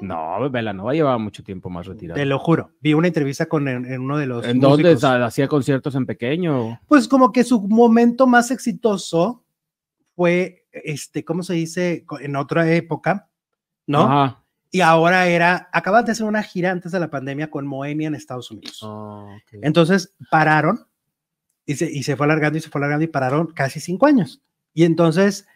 No, 0.00 0.50
Velanova 0.50 0.94
llevaba 0.94 1.18
mucho 1.18 1.44
tiempo 1.44 1.68
más 1.68 1.86
retirada. 1.86 2.18
Te 2.18 2.24
lo 2.24 2.38
juro. 2.38 2.72
Vi 2.80 2.94
una 2.94 3.08
entrevista 3.08 3.46
con 3.46 3.68
en, 3.68 4.00
uno 4.00 4.16
de 4.16 4.26
los. 4.26 4.46
¿En 4.46 4.60
dónde 4.60 4.96
hacía 5.02 5.46
conciertos 5.46 5.94
en 5.94 6.06
pequeño? 6.06 6.80
Pues 6.88 7.06
como 7.06 7.32
que 7.32 7.44
su 7.44 7.60
momento 7.68 8.26
más 8.26 8.50
exitoso 8.50 9.44
fue, 10.16 10.66
este, 10.72 11.24
¿cómo 11.24 11.42
se 11.42 11.54
dice? 11.54 12.06
En 12.20 12.36
otra 12.36 12.72
época, 12.72 13.28
¿no? 13.86 14.02
Ajá. 14.02 14.44
Y 14.70 14.80
ahora 14.82 15.26
era, 15.26 15.68
acaban 15.72 16.04
de 16.04 16.12
hacer 16.12 16.26
una 16.26 16.42
gira 16.42 16.70
antes 16.70 16.92
de 16.92 17.00
la 17.00 17.08
pandemia 17.08 17.50
con 17.50 17.66
Moenia 17.66 18.08
en 18.08 18.14
Estados 18.14 18.50
Unidos. 18.50 18.82
Oh, 18.82 19.26
entonces 19.62 20.14
pararon 20.30 20.86
y 21.64 21.76
se, 21.76 21.90
y 21.90 22.02
se 22.02 22.16
fue 22.16 22.26
alargando 22.26 22.58
y 22.58 22.60
se 22.60 22.68
fue 22.68 22.78
alargando 22.80 23.04
y 23.04 23.08
pararon 23.08 23.46
casi 23.46 23.80
cinco 23.80 24.06
años. 24.06 24.42
Y 24.74 24.84
entonces 24.84 25.46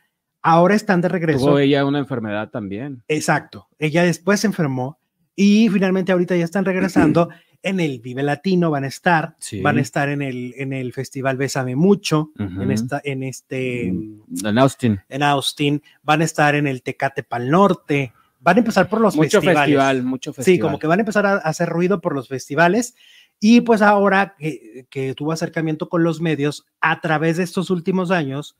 ahora 0.42 0.74
están 0.74 1.00
de 1.00 1.08
regreso. 1.08 1.46
Tuvo 1.46 1.58
ella 1.58 1.84
una 1.84 1.98
enfermedad 1.98 2.50
también. 2.50 3.02
Exacto. 3.08 3.68
Ella 3.78 4.04
después 4.04 4.40
se 4.40 4.48
enfermó 4.48 4.98
y 5.34 5.68
finalmente 5.70 6.12
ahorita 6.12 6.36
ya 6.36 6.44
están 6.44 6.64
regresando. 6.64 7.28
en 7.62 7.80
el 7.80 8.00
Vive 8.00 8.22
Latino 8.22 8.70
van 8.70 8.84
a 8.84 8.88
estar, 8.88 9.36
van 9.62 9.78
a 9.78 9.80
estar 9.80 10.08
en 10.08 10.20
el, 10.20 10.54
en 10.56 10.72
el 10.72 10.92
Festival 10.92 11.36
Bésame 11.36 11.76
Mucho, 11.76 12.32
en, 12.38 12.70
esta, 12.70 13.00
en 13.04 13.22
este... 13.22 13.92
Mm, 13.92 14.46
en 14.46 14.58
Austin. 14.58 15.00
En 15.08 15.22
Austin, 15.22 15.82
van 16.02 16.22
a 16.22 16.24
estar 16.24 16.54
en 16.54 16.66
el 16.66 16.82
Tecate 16.82 17.22
Pal 17.22 17.48
Norte, 17.50 18.12
van 18.40 18.56
a 18.56 18.60
empezar 18.60 18.88
por 18.88 19.00
los 19.00 19.14
mucho 19.14 19.40
festivales. 19.40 19.60
Festival, 19.60 20.02
mucho 20.02 20.32
festival. 20.32 20.56
Sí, 20.56 20.60
como 20.60 20.78
que 20.78 20.88
van 20.88 20.98
a 20.98 21.02
empezar 21.02 21.24
a 21.24 21.36
hacer 21.36 21.68
ruido 21.68 22.00
por 22.00 22.14
los 22.14 22.28
festivales. 22.28 22.94
Y 23.38 23.60
pues 23.60 23.82
ahora 23.82 24.34
que, 24.38 24.86
que 24.90 25.14
tuvo 25.14 25.32
acercamiento 25.32 25.88
con 25.88 26.02
los 26.02 26.20
medios, 26.20 26.66
a 26.80 27.00
través 27.00 27.36
de 27.36 27.44
estos 27.44 27.70
últimos 27.70 28.10
años, 28.10 28.56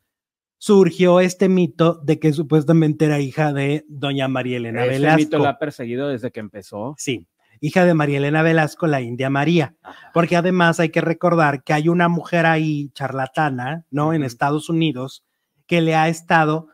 surgió 0.63 1.19
este 1.19 1.49
mito 1.49 1.95
de 2.05 2.21
que 2.21 2.33
supuestamente 2.33 3.07
era 3.07 3.19
hija 3.19 3.53
de 3.53 3.85
doña 3.89 4.29
María 4.29 4.59
Elena 4.59 4.85
Velasco. 4.85 5.19
Ese 5.19 5.27
mito 5.27 5.39
la 5.41 5.49
ha 5.49 5.59
perseguido 5.59 6.07
desde 6.07 6.31
que 6.31 6.39
empezó. 6.39 6.95
Sí, 6.99 7.27
hija 7.61 7.85
de 7.85 7.95
María 7.95 8.19
Elena 8.19 8.43
Velasco, 8.43 8.87
la 8.87 9.01
India 9.01 9.29
María. 9.29 9.75
Porque 10.15 10.37
además 10.37 10.79
hay 10.79 10.91
que 10.91 11.01
recordar 11.01 11.65
que 11.65 11.73
hay 11.73 11.89
una 11.89 12.07
mujer 12.07 12.47
ahí 12.47 12.91
charlatana, 12.95 13.87
¿no? 13.91 14.15
En 14.15 14.23
Estados 14.23 14.69
Unidos, 14.69 15.25
que 15.67 15.81
le 15.81 15.97
ha 15.97 16.07
estado 16.09 16.69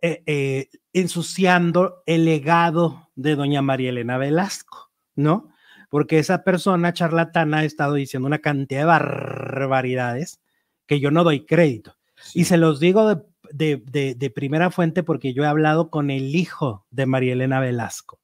eh, 0.00 0.24
eh, 0.26 0.70
ensuciando 0.92 2.02
el 2.06 2.24
legado 2.24 3.08
de 3.14 3.36
doña 3.36 3.62
María 3.62 3.90
Elena 3.90 4.18
Velasco, 4.18 4.90
¿no? 5.14 5.48
Porque 5.90 6.18
esa 6.18 6.42
persona 6.42 6.92
charlatana 6.92 7.58
ha 7.58 7.64
estado 7.64 7.94
diciendo 7.94 8.26
una 8.26 8.40
cantidad 8.40 8.80
de 8.80 8.86
barbaridades 8.86 10.40
que 10.88 10.98
yo 10.98 11.12
no 11.12 11.22
doy 11.22 11.46
crédito. 11.46 12.01
Y 12.34 12.44
se 12.44 12.56
los 12.56 12.80
digo 12.80 13.26
de, 13.50 14.32
primera 14.34 14.70
fuente 14.70 15.02
porque 15.02 15.34
yo 15.34 15.44
he 15.44 15.46
hablado 15.46 15.90
con 15.90 16.10
el 16.10 16.34
hijo 16.34 16.86
de 16.90 17.06
María 17.06 17.34
Elena 17.34 17.60
Velasco, 17.60 18.20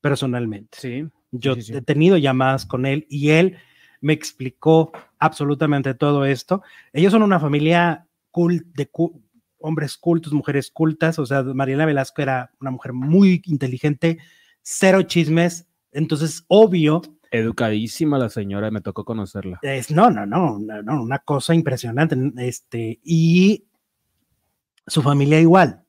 personalmente. 0.00 0.78
Sí. 0.80 1.08
Yo 1.32 1.54
he 1.54 1.82
tenido 1.82 2.16
llamadas 2.16 2.66
con 2.66 2.86
él 2.86 3.06
y 3.10 3.30
él 3.30 3.58
me 4.00 4.12
explicó 4.12 4.92
absolutamente 5.18 5.94
todo 5.94 6.24
esto. 6.24 6.62
Ellos 6.92 7.12
son 7.12 7.22
una 7.22 7.40
familia 7.40 8.06
de 8.34 8.90
hombres 9.58 9.96
cultos, 9.96 10.32
mujeres 10.32 10.70
cultas, 10.70 11.18
o 11.18 11.26
sea, 11.26 11.42
Mariela 11.42 11.86
Velasco 11.86 12.22
era 12.22 12.52
una 12.60 12.70
mujer 12.70 12.92
muy 12.92 13.42
inteligente, 13.46 14.18
cero 14.62 15.02
chismes, 15.02 15.66
entonces 15.92 16.44
obvio 16.48 17.02
Educadísima 17.38 18.18
la 18.18 18.28
señora, 18.28 18.70
me 18.70 18.80
tocó 18.80 19.04
conocerla. 19.04 19.58
Es, 19.62 19.90
no, 19.90 20.10
no, 20.10 20.26
no, 20.26 20.58
no, 20.58 21.02
una 21.02 21.18
cosa 21.20 21.54
impresionante. 21.54 22.16
Este, 22.38 23.00
y 23.02 23.64
su 24.86 25.02
familia 25.02 25.40
igual. 25.40 25.82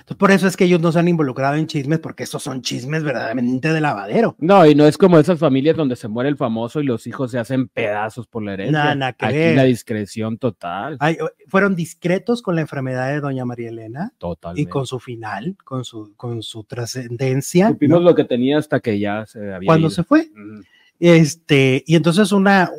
Entonces, 0.00 0.16
por 0.16 0.30
eso 0.30 0.46
es 0.46 0.56
que 0.56 0.64
ellos 0.64 0.80
no 0.80 0.92
se 0.92 0.98
han 0.98 1.08
involucrado 1.08 1.56
en 1.56 1.66
chismes, 1.66 1.98
porque 1.98 2.24
esos 2.24 2.42
son 2.42 2.62
chismes 2.62 3.02
verdaderamente 3.02 3.72
de 3.72 3.80
lavadero. 3.80 4.36
No, 4.38 4.66
y 4.66 4.74
no 4.74 4.86
es 4.86 4.96
como 4.96 5.18
esas 5.18 5.38
familias 5.38 5.76
donde 5.76 5.96
se 5.96 6.08
muere 6.08 6.28
el 6.28 6.36
famoso 6.36 6.80
y 6.80 6.84
los 6.84 7.06
hijos 7.06 7.30
se 7.30 7.38
hacen 7.38 7.68
pedazos 7.68 8.26
por 8.26 8.42
la 8.42 8.54
herencia. 8.54 8.94
Nada, 8.94 9.12
que 9.12 9.26
Aquí 9.26 9.56
la 9.56 9.64
discreción 9.64 10.38
total. 10.38 10.98
fueron 11.46 11.74
discretos 11.74 12.42
con 12.42 12.54
la 12.54 12.62
enfermedad 12.62 13.08
de 13.08 13.20
doña 13.20 13.44
María 13.44 13.68
Elena. 13.68 14.12
Total. 14.18 14.58
Y 14.58 14.66
con 14.66 14.86
su 14.86 14.98
final, 15.00 15.56
con 15.64 15.84
su, 15.84 16.14
con 16.16 16.42
su 16.42 16.64
trascendencia. 16.64 17.68
Supimos 17.68 18.02
lo 18.02 18.14
que 18.14 18.24
tenía 18.24 18.58
hasta 18.58 18.80
que 18.80 18.98
ya 18.98 19.26
se 19.26 19.52
había 19.52 19.66
Cuando 19.66 19.90
se 19.90 20.04
fue. 20.04 20.30
Este, 21.00 21.82
y 21.86 21.96
entonces 21.96 22.30
una, 22.30 22.70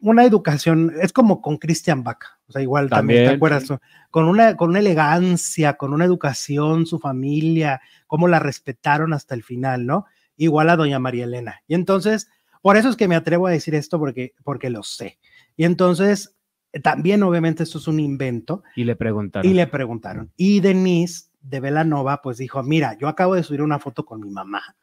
una 0.00 0.24
educación, 0.24 0.92
es 1.00 1.12
como 1.12 1.40
con 1.40 1.56
Christian 1.56 2.02
Bach, 2.02 2.24
o 2.48 2.52
sea, 2.52 2.60
igual 2.60 2.90
también, 2.90 3.26
¿te 3.26 3.34
acuerdas? 3.34 3.72
Con 4.10 4.26
una, 4.26 4.56
con 4.56 4.70
una 4.70 4.80
elegancia, 4.80 5.74
con 5.74 5.92
una 5.92 6.04
educación, 6.04 6.84
su 6.84 6.98
familia, 6.98 7.80
cómo 8.08 8.26
la 8.26 8.40
respetaron 8.40 9.12
hasta 9.12 9.36
el 9.36 9.44
final, 9.44 9.86
¿no? 9.86 10.06
Igual 10.36 10.68
a 10.68 10.76
doña 10.76 10.98
María 10.98 11.24
Elena. 11.24 11.62
Y 11.68 11.74
entonces, 11.74 12.28
por 12.60 12.76
eso 12.76 12.88
es 12.88 12.96
que 12.96 13.06
me 13.06 13.14
atrevo 13.14 13.46
a 13.46 13.52
decir 13.52 13.76
esto, 13.76 14.00
porque, 14.00 14.34
porque 14.42 14.68
lo 14.68 14.82
sé. 14.82 15.18
Y 15.56 15.64
entonces, 15.64 16.34
también 16.82 17.22
obviamente 17.22 17.62
esto 17.62 17.78
es 17.78 17.86
un 17.86 18.00
invento. 18.00 18.64
Y 18.74 18.82
le 18.82 18.96
preguntaron. 18.96 19.48
Y 19.48 19.54
le 19.54 19.68
preguntaron. 19.68 20.32
Y 20.36 20.58
Denise 20.58 21.26
de 21.40 21.60
Velanova, 21.60 22.20
pues 22.20 22.38
dijo, 22.38 22.62
mira, 22.64 22.98
yo 22.98 23.06
acabo 23.06 23.36
de 23.36 23.44
subir 23.44 23.62
una 23.62 23.78
foto 23.78 24.04
con 24.04 24.20
mi 24.20 24.30
mamá 24.30 24.76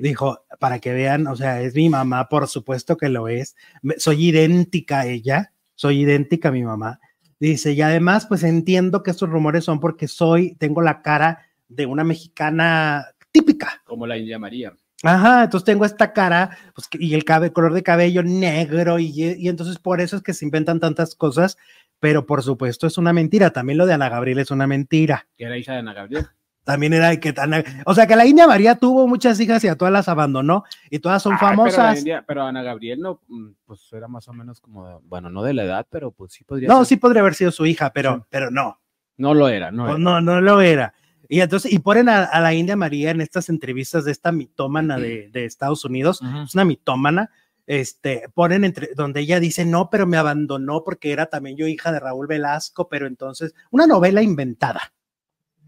Dijo, 0.00 0.44
para 0.58 0.78
que 0.78 0.92
vean, 0.92 1.26
o 1.26 1.36
sea, 1.36 1.60
es 1.60 1.74
mi 1.74 1.88
mamá, 1.88 2.28
por 2.28 2.48
supuesto 2.48 2.96
que 2.96 3.08
lo 3.08 3.28
es. 3.28 3.56
Soy 3.98 4.28
idéntica 4.28 5.00
a 5.00 5.06
ella, 5.06 5.52
soy 5.74 6.00
idéntica 6.02 6.48
a 6.48 6.52
mi 6.52 6.62
mamá. 6.62 7.00
Dice, 7.38 7.72
y 7.72 7.80
además, 7.80 8.26
pues 8.26 8.42
entiendo 8.42 9.02
que 9.02 9.10
estos 9.10 9.30
rumores 9.30 9.64
son 9.64 9.80
porque 9.80 10.08
soy, 10.08 10.54
tengo 10.56 10.82
la 10.82 11.02
cara 11.02 11.46
de 11.68 11.86
una 11.86 12.04
mexicana 12.04 13.06
típica. 13.30 13.82
Como 13.84 14.06
la 14.06 14.18
India 14.18 14.38
María. 14.38 14.74
Ajá, 15.02 15.44
entonces 15.44 15.64
tengo 15.64 15.86
esta 15.86 16.12
cara 16.12 16.58
pues, 16.74 16.88
y 16.92 17.14
el 17.14 17.24
color 17.24 17.72
de 17.72 17.82
cabello 17.82 18.22
negro 18.22 18.98
y, 18.98 19.06
y, 19.38 19.48
entonces 19.48 19.78
por 19.78 20.02
eso 20.02 20.16
es 20.16 20.22
que 20.22 20.34
se 20.34 20.44
inventan 20.44 20.78
tantas 20.78 21.14
cosas, 21.14 21.56
pero 22.00 22.26
por 22.26 22.42
supuesto 22.42 22.86
es 22.86 22.98
una 22.98 23.14
mentira. 23.14 23.50
También 23.50 23.78
lo 23.78 23.86
de 23.86 23.94
Ana 23.94 24.10
Gabriel 24.10 24.40
es 24.40 24.50
una 24.50 24.66
mentira. 24.66 25.26
Que 25.38 25.44
era 25.44 25.56
hija 25.56 25.72
de 25.72 25.78
Ana 25.78 25.94
Gabriel 25.94 26.28
también 26.70 26.92
era 26.92 27.16
que 27.18 27.32
tan. 27.32 27.52
O 27.84 27.94
sea, 27.94 28.06
que 28.06 28.14
la 28.14 28.26
India 28.26 28.46
María 28.46 28.76
tuvo 28.76 29.08
muchas 29.08 29.40
hijas 29.40 29.64
y 29.64 29.68
a 29.68 29.76
todas 29.76 29.92
las 29.92 30.08
abandonó 30.08 30.62
y 30.88 31.00
todas 31.00 31.20
son 31.20 31.36
famosas. 31.36 32.04
Pero, 32.26 32.44
Ana 32.44 32.62
Gabriel 32.62 33.00
no, 33.00 33.20
mm, 33.26 33.48
pues 33.66 33.92
era 33.92 34.06
más 34.06 34.28
o 34.28 34.32
menos 34.32 34.60
como, 34.60 35.00
bueno, 35.00 35.30
no 35.30 35.42
de 35.42 35.52
la 35.52 35.64
edad, 35.64 35.86
pero 35.90 36.12
pues 36.12 36.32
sí 36.32 36.44
podría 36.44 36.68
No, 36.68 36.84
sí 36.84 36.96
podría 36.96 37.22
haber 37.22 37.34
sido 37.34 37.50
su 37.50 37.66
hija, 37.66 37.92
pero, 37.92 38.26
pero 38.30 38.50
no. 38.50 38.80
No 39.16 39.34
lo 39.34 39.48
era, 39.48 39.72
no. 39.72 39.86
Pues 39.86 39.98
no, 39.98 40.20
no 40.20 40.40
lo 40.40 40.60
era. 40.60 40.94
Y 41.28 41.40
entonces, 41.40 41.72
y 41.72 41.80
ponen 41.80 42.08
a, 42.08 42.24
a 42.24 42.40
la 42.40 42.54
India 42.54 42.76
María 42.76 43.10
en 43.10 43.20
estas 43.20 43.48
entrevistas 43.48 44.04
de 44.04 44.12
esta 44.12 44.30
mitómana 44.30 44.96
de, 44.96 45.28
de 45.30 45.44
Estados 45.44 45.84
Unidos, 45.84 46.22
es 46.44 46.54
una 46.54 46.64
mitómana, 46.64 47.30
este, 47.66 48.28
ponen 48.34 48.64
entre, 48.64 48.90
donde 48.94 49.20
ella 49.20 49.38
dice, 49.38 49.64
no, 49.64 49.90
pero 49.90 50.06
me 50.06 50.16
abandonó 50.16 50.82
porque 50.84 51.12
era 51.12 51.26
también 51.26 51.56
yo 51.56 51.66
hija 51.66 51.92
de 51.92 52.00
Raúl 52.00 52.26
Velasco, 52.26 52.88
pero 52.88 53.06
entonces, 53.06 53.54
una 53.70 53.86
novela 53.86 54.22
inventada. 54.22 54.92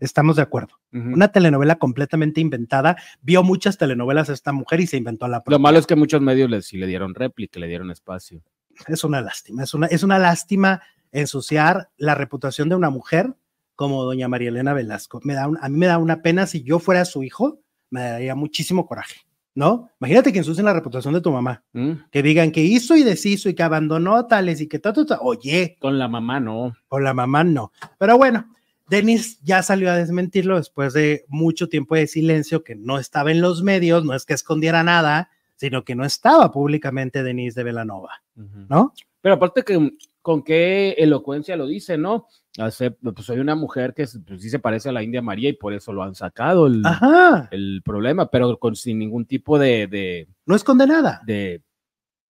Estamos 0.03 0.37
de 0.37 0.43
acuerdo. 0.43 0.75
Ujú. 0.93 1.13
Una 1.15 1.29
telenovela 1.29 1.77
completamente 1.77 2.41
inventada. 2.41 2.97
Vio 3.23 3.43
muchas 3.43 3.79
telenovelas 3.79 4.29
esta 4.29 4.53
mujer 4.53 4.81
y 4.81 4.87
se 4.87 4.97
inventó 4.97 5.29
la 5.29 5.39
Lo 5.39 5.45
propia. 5.45 5.59
malo 5.59 5.79
es 5.79 5.87
que 5.87 5.97
muchos 5.97 6.21
medios 6.21 6.51
le, 6.51 6.61
sí 6.63 6.77
le 6.77 6.87
dieron 6.87 7.15
réplica, 7.15 7.61
le 7.61 7.69
dieron 7.69 7.91
espacio. 7.91 8.43
Es 8.89 9.05
una 9.05 9.21
lástima, 9.21 9.63
es 9.63 9.75
una, 9.75 9.87
es 9.87 10.03
una 10.03 10.19
lástima 10.19 10.83
ensuciar 11.13 11.91
la 11.97 12.15
reputación 12.15 12.69
de 12.69 12.75
una 12.75 12.91
mujer 12.91 13.35
como 13.77 14.03
doña 14.05 14.29
María 14.29 14.49
Elena 14.49 14.73
Velasco. 14.75 15.21
Me 15.25 15.35
da 15.35 15.47
un- 15.49 15.59
a 15.61 15.69
mí 15.69 15.77
me 15.79 15.87
da 15.87 15.99
una 15.99 16.23
pena 16.23 16.47
si 16.47 16.63
yo 16.63 16.79
fuera 16.79 17.05
su 17.05 17.23
hijo, 17.23 17.61
me 17.91 18.01
daría 18.01 18.35
muchísimo 18.35 18.87
coraje, 18.87 19.21
¿no? 19.55 19.89
Imagínate 20.01 20.33
que 20.33 20.39
ensucien 20.39 20.65
la 20.65 20.73
reputación 20.73 21.13
de 21.15 21.21
tu 21.21 21.31
mamá, 21.31 21.63
¿Mm? 21.75 21.93
que 22.11 22.23
digan 22.23 22.51
que 22.51 22.63
hizo 22.63 22.97
y 22.97 23.03
deshizo 23.03 23.49
y 23.51 23.55
que 23.55 23.63
abandonó 23.63 24.27
tales 24.27 24.61
y 24.63 24.69
que 24.69 24.79
todo, 24.79 25.05
oye, 25.21 25.77
Con 25.81 25.99
la 25.99 26.09
mamá 26.09 26.41
no. 26.41 26.75
con 26.89 27.05
la 27.05 27.13
mamá 27.15 27.45
no. 27.45 27.73
Pero 27.99 28.17
bueno, 28.17 28.47
Denis 28.89 29.41
ya 29.43 29.63
salió 29.63 29.91
a 29.91 29.97
desmentirlo 29.97 30.57
después 30.57 30.93
de 30.93 31.25
mucho 31.29 31.69
tiempo 31.69 31.95
de 31.95 32.07
silencio, 32.07 32.63
que 32.63 32.75
no 32.75 32.99
estaba 32.99 33.31
en 33.31 33.41
los 33.41 33.63
medios, 33.63 34.05
no 34.05 34.15
es 34.15 34.27
que 34.27 34.35
escondiera 34.35 34.83
nada, 34.83 35.31
sino 35.57 35.85
que 35.85 35.95
no 35.95 36.05
estaba 36.05 36.51
públicamente 36.51 37.23
Denise 37.23 37.61
de 37.61 37.65
Velanova. 37.65 38.23
¿no? 38.35 38.93
Pero 39.21 39.37
aparte 39.37 39.63
que 39.63 39.93
con 40.21 40.43
qué 40.43 40.93
elocuencia 40.99 41.57
lo 41.57 41.67
dice, 41.67 41.99
¿no? 41.99 42.27
Pues 42.57 42.79
soy 43.25 43.39
una 43.39 43.55
mujer 43.55 43.95
que 43.95 44.07
pues, 44.27 44.43
sí 44.43 44.51
se 44.51 44.59
parece 44.59 44.91
a 44.91 44.93
la 44.93 45.03
India 45.03 45.23
María 45.23 45.49
y 45.49 45.55
por 45.55 45.73
eso 45.73 45.93
lo 45.93 46.03
han 46.03 46.15
sacado 46.15 46.67
el, 46.67 47.83
problema, 47.85 48.31
pero 48.31 48.59
con 48.59 48.77
sin 48.77 48.99
ningún 48.99 49.25
tipo 49.25 49.59
de, 49.59 49.87
de, 49.87 50.29
no 50.47 50.55
esconde 50.55 50.87
nada. 50.87 51.23
de, 51.25 51.63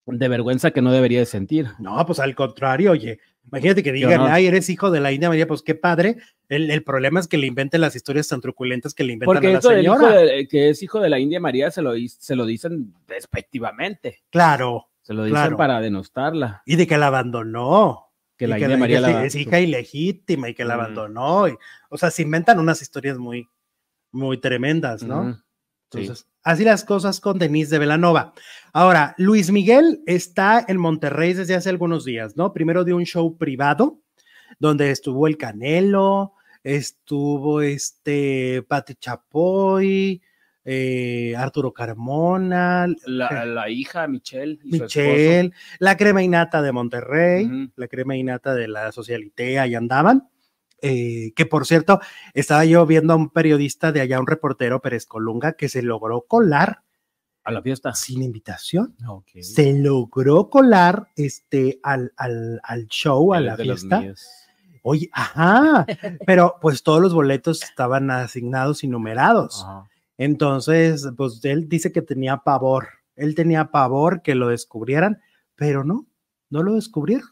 de 0.05 0.27
vergüenza 0.27 0.71
que 0.71 0.81
no 0.81 0.91
debería 0.91 1.19
de 1.19 1.25
sentir. 1.25 1.67
No, 1.79 2.03
pues 2.05 2.19
al 2.19 2.35
contrario, 2.35 2.91
oye, 2.91 3.19
imagínate 3.47 3.83
que 3.83 3.91
digan, 3.91 4.21
ay, 4.21 4.47
eres 4.47 4.69
hijo 4.69 4.89
de 4.91 4.99
la 4.99 5.11
India 5.11 5.29
María, 5.29 5.47
pues 5.47 5.61
qué 5.61 5.75
padre. 5.75 6.17
El, 6.49 6.69
el 6.71 6.83
problema 6.83 7.19
es 7.19 7.27
que 7.27 7.37
le 7.37 7.47
inventen 7.47 7.81
las 7.81 7.95
historias 7.95 8.27
tan 8.27 8.41
truculentas 8.41 8.93
que 8.93 9.03
le 9.03 9.13
inventan 9.13 9.33
Porque 9.33 9.47
a 9.47 9.51
la 9.53 9.59
eso 9.59 9.69
del 9.69 9.83
hijo 9.85 9.95
señora. 9.97 10.15
de- 10.21 10.47
que 10.47 10.69
es 10.69 10.81
hijo 10.83 10.99
de 10.99 11.09
la 11.09 11.19
India 11.19 11.39
María 11.39 11.71
se 11.71 11.81
lo, 11.81 11.93
se 12.07 12.35
lo 12.35 12.45
dicen 12.45 12.93
despectivamente, 13.07 14.23
Claro, 14.29 14.89
se 15.01 15.13
lo 15.13 15.23
dicen 15.23 15.35
Claro. 15.41 15.57
para 15.57 15.81
denostarla. 15.81 16.61
y 16.65 16.75
de 16.75 16.87
que 16.87 16.97
la 16.97 17.07
abandonó. 17.07 18.09
Que 18.37 18.47
la 18.47 18.57
India 18.59 18.77
María 18.77 18.97
que 18.97 19.01
la, 19.01 19.25
es 19.25 19.35
hija 19.35 19.59
ilegítima 19.59 20.49
y 20.49 20.53
que 20.55 20.65
la 20.65 20.75
Mm. 20.75 20.79
abandonó. 20.79 21.47
y- 21.47 21.55
o 21.89 21.97
sea, 21.97 22.09
se 22.11 22.23
inventan 22.23 22.59
unas 22.59 22.81
historias 22.81 23.17
muy, 23.17 23.47
muy 24.11 24.37
tremendas, 24.37 25.03
¿no? 25.03 25.39
Sí. 25.93 25.99
Entonces, 26.01 26.27
así 26.43 26.63
las 26.63 26.83
cosas 26.83 27.19
con 27.19 27.39
Denise 27.39 27.71
de 27.71 27.79
Velanova. 27.79 28.33
Ahora, 28.73 29.15
Luis 29.17 29.51
Miguel 29.51 30.01
está 30.05 30.63
en 30.67 30.77
Monterrey 30.77 31.33
desde 31.33 31.55
hace 31.55 31.69
algunos 31.69 32.03
días, 32.05 32.35
¿no? 32.35 32.51
Primero 32.53 32.83
dio 32.83 32.95
un 32.97 33.05
show 33.05 33.37
privado 33.37 33.99
donde 34.59 34.91
estuvo 34.91 35.27
el 35.27 35.37
Canelo, 35.37 36.33
estuvo 36.63 37.61
este 37.61 38.63
Pati 38.67 38.95
Chapoy, 38.95 40.21
eh, 40.65 41.33
Arturo 41.37 41.73
Carmona, 41.73 42.87
La, 43.05 43.45
la 43.45 43.69
hija 43.69 44.07
Michelle. 44.07 44.59
y 44.63 44.77
su 44.77 44.83
Michelle, 44.83 45.51
la 45.79 45.97
crema 45.97 46.23
innata 46.23 46.61
de 46.61 46.71
Monterrey, 46.71 47.69
la 47.75 47.87
crema 47.87 48.15
innata 48.15 48.53
de 48.55 48.67
la 48.67 48.91
Socialitea, 48.91 49.63
ahí 49.63 49.75
andaban. 49.75 50.29
Eh, 50.85 51.31
que 51.35 51.45
por 51.45 51.65
cierto, 51.65 52.01
estaba 52.33 52.65
yo 52.65 52.85
viendo 52.85 53.13
a 53.13 53.15
un 53.15 53.29
periodista 53.29 53.93
de 53.93 54.01
allá, 54.01 54.19
un 54.19 54.27
reportero 54.27 54.81
Pérez 54.81 55.05
Colunga, 55.05 55.53
que 55.53 55.69
se 55.69 55.81
logró 55.81 56.25
colar 56.27 56.83
A 57.45 57.53
la 57.53 57.61
fiesta. 57.61 57.95
sin 57.95 58.21
invitación. 58.21 58.93
Ok. 59.07 59.29
Se 59.39 59.71
logró 59.71 60.49
colar 60.49 61.07
este, 61.15 61.79
al, 61.83 62.11
al, 62.17 62.59
al 62.63 62.87
show, 62.87 63.33
a 63.33 63.39
la 63.39 63.55
fiesta. 63.55 64.03
Oye, 64.81 65.09
ajá, 65.13 65.85
pero 66.25 66.55
pues 66.61 66.83
todos 66.83 67.01
los 67.01 67.13
boletos 67.13 67.63
estaban 67.63 68.11
asignados 68.11 68.83
y 68.83 68.87
numerados. 68.87 69.63
Ajá. 69.63 69.89
Entonces, 70.17 71.07
pues 71.15 71.39
él 71.43 71.69
dice 71.69 71.93
que 71.93 72.01
tenía 72.01 72.37
pavor. 72.37 72.89
Él 73.15 73.35
tenía 73.35 73.71
pavor 73.71 74.21
que 74.21 74.35
lo 74.35 74.49
descubrieran, 74.49 75.21
pero 75.55 75.83
no, 75.85 76.05
no 76.49 76.61
lo 76.61 76.73
descubrieron. 76.73 77.29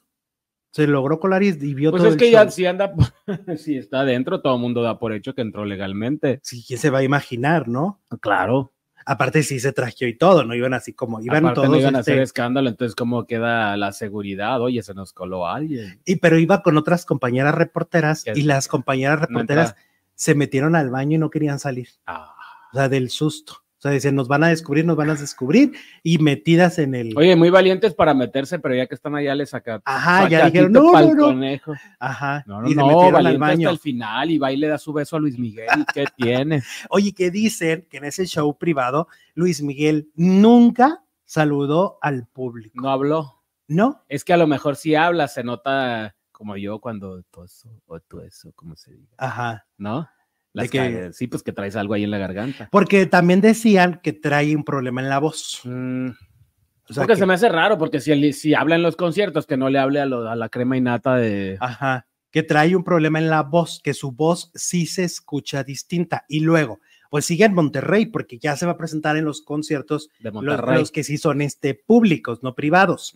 Se 0.72 0.88
logró 0.88 1.20
colar 1.20 1.44
y, 1.44 1.50
y 1.50 1.74
vio 1.74 1.92
Pues 1.92 2.02
todo 2.02 2.08
es 2.10 2.14
el 2.16 2.20
que 2.20 2.32
ya 2.32 2.44
show. 2.44 2.52
si 2.52 2.66
anda, 2.66 2.94
si 3.58 3.78
está 3.78 4.02
adentro, 4.02 4.42
todo 4.42 4.56
el 4.56 4.62
mundo 4.62 4.82
da 4.82 4.98
por 5.00 5.14
hecho 5.14 5.36
que 5.36 5.42
entró 5.42 5.66
legalmente. 5.66 6.40
Sí, 6.44 6.64
¿quién 6.66 6.80
se 6.80 6.90
va 6.90 7.00
a 7.00 7.04
imaginar, 7.04 7.68
no? 7.68 8.02
Claro. 8.22 8.74
Aparte 9.06 9.44
sí 9.44 9.60
se 9.60 9.74
trajeó 9.74 10.08
y 10.08 10.16
todo, 10.18 10.44
no 10.44 10.54
iban 10.54 10.74
así 10.74 10.94
como 10.94 11.20
iban 11.22 11.40
Aparte 11.46 11.56
todos. 11.56 11.70
no 11.70 11.78
iban 11.78 11.96
a 11.96 12.00
este, 12.00 12.12
hacer 12.12 12.24
escándalo, 12.24 12.70
entonces 12.70 12.96
cómo 12.96 13.26
queda 13.26 13.76
la 13.76 13.92
seguridad, 13.94 14.62
oye, 14.62 14.84
se 14.84 14.94
nos 14.94 15.12
coló 15.12 15.48
alguien. 15.48 16.00
y, 16.06 16.18
pero 16.18 16.38
iba 16.38 16.62
con 16.62 16.78
otras 16.78 17.06
compañeras 17.06 17.56
reporteras 17.56 18.24
y 18.28 18.44
las 18.44 18.68
compañeras 18.68 19.20
reporteras 19.22 19.76
se 20.14 20.36
metieron 20.36 20.76
al 20.76 20.92
baño 20.92 21.16
y 21.16 21.20
no 21.20 21.32
querían 21.32 21.60
salir. 21.60 21.90
Ah. 22.06 22.36
O 22.72 22.78
sea, 22.78 22.90
del 22.90 23.10
susto. 23.10 23.64
O 23.82 23.84
sea, 23.84 23.90
decían, 23.90 24.14
nos 24.14 24.28
van 24.28 24.44
a 24.44 24.50
descubrir, 24.50 24.86
nos 24.86 24.96
van 24.96 25.10
a 25.10 25.16
descubrir 25.16 25.72
y 26.04 26.20
metidas 26.20 26.78
en 26.78 26.94
el... 26.94 27.18
Oye, 27.18 27.36
muy 27.36 27.50
valientes 27.50 27.96
para 27.96 28.14
meterse, 28.14 28.60
pero 28.60 28.76
ya 28.76 28.86
que 28.86 28.94
están 28.94 29.16
allá 29.16 29.34
les 29.34 29.50
saca. 29.50 29.82
Ajá, 29.86 30.30
ya 30.30 30.46
dijeron, 30.46 30.72
no, 30.72 30.92
no, 30.92 31.16
no. 31.16 31.24
conejo. 31.24 31.74
Ajá. 32.00 32.44
No, 32.46 32.62
no, 32.62 32.70
y 32.70 32.76
no, 32.76 33.08
al 33.08 33.40
baño. 33.40 33.70
hasta 33.70 33.72
el 33.72 33.80
final 33.80 34.30
y 34.30 34.38
va 34.38 34.52
y 34.52 34.58
le 34.58 34.68
da 34.68 34.78
su 34.78 34.94
beso 34.94 35.16
a 35.16 35.20
Luis 35.20 35.40
Miguel. 35.40 35.66
¿Qué 35.96 36.06
tiene? 36.16 36.62
Oye, 36.92 37.12
que 37.12 37.32
dicen 37.32 37.88
que 37.90 37.98
en 37.98 38.04
ese 38.04 38.28
show 38.28 38.56
privado 38.56 39.08
Luis 39.34 39.64
Miguel 39.64 40.12
nunca 40.14 41.04
saludó 41.26 41.98
al 42.04 42.28
público. 42.28 42.80
No 42.84 42.92
habló. 42.92 43.42
¿No? 43.68 44.04
Es 44.08 44.24
que 44.24 44.34
a 44.34 44.38
lo 44.38 44.46
mejor 44.46 44.76
si 44.76 44.94
habla, 44.94 45.28
se 45.28 45.44
nota 45.44 46.16
como 46.32 46.56
yo 46.56 46.78
cuando 46.78 47.24
toso 47.32 47.82
o 47.88 48.00
tú 48.00 48.20
eso, 48.20 48.52
como 48.54 48.76
se 48.76 48.94
diga, 48.94 49.16
Ajá. 49.18 49.66
¿no? 49.80 50.08
De 50.54 50.62
Las 50.64 50.70
que- 50.70 51.10
sí, 51.14 51.28
pues 51.28 51.44
que 51.44 51.54
traes 51.54 51.76
algo 51.76 51.94
ahí 51.94 52.04
en 52.04 52.12
la 52.12 52.18
garganta. 52.18 52.68
Porque 52.72 53.06
también 53.06 53.40
decían 53.42 54.00
que 54.04 54.12
trae 54.14 54.56
un 54.56 54.64
problema 54.66 55.02
en 55.02 55.10
la 55.10 55.20
voz. 55.20 55.62
Mm, 55.64 56.10
O 56.10 56.94
sea, 56.94 57.04
porque 57.04 57.14
que- 57.14 57.20
se 57.20 57.26
me 57.26 57.34
hace 57.36 57.48
raro, 57.50 57.78
porque 57.78 58.02
si, 58.02 58.12
él- 58.12 58.34
si 58.34 58.54
habla 58.54 58.76
en 58.76 58.82
los 58.84 58.96
conciertos, 58.98 59.48
que 59.48 59.56
no 59.56 59.70
le 59.70 59.80
hable 59.80 60.02
a, 60.02 60.06
lo- 60.06 60.30
a 60.30 60.36
la 60.36 60.50
crema 60.50 60.76
innata 60.76 61.16
de... 61.16 61.58
Ajá. 61.62 62.06
Que 62.32 62.44
trae 62.44 62.76
un 62.76 62.84
problema 62.84 63.20
en 63.20 63.30
la 63.30 63.44
voz, 63.44 63.80
que 63.84 63.94
su 63.94 64.12
voz 64.12 64.52
sí 64.56 64.86
se 64.86 65.04
escucha 65.06 65.64
distinta. 65.64 66.26
Y 66.30 66.42
luego, 66.42 66.80
pues 67.10 67.26
sigue 67.26 67.46
en 67.46 67.54
Monterrey, 67.54 68.06
porque 68.08 68.38
ya 68.40 68.56
se 68.58 68.66
va 68.66 68.74
a 68.74 68.78
presentar 68.78 69.16
en 69.18 69.26
los 69.26 69.42
conciertos 69.42 70.10
de 70.20 70.32
Monterrey. 70.32 70.80
los 70.80 70.92
que 70.92 71.04
sí 71.04 71.18
son 71.18 71.42
este, 71.42 71.76
públicos, 71.76 72.42
no 72.44 72.56
privados. 72.56 73.14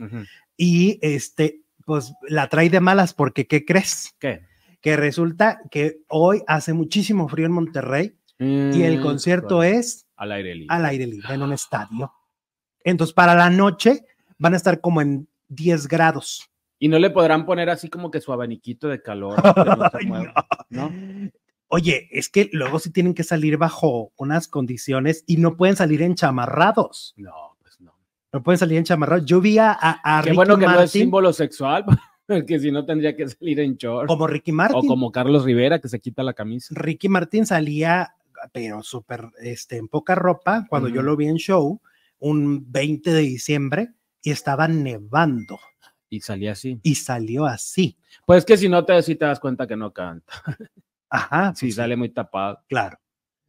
Y 0.57 0.99
este, 1.01 1.61
pues 1.85 2.13
la 2.27 2.47
trae 2.49 2.69
de 2.69 2.79
malas, 2.81 3.13
porque 3.13 3.45
¿qué 3.47 3.63
crees? 3.65 4.13
¿Qué? 4.19 4.41
Que 4.85 4.97
resulta 4.97 5.61
que 5.71 6.01
hoy 6.09 6.43
hace 6.45 6.71
muchísimo 6.73 7.27
frío 7.27 7.47
en 7.47 7.53
Monterrey 7.53 8.15
y 8.37 8.83
el 8.83 8.99
Mm, 8.99 9.01
concierto 9.01 9.55
bueno, 9.55 9.79
es 9.79 10.05
al 10.15 10.31
aire 10.31 10.53
libre. 10.53 10.67
al 10.75 10.85
aire 10.85 11.07
libre, 11.07 11.33
en 11.33 11.41
un 11.41 11.53
estadio. 11.53 12.13
Entonces, 12.83 13.11
para 13.13 13.33
la 13.33 13.49
noche 13.49 14.05
van 14.37 14.53
a 14.53 14.57
estar 14.57 14.81
como 14.81 15.01
en 15.01 15.27
10 15.47 15.87
grados. 15.87 16.51
Y 16.77 16.87
no 16.87 16.99
le 16.99 17.09
podrán 17.09 17.47
poner 17.47 17.71
así 17.71 17.89
como 17.89 18.11
que 18.11 18.21
su 18.21 18.31
abaniquito 18.31 18.87
de 18.87 19.01
calor. 19.01 19.41
que 19.99 20.05
no. 20.69 20.91
Oye, 21.67 22.07
es 22.11 22.29
que 22.29 22.49
luego 22.53 22.77
sí 22.77 22.91
tienen 22.91 23.15
que 23.15 23.23
salir 23.23 23.57
bajo 23.57 24.11
unas 24.17 24.47
condiciones 24.47 25.23
y 25.25 25.37
no 25.37 25.57
pueden 25.57 25.75
salir 25.75 26.03
enchamarrados. 26.03 27.15
No, 27.17 27.57
pues 27.59 27.79
no. 27.81 27.97
No 28.31 28.43
pueden 28.43 28.59
salir 28.59 28.77
enchamarrados. 28.77 29.25
Yo 29.25 29.41
vi 29.41 29.57
a, 29.57 29.71
a, 29.71 30.19
a 30.19 30.21
Qué 30.21 30.29
Ricky 30.29 30.35
bueno 30.35 30.59
que 30.59 30.67
no 30.67 30.79
es 30.79 30.91
símbolo 30.91 31.33
sexual, 31.33 31.85
porque 32.27 32.59
si 32.59 32.71
no 32.71 32.85
tendría 32.85 33.15
que 33.15 33.27
salir 33.27 33.59
en 33.59 33.75
short. 33.75 34.07
como 34.07 34.27
Ricky 34.27 34.51
Martin. 34.51 34.77
O 34.77 34.83
como 34.83 35.11
Carlos 35.11 35.43
Rivera, 35.45 35.79
que 35.79 35.87
se 35.89 35.99
quita 35.99 36.23
la 36.23 36.33
camisa. 36.33 36.73
Ricky 36.77 37.09
Martin 37.09 37.45
salía, 37.45 38.15
pero 38.51 38.81
súper, 38.83 39.29
este, 39.41 39.77
en 39.77 39.87
poca 39.87 40.15
ropa, 40.15 40.65
cuando 40.69 40.89
yo 40.89 40.95
Ujú. 41.01 41.05
lo 41.05 41.15
vi 41.17 41.27
en 41.27 41.37
show, 41.37 41.81
un 42.19 42.71
20 42.71 43.11
de 43.13 43.21
diciembre, 43.21 43.93
y 44.21 44.31
estaba 44.31 44.67
nevando, 44.67 45.59
Y 46.09 46.21
salía 46.21 46.53
así. 46.53 46.79
y 46.81 46.95
salió 46.95 47.45
así. 47.45 47.97
Pues 48.25 48.43
que 48.45 48.57
si 48.57 48.67
no 48.69 48.83
te, 48.85 49.01
si 49.03 49.15
te 49.15 49.25
das 49.25 49.39
cuenta 49.39 49.67
que 49.67 49.75
no 49.75 49.93
canta. 49.93 50.33
Ajá, 51.09 51.49
pues 51.51 51.59
sí, 51.59 51.71
sale 51.71 51.95
muy 51.95 52.09
tapado. 52.09 52.59
claro. 52.67 52.97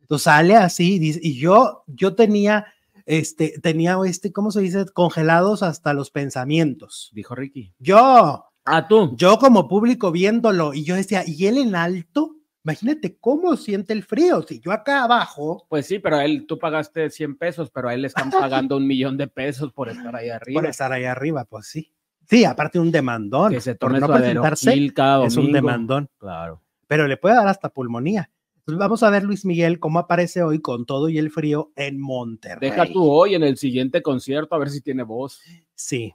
Entonces 0.01 0.25
sale 0.25 0.55
así, 0.55 1.01
y 1.21 1.37
yo, 1.37 1.83
yo 1.89 2.15
tenía, 2.15 2.67
este, 3.07 3.59
tenía, 3.61 3.97
este, 4.07 4.33
¿cómo 4.33 4.53
se 4.53 4.61
dice? 4.61 4.85
Congelados 4.93 5.65
hasta 5.65 5.95
los 5.95 6.11
pensamientos. 6.13 7.11
Dijo 7.13 7.35
Ricky. 7.35 7.73
Yo, 7.81 8.46
Ah, 8.67 8.87
tú. 8.89 9.15
yo 9.17 9.39
como 9.39 9.69
público 9.69 10.11
viéndolo, 10.13 10.75
y 10.75 10.85
yo 10.85 10.95
decía, 10.97 11.23
¿y 11.27 11.47
él 11.47 11.57
en 11.59 11.75
alto? 11.75 12.33
Imagínate 12.65 13.17
cómo 13.21 13.57
siente 13.57 13.93
el 13.93 14.03
frío. 14.03 14.43
Si 14.43 14.59
yo 14.59 14.73
acá 14.73 15.05
abajo, 15.05 15.65
Pues 15.69 15.87
sí, 15.87 16.01
pero 16.01 16.17
a 16.17 16.25
él 16.25 16.47
tú 16.49 16.59
pagaste 16.59 17.11
100 17.11 17.37
pesos, 17.37 17.71
pero 17.71 17.89
a 17.89 17.95
él 17.95 18.03
le 18.03 18.09
están 18.09 18.31
pagando 18.67 18.77
un 18.77 18.87
millón 18.87 19.17
de 19.17 19.29
pesos 19.29 19.73
por 19.73 19.89
estar 19.89 20.17
ahí 20.17 20.31
arriba. 20.31 20.61
por 20.61 20.69
estar 20.69 20.91
ahí 20.93 21.05
arriba, 21.05 21.45
pues 21.45 21.67
sí. 21.69 21.93
Sí, 22.29 22.45
aparte 22.45 22.81
un 22.81 22.91
demandón. 22.91 23.53
que 23.53 23.61
se 23.61 23.77
por 23.77 23.91
tome 23.91 24.01
no 24.01 24.09
su 24.09 24.13
presentarse, 24.15 24.93
cada 24.93 25.27
es 25.27 25.37
un 25.37 25.45
domingo. 25.45 25.55
demandón. 25.59 26.11
Claro. 26.19 26.61
pero 26.89 27.07
le 27.07 27.17
puede 27.17 27.37
dar 27.37 27.47
hasta 27.47 27.69
pulmonía. 27.69 28.31
Entonces 28.57 28.81
vamos 28.81 29.05
a 29.05 29.11
ver 29.11 29.23
Luis 29.23 29.45
Miguel 29.45 29.79
cómo 29.79 30.01
aparece 30.01 30.43
hoy 30.43 30.61
con 30.61 30.87
todo 30.87 31.09
y 31.09 31.19
el 31.19 31.31
frío 31.31 31.71
en 31.77 32.01
Monterrey. 32.01 32.69
Deja 32.71 32.85
tú 32.93 33.09
hoy 33.09 33.37
en 33.37 33.45
el 33.45 33.57
siguiente 33.59 34.03
concierto 34.03 34.57
a 34.57 34.59
ver 34.59 34.71
si 34.71 34.81
tiene 34.81 35.05
voz. 35.05 35.41
Sí, 35.77 36.15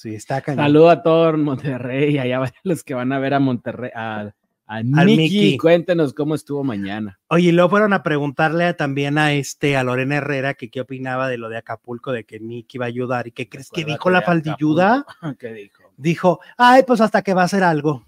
sí, 0.00 0.14
está 0.14 0.40
cañón. 0.40 0.64
Saludo 0.64 0.90
a 0.90 1.02
todos 1.02 1.34
en 1.34 1.42
Monterrey, 1.44 2.18
allá 2.18 2.38
van 2.38 2.50
los 2.62 2.84
que 2.84 2.94
van 2.94 3.12
a 3.12 3.18
ver 3.18 3.34
a 3.34 3.40
Monterrey, 3.40 3.90
a, 3.94 4.32
a. 4.66 4.82
Miki. 4.82 5.56
Cuéntenos 5.56 6.12
cómo 6.14 6.34
estuvo 6.34 6.62
mañana. 6.62 7.18
Oye, 7.28 7.48
y 7.48 7.52
luego 7.52 7.70
fueron 7.70 7.92
a 7.92 8.02
preguntarle 8.02 8.64
a- 8.64 8.76
también 8.76 9.16
a 9.18 9.32
este, 9.32 9.76
a 9.76 9.82
Lorena 9.84 10.16
Herrera, 10.16 10.54
que 10.54 10.70
qué 10.70 10.80
opinaba 10.82 11.28
de 11.28 11.38
lo 11.38 11.48
de 11.48 11.56
Acapulco, 11.56 12.12
de 12.12 12.24
que 12.24 12.38
Miki 12.40 12.76
iba 12.76 12.84
a 12.84 12.88
ayudar. 12.88 13.26
¿Y 13.26 13.32
qué 13.32 13.48
crees 13.48 13.70
que 13.70 13.84
dijo 13.84 14.10
la 14.10 14.22
faldilluda? 14.22 15.06
Acapulco. 15.08 15.36
¿Qué 15.40 15.52
dijo? 15.52 15.82
Dijo, 15.96 16.40
ay, 16.56 16.82
pues 16.86 17.00
hasta 17.00 17.22
que 17.22 17.34
va 17.34 17.42
a 17.42 17.46
hacer 17.46 17.62
algo. 17.62 18.04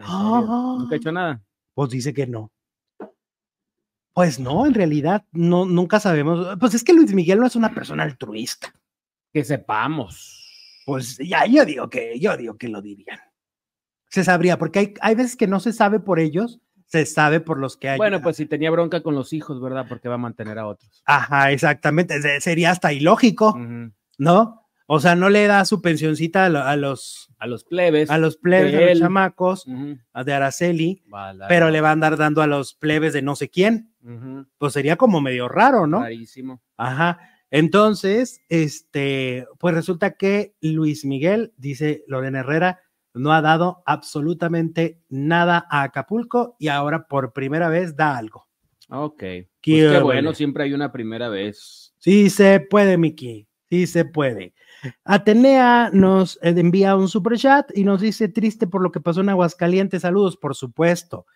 Ah. 0.00 0.76
Nunca 0.78 0.94
he 0.94 0.98
hecho 0.98 1.12
nada. 1.12 1.40
Pues 1.74 1.90
dice 1.90 2.12
que 2.12 2.26
no. 2.26 2.50
Pues 4.12 4.38
no, 4.40 4.66
en 4.66 4.74
realidad 4.74 5.24
no, 5.32 5.64
nunca 5.64 6.00
sabemos. 6.00 6.58
Pues 6.58 6.74
es 6.74 6.82
que 6.84 6.92
Luis 6.92 7.14
Miguel 7.14 7.38
no 7.38 7.46
es 7.46 7.56
una 7.56 7.72
persona 7.72 8.02
altruista. 8.02 8.74
Que 9.32 9.44
sepamos. 9.44 10.39
Pues 10.90 11.18
ya, 11.18 11.46
yo 11.46 11.64
digo 11.64 11.88
que, 11.90 12.18
yo 12.18 12.36
digo 12.36 12.56
que 12.56 12.68
lo 12.68 12.80
dirían. 12.82 13.18
Se 14.08 14.24
sabría, 14.24 14.58
porque 14.58 14.78
hay, 14.78 14.94
hay 15.00 15.14
veces 15.14 15.36
que 15.36 15.46
no 15.46 15.60
se 15.60 15.72
sabe 15.72 16.00
por 16.00 16.18
ellos, 16.18 16.60
se 16.86 17.06
sabe 17.06 17.38
por 17.40 17.58
los 17.58 17.76
que 17.76 17.88
hay. 17.90 17.96
Bueno, 17.98 18.20
pues 18.20 18.36
si 18.36 18.46
tenía 18.46 18.70
bronca 18.72 19.02
con 19.02 19.14
los 19.14 19.32
hijos, 19.32 19.60
¿verdad? 19.60 19.86
Porque 19.88 20.08
va 20.08 20.16
a 20.16 20.18
mantener 20.18 20.58
a 20.58 20.66
otros. 20.66 21.02
Ajá, 21.06 21.52
exactamente. 21.52 22.20
se- 22.20 22.40
Sería 22.40 22.70
hasta 22.72 22.92
ilógico. 22.92 23.56
¿no? 24.18 24.56
O 24.92 24.98
sea, 24.98 25.14
no 25.14 25.28
le 25.30 25.46
da 25.46 25.64
su 25.64 25.80
pensioncita 25.80 26.46
a, 26.46 26.48
lo- 26.48 26.64
a 26.64 26.74
los 26.74 27.28
A 27.38 27.46
los 27.46 27.62
plebes. 27.62 28.10
a 28.10 28.18
los 28.18 28.36
plebes, 28.36 28.72
de 28.72 28.78
a 28.78 28.80
los 28.90 28.98
chamacos, 28.98 29.64
a 30.12 30.24
de 30.24 30.32
Araceli, 30.32 31.04
pero 31.48 31.70
le 31.70 31.80
va 31.80 31.90
a 31.90 31.92
andar 31.92 32.16
dando 32.16 32.42
a 32.42 32.48
los 32.48 32.74
plebes 32.74 33.12
de 33.12 33.22
no 33.22 33.36
sé 33.36 33.48
quién. 33.48 33.94
Pues 34.58 34.72
sería 34.72 34.96
como 34.96 35.20
medio 35.20 35.46
raro, 35.48 35.86
¿no? 35.86 36.00
Rarísimo. 36.00 36.60
Ajá. 36.76 37.29
Entonces, 37.50 38.40
este, 38.48 39.46
pues 39.58 39.74
resulta 39.74 40.12
que 40.12 40.54
Luis 40.60 41.04
Miguel, 41.04 41.52
dice 41.56 42.04
Lorena 42.06 42.40
Herrera, 42.40 42.80
no 43.14 43.32
ha 43.32 43.42
dado 43.42 43.82
absolutamente 43.86 45.00
nada 45.08 45.66
a 45.68 45.82
Acapulco 45.82 46.56
y 46.58 46.68
ahora 46.68 47.08
por 47.08 47.32
primera 47.32 47.68
vez 47.68 47.96
da 47.96 48.16
algo. 48.16 48.46
Ok. 48.88 49.18
Pues 49.18 49.46
Qué 49.62 49.88
qué 49.92 50.00
bueno, 50.00 50.34
siempre 50.34 50.64
hay 50.64 50.72
una 50.72 50.92
primera 50.92 51.28
vez. 51.28 51.92
Sí 51.98 52.30
se 52.30 52.60
puede, 52.60 52.96
Miki. 52.96 53.46
Sí 53.68 53.86
se 53.86 54.04
puede. 54.04 54.54
Atenea 55.04 55.90
nos 55.92 56.36
eh, 56.42 56.54
envía 56.56 56.96
un 56.96 57.08
super 57.08 57.36
chat 57.36 57.70
y 57.76 57.84
nos 57.84 58.00
dice 58.00 58.28
triste 58.28 58.66
por 58.66 58.82
lo 58.82 58.90
que 58.90 59.00
pasó 59.00 59.20
en 59.20 59.28
Aguascalientes. 59.28 60.02
Saludos, 60.02 60.36
por 60.36 60.56
supuesto. 60.56 61.26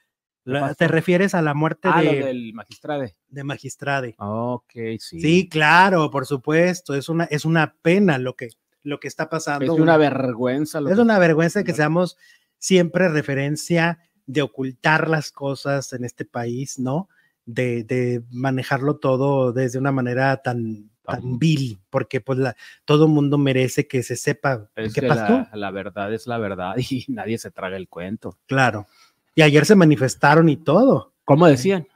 La-? 0.44 0.74
¿Te 0.74 0.88
refieres 0.88 1.34
a 1.34 1.42
la 1.42 1.54
muerte 1.54 1.88
Ah, 1.90 2.02
lo 2.02 2.12
de, 2.12 2.24
del 2.24 2.52
magistrade. 2.54 3.16
de 3.28 3.44
Magistrade? 3.44 4.14
Ok, 4.18 4.72
sí. 4.98 5.20
Sí. 5.20 5.48
claro, 5.48 6.10
por 6.10 6.26
supuesto. 6.26 6.94
Es 6.94 7.08
una, 7.08 7.24
es 7.24 7.44
una 7.44 7.74
pena 7.82 8.18
lo 8.18 8.34
que, 8.36 8.48
lo 8.82 9.00
que 9.00 9.08
está 9.08 9.28
pasando. 9.30 9.64
Es 9.72 9.80
una 9.80 9.96
vergüenza. 9.96 10.80
lo 10.80 10.88
Es 10.90 10.96
que- 10.96 11.00
una 11.02 11.18
vergüenza 11.18 11.64
que 11.64 11.72
seamos 11.72 12.16
siempre 12.58 13.08
referencia 13.08 13.98
de 14.26 14.42
ocultar 14.42 15.08
las 15.08 15.30
cosas 15.32 15.92
en 15.92 16.04
este 16.04 16.24
país, 16.24 16.78
¿no? 16.78 17.08
De, 17.46 17.84
de 17.84 18.22
manejarlo 18.30 18.96
todo 18.96 19.52
desde 19.52 19.78
una 19.78 19.92
manera 19.92 20.38
tan, 20.38 20.90
tan 21.02 21.38
vil, 21.38 21.78
porque 21.90 22.22
pues 22.22 22.38
la, 22.38 22.56
todo 22.86 23.06
mundo 23.06 23.36
merece 23.36 23.86
que 23.86 24.02
se 24.02 24.16
sepa 24.16 24.70
Es 24.76 24.94
qué 24.94 25.02
que 25.02 25.08
pasó. 25.08 25.32
la, 25.34 25.50
la 25.52 25.70
verdad 25.70 26.12
es 26.14 26.26
la 26.26 26.38
verdad 26.38 26.74
y 26.90 27.04
nadie 27.08 27.36
se 27.36 27.50
traga 27.50 27.76
el 27.76 27.88
cuento. 27.88 28.38
Claro. 28.46 28.86
Y 29.34 29.42
ayer 29.42 29.66
se 29.66 29.74
manifestaron 29.74 30.48
y 30.48 30.56
todo. 30.56 31.14
¿Cómo 31.24 31.46
decían? 31.46 31.86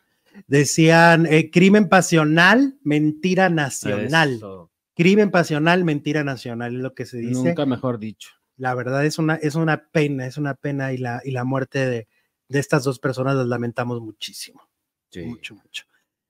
Decían 0.47 1.27
eh, 1.27 1.51
crimen 1.51 1.89
pasional, 1.89 2.79
mentira 2.83 3.49
nacional. 3.49 4.35
Eso, 4.35 4.71
Crimen 4.99 5.31
pasional, 5.31 5.85
mentira 5.85 6.25
nacional, 6.25 6.75
es 6.75 6.83
lo 6.83 6.93
que 6.93 7.07
se 7.07 7.19
dice. 7.19 7.45
Nunca 7.45 7.67
mejor 7.67 8.01
dicho. 8.01 8.31
La 8.57 8.75
verdad 8.75 9.05
es 9.07 9.19
una, 9.21 9.37
es 9.37 9.55
una 9.55 9.91
pena, 9.93 10.27
es 10.27 10.39
una 10.39 10.55
pena 10.55 10.93
y 10.93 10.99
la, 10.99 11.23
y 11.25 11.31
la 11.31 11.45
muerte 11.45 11.87
de, 11.87 12.09
de 12.49 12.59
estas 12.59 12.83
dos 12.83 12.99
personas 12.99 13.37
las 13.37 13.47
lamentamos 13.47 14.01
muchísimo. 14.01 14.69
Sí. 15.11 15.23
Mucho, 15.23 15.55
mucho. 15.55 15.85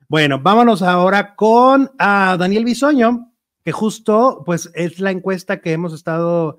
Bueno, 0.06 0.38
vámonos 0.40 0.82
ahora 0.82 1.34
con 1.34 1.90
a 1.98 2.36
Daniel 2.38 2.66
Bisoño, 2.66 3.32
que 3.64 3.72
justo 3.72 4.42
pues 4.44 4.70
es 4.74 5.00
la 5.00 5.12
encuesta 5.12 5.62
que 5.62 5.72
hemos 5.72 5.94
estado 5.94 6.58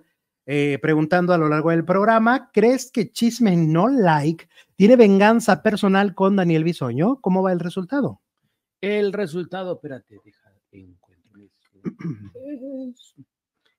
eh, 0.51 0.79
preguntando 0.81 1.31
a 1.31 1.37
lo 1.37 1.47
largo 1.47 1.69
del 1.69 1.85
programa. 1.85 2.49
¿Crees 2.51 2.89
que 2.89 3.11
Chisme 3.11 3.55
No 3.55 3.87
Like 3.87 4.49
tiene 4.75 4.95
venganza 4.95 5.61
personal 5.61 6.15
con 6.15 6.35
Daniel 6.35 6.63
Bisoño? 6.63 7.21
¿Cómo 7.21 7.43
va 7.43 7.51
el 7.51 7.59
resultado? 7.59 8.19
El 8.81 9.13
resultado, 9.13 9.73
espérate, 9.73 10.19
deja, 10.25 10.51
encuentro 10.71 11.39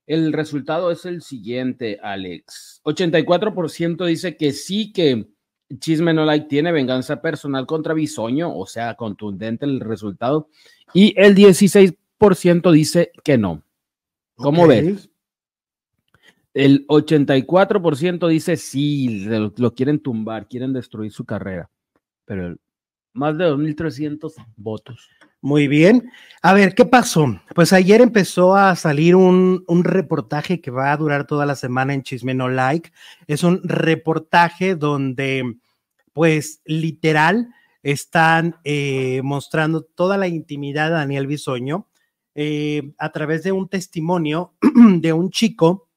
El 0.07 0.33
resultado 0.33 0.93
es 0.93 1.05
el 1.07 1.23
siguiente, 1.23 1.99
Alex. 2.01 2.81
84% 2.85 4.07
dice 4.07 4.37
que 4.37 4.53
sí, 4.53 4.93
que 4.93 5.27
Chisme 5.77 6.15
No 6.15 6.25
Like 6.25 6.47
tiene 6.47 6.71
venganza 6.71 7.21
personal 7.21 7.67
contra 7.67 7.95
Bisoño, 7.95 8.57
o 8.57 8.65
sea, 8.67 8.95
contundente 8.95 9.67
el 9.67 9.81
resultado. 9.81 10.49
Y 10.95 11.21
el 11.21 11.35
16% 11.35 12.71
dice 12.71 13.11
que 13.25 13.39
no. 13.39 13.65
¿Cómo 14.37 14.69
ves? 14.69 15.11
El 16.53 16.87
84% 16.89 18.29
dice 18.29 18.57
sí, 18.57 19.25
lo, 19.27 19.75
quieren 19.75 20.01
tumbar, 20.01 20.49
quieren 20.49 20.73
destruir 20.73 21.13
su 21.13 21.25
carrera. 21.25 21.71
Pero 22.25 22.57
más 23.13 23.39
de 23.39 23.45
2.300 23.45 24.35
votos. 24.57 25.09
Muy 25.43 25.69
bien. 25.69 26.11
A 26.43 26.53
ver, 26.53 26.75
¿qué 26.75 26.85
pasó? 26.85 27.41
Pues 27.55 27.73
ayer 27.73 28.01
empezó 28.01 28.55
a 28.55 28.77
salir 28.77 29.17
un, 29.17 29.65
un 29.67 29.85
reportaje 29.85 30.61
que 30.61 30.71
va 30.71 30.93
a 30.93 30.97
durar 30.97 31.27
toda 31.27 31.47
la 31.47 31.55
semana 31.55 31.95
en 31.95 32.03
Chisme 32.03 32.35
No 32.35 32.49
Like. 32.49 32.93
Es 33.27 33.43
un 33.43 33.63
reportaje 33.65 34.75
donde, 34.75 35.57
pues, 36.13 36.61
literal, 36.67 37.49
están 37.83 38.57
eh, 38.65 39.21
mostrando 39.25 39.83
toda 39.83 40.19
la 40.19 40.29
intimidad 40.29 40.89
de 40.89 40.97
Daniel 40.97 41.27
Bisoño 41.27 41.89
eh, 42.35 42.93
a 42.99 43.11
través 43.11 43.43
de 43.43 43.53
un 43.53 43.69
testimonio 43.69 44.55
de 45.01 45.13
un 45.13 45.31
chico 45.31 45.90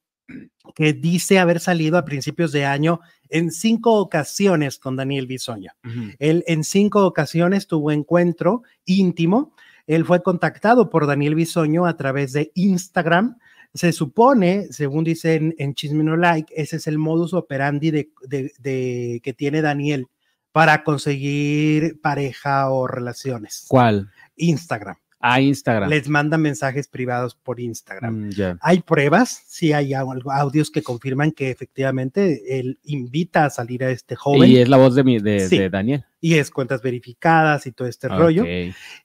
que 0.76 0.93
dice 0.93 1.39
haber 1.39 1.59
salido 1.59 1.97
a 1.97 2.05
principios 2.05 2.51
de 2.51 2.66
año 2.66 2.99
en 3.30 3.51
cinco 3.51 3.95
ocasiones 3.95 4.78
con 4.80 4.95
Daniel 4.95 5.28
Bisoño. 5.28 5.72
Él 6.20 6.43
en 6.47 6.64
cinco 6.64 7.05
ocasiones 7.05 7.68
tuvo 7.68 7.91
encuentro 7.91 8.64
íntimo. 8.86 9.53
Él 9.88 10.05
fue 10.05 10.24
contactado 10.24 10.89
por 10.89 11.05
Daniel 11.07 11.36
Bisoño 11.36 11.86
a 11.86 11.97
través 11.97 12.32
de 12.34 12.51
Instagram. 12.55 13.38
Se 13.74 13.91
supone, 13.91 14.68
según 14.72 15.03
dicen 15.03 15.55
en 15.57 15.74
Chisme 15.74 16.03
No 16.03 16.16
Like, 16.16 16.53
ese 16.55 16.78
es 16.78 16.88
el 16.88 16.97
modus 16.97 17.34
operandi 17.34 17.91
de, 17.91 18.09
de- 18.28 18.51
de- 18.59 19.20
que 19.24 19.34
tiene 19.34 19.61
Daniel 19.61 20.07
para 20.51 20.84
conseguir 20.84 21.99
pareja 22.01 22.70
o 22.70 22.88
relaciones. 22.88 23.66
¿Cuál? 23.68 24.11
Instagram. 24.36 24.95
A 25.26 25.39
Instagram. 25.39 25.89
Les 25.89 26.09
manda 26.09 26.38
mensajes 26.38 26.89
privados 26.89 27.34
por 27.34 27.61
Instagram. 27.61 28.28
Mm. 28.28 28.57
Hay 28.59 28.82
pruebas, 28.82 29.41
sí 29.47 29.71
hay 29.71 29.91
au- 29.93 30.21
audios 30.34 30.69
que 30.69 30.84
confirman 30.84 31.32
que 31.32 31.49
efectivamente 31.49 32.59
él 32.59 32.78
invita 32.84 33.45
a 33.45 33.49
salir 33.49 33.86
a 33.86 33.89
este 33.89 34.17
joven 34.17 34.49
Y 34.49 34.57
es 34.57 34.67
la 34.67 34.76
voz 34.76 34.95
de, 34.95 35.03
mi, 35.05 35.19
de, 35.19 35.47
Sí. 35.47 35.57
de 35.57 35.69
Daniel. 35.69 36.03
y 36.19 36.36
es 36.36 36.51
cuentas 36.51 36.82
verificadas 36.82 37.65
y 37.67 37.71
todo 37.71 37.88
este 37.88 38.07
rollo. 38.09 38.43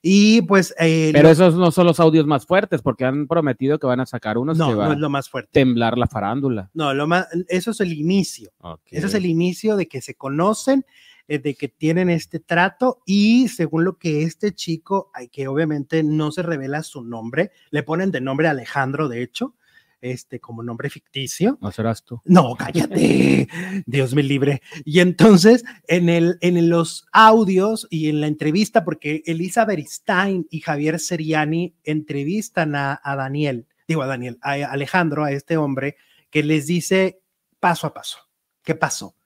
Y 0.03 0.43
pues 0.43 0.75
eh, 0.79 1.11
Pero 1.13 1.25
lo- 1.29 1.33
esos 1.33 1.55
no 1.57 1.71
son 1.71 1.87
los 1.87 2.01
audios 2.01 2.27
más 2.27 2.47
fuertes, 2.47 2.83
porque 2.83 3.05
han 3.05 3.27
prometido 3.27 3.79
que 3.79 3.87
van 3.87 4.01
a 4.01 4.07
sacar 4.07 4.39
unos 4.39 4.59
no, 4.59 4.67
que 4.69 4.73
no 4.73 4.79
van 4.79 4.93
es 4.93 4.99
lo 4.99 5.11
más 5.11 5.29
fuerte. 5.29 5.51
temblar 5.53 5.99
la 5.99 6.07
farándula. 6.07 6.71
No, 6.75 6.95
lo 6.95 7.07
más, 7.07 7.27
eso 7.49 7.71
es 7.73 7.81
el 7.81 7.93
inicio. 7.93 8.51
Eso 8.91 9.07
es 9.07 9.15
el 9.15 9.27
inicio 9.27 9.77
de 9.77 9.87
que 9.89 10.01
se 10.01 10.15
conocen, 10.15 10.85
eh, 11.29 11.39
de 11.39 11.55
que 11.55 11.69
tienen 11.69 12.09
este 12.09 12.41
trato 12.41 13.03
y 13.05 13.49
según 13.49 13.85
lo 13.85 13.99
que 13.99 14.23
este 14.23 14.53
chico, 14.55 15.13
que 15.31 15.47
obviamente 15.47 16.03
no 16.03 16.33
se 16.33 16.43
revela 16.43 16.83
su 16.83 17.05
nombre, 17.05 17.53
le 17.71 17.83
ponen 17.83 18.11
de 18.11 18.23
nombre 18.23 18.49
Alejandro, 18.49 19.09
de 19.09 19.23
hecho, 19.23 19.55
este 20.01 20.41
como 20.41 20.63
nombre 20.63 20.91
ficticio. 20.91 21.59
¿No 21.61 21.71
serás 21.71 22.05
tú? 22.05 22.21
No, 22.25 22.55
cállate, 22.57 23.47
Dios 23.87 24.15
me 24.15 24.23
libre. 24.23 24.63
Y 24.85 25.01
entonces, 25.01 25.65
en, 25.87 26.09
el, 26.09 26.39
en 26.41 26.71
los 26.71 27.07
audios 27.13 27.87
y 27.91 28.09
en 28.09 28.21
la 28.21 28.27
entrevista, 28.27 28.85
porque 28.85 29.23
Elizabeth 29.27 29.87
Stein 29.87 30.47
y 30.51 30.61
Javier 30.61 30.99
Seriani 30.99 31.75
entrevistan 31.85 32.75
a, 32.75 33.01
a 33.03 33.17
Daniel, 33.17 33.67
digo 33.87 34.03
a 34.03 34.07
Daniel, 34.07 34.39
a 34.41 34.53
Alejandro, 34.53 35.25
a 35.25 35.33
este 35.33 35.57
hombre, 35.57 35.97
que 36.31 36.43
les 36.43 36.67
dice 36.67 37.21
paso 37.61 37.87
a 37.87 37.95
paso, 37.95 38.19
¿qué 38.63 38.75
pasó? 38.75 39.18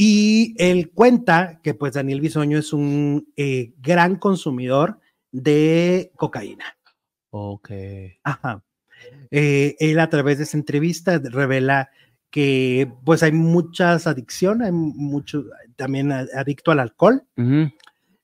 Y 0.00 0.54
él 0.58 0.92
cuenta 0.92 1.58
que 1.60 1.74
pues 1.74 1.94
Daniel 1.94 2.20
Bisoño 2.20 2.56
es 2.56 2.72
un 2.72 3.32
eh, 3.36 3.72
gran 3.78 4.14
consumidor 4.14 5.00
de 5.32 6.12
cocaína. 6.14 6.78
Ok. 7.30 7.70
Ajá. 8.22 8.62
Eh, 9.32 9.74
él 9.80 9.98
a 9.98 10.08
través 10.08 10.38
de 10.38 10.44
esa 10.44 10.56
entrevista 10.56 11.18
revela 11.18 11.90
que 12.30 12.88
pues 13.04 13.24
hay 13.24 13.32
muchas 13.32 14.06
adicciones, 14.06 14.66
hay 14.66 14.72
mucho 14.72 15.44
también 15.74 16.12
adicto 16.12 16.70
al 16.70 16.78
alcohol, 16.78 17.24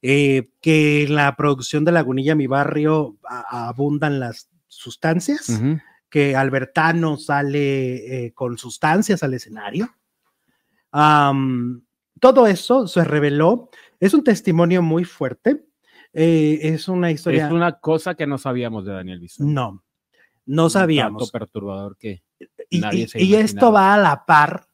eh, 0.00 0.50
que 0.60 1.02
en 1.02 1.16
la 1.16 1.34
producción 1.34 1.84
de 1.84 1.90
Lagunilla, 1.90 2.36
mi 2.36 2.46
barrio, 2.46 3.16
abundan 3.48 4.20
las 4.20 4.48
sustancias, 4.68 5.60
que 6.08 6.36
Albertano 6.36 7.16
sale 7.16 8.26
eh, 8.26 8.32
con 8.32 8.58
sustancias 8.58 9.24
al 9.24 9.34
escenario. 9.34 9.92
Todo 12.20 12.46
eso 12.46 12.86
se 12.86 13.04
reveló, 13.04 13.70
es 14.00 14.14
un 14.14 14.22
testimonio 14.24 14.82
muy 14.82 15.04
fuerte, 15.04 15.64
eh, 16.12 16.60
es 16.62 16.88
una 16.88 17.10
historia. 17.10 17.46
Es 17.46 17.52
una 17.52 17.80
cosa 17.80 18.14
que 18.14 18.26
no 18.26 18.38
sabíamos 18.38 18.84
de 18.84 18.92
Daniel 18.92 19.20
Bisson. 19.20 19.52
No, 19.52 19.82
no 20.46 20.70
sabíamos. 20.70 21.22
Un 21.24 21.30
perturbador 21.30 21.96
que 21.96 22.22
y, 22.70 22.80
nadie 22.80 23.08
se 23.08 23.22
y 23.22 23.34
esto 23.34 23.72
va 23.72 23.94
a 23.94 23.98
la 23.98 24.24
par 24.24 24.68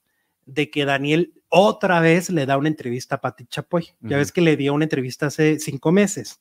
de 0.44 0.70
que 0.70 0.84
Daniel 0.84 1.32
otra 1.48 2.00
vez 2.00 2.30
le 2.30 2.46
da 2.46 2.58
una 2.58 2.68
entrevista 2.68 3.16
a 3.16 3.20
Pati 3.20 3.46
Chapoy. 3.46 3.88
Ya 4.00 4.16
ves 4.16 4.32
que 4.32 4.40
le 4.40 4.56
dio 4.56 4.74
una 4.74 4.84
entrevista 4.84 5.26
hace 5.26 5.58
cinco 5.58 5.92
meses, 5.92 6.40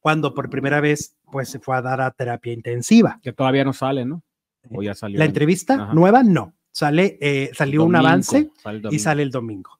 cuando 0.00 0.34
por 0.34 0.50
primera 0.50 0.80
vez 0.80 1.16
pues 1.30 1.48
se 1.48 1.58
fue 1.58 1.76
a 1.76 1.82
dar 1.82 2.00
a 2.00 2.10
terapia 2.10 2.52
intensiva. 2.52 3.18
Que 3.22 3.32
todavía 3.32 3.64
no 3.64 3.72
sale, 3.72 4.04
¿no? 4.04 4.22
O 4.70 4.82
ya 4.82 4.94
salió. 4.94 5.18
La 5.18 5.24
entrevista 5.24 5.92
nueva 5.94 6.22
no. 6.22 6.54
Sale, 6.72 7.18
eh, 7.20 7.50
salió 7.54 7.84
un 7.84 7.96
avance 7.96 8.50
y 8.90 8.98
sale 8.98 9.22
el 9.22 9.30
domingo. 9.30 9.78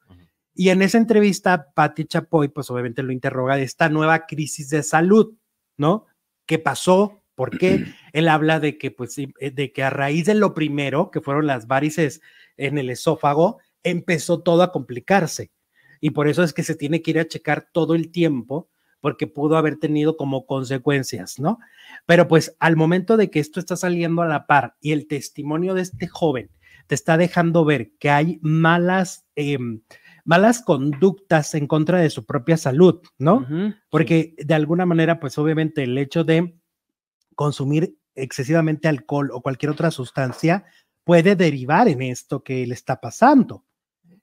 Y 0.55 0.71
en 0.71 0.83
esa 0.83 0.99
entrevista, 0.99 1.71
Pati 1.73 2.07
Chapoy, 2.07 2.49
pues 2.49 2.69
obviamente 2.69 3.05
lo 3.05 3.13
interroga 3.13 3.55
de 3.55 3.63
esta 3.63 3.89
nueva 3.89 4.27
crisis 4.27 4.69
de 4.71 4.83
salud, 4.83 5.35
¿no? 5.77 6.07
¿Qué 6.47 6.59
pasó? 6.59 7.23
¿Por 7.37 7.57
qué? 7.57 7.85
Él 8.13 8.27
habla 8.27 8.59
de 8.59 8.77
que, 8.77 8.91
pues, 8.91 9.17
eh, 9.19 9.51
de 9.53 9.73
que 9.73 9.85
a 9.85 9.91
raíz 9.91 10.27
de 10.27 10.35
lo 10.35 10.55
primero, 10.55 11.13
que 11.13 11.21
fueron 11.21 11.47
las 11.47 11.69
varices 11.69 12.21
en 12.57 12.77
el 12.77 12.91
esófago, 12.91 13.59
empezó 13.85 14.43
todo 14.43 14.63
a 14.65 14.73
complicarse. 14.73 15.53
Y 16.01 16.11
por 16.11 16.27
eso 16.27 16.43
es 16.43 16.53
que 16.53 16.65
se 16.65 16.75
tiene 16.75 17.03
que 17.03 17.13
ir 17.13 17.21
a 17.21 17.29
checar 17.29 17.69
todo 17.71 17.95
el 17.95 18.11
tiempo, 18.11 18.69
porque 19.01 19.29
pudo 19.29 19.57
haber 19.57 19.77
tenido 19.77 20.17
como 20.17 20.45
consecuencias, 20.45 21.39
¿no? 21.39 21.61
Pero 22.05 22.27
pues 22.27 22.57
al 22.59 22.75
momento 22.75 23.17
de 23.17 23.31
que 23.31 23.39
esto 23.39 23.61
está 23.61 23.77
saliendo 23.77 24.23
a 24.23 24.27
la 24.27 24.49
par 24.49 24.75
y 24.81 24.91
el 24.91 25.07
testimonio 25.07 25.75
de 25.75 25.83
este 25.83 26.09
joven 26.09 26.51
te 26.89 26.97
está 26.97 27.17
dejando 27.17 27.65
ver 27.65 27.93
que 27.99 28.11
hay 28.11 28.41
malas... 28.43 29.27
Em, 29.37 29.83
malas 30.25 30.61
conductas 30.61 31.55
en 31.55 31.67
contra 31.67 32.01
de 32.01 32.11
su 32.11 32.27
propia 32.27 32.59
salud, 32.59 33.01
¿no? 33.17 33.47
Porque 33.89 34.35
de 34.37 34.53
alguna 34.53 34.85
manera, 34.85 35.21
pues 35.21 35.39
obviamente 35.39 35.85
el 35.85 35.97
hecho 35.97 36.23
de 36.23 36.55
consumir 37.35 37.97
excesivamente 38.15 38.89
alcohol 38.89 39.31
o 39.33 39.41
cualquier 39.41 39.71
otra 39.71 39.91
sustancia 39.91 40.67
puede 41.03 41.35
derivar 41.35 41.89
en 41.89 42.03
esto 42.03 42.45
que 42.45 42.67
le 42.67 42.75
está 42.75 43.01
pasando. 43.01 43.65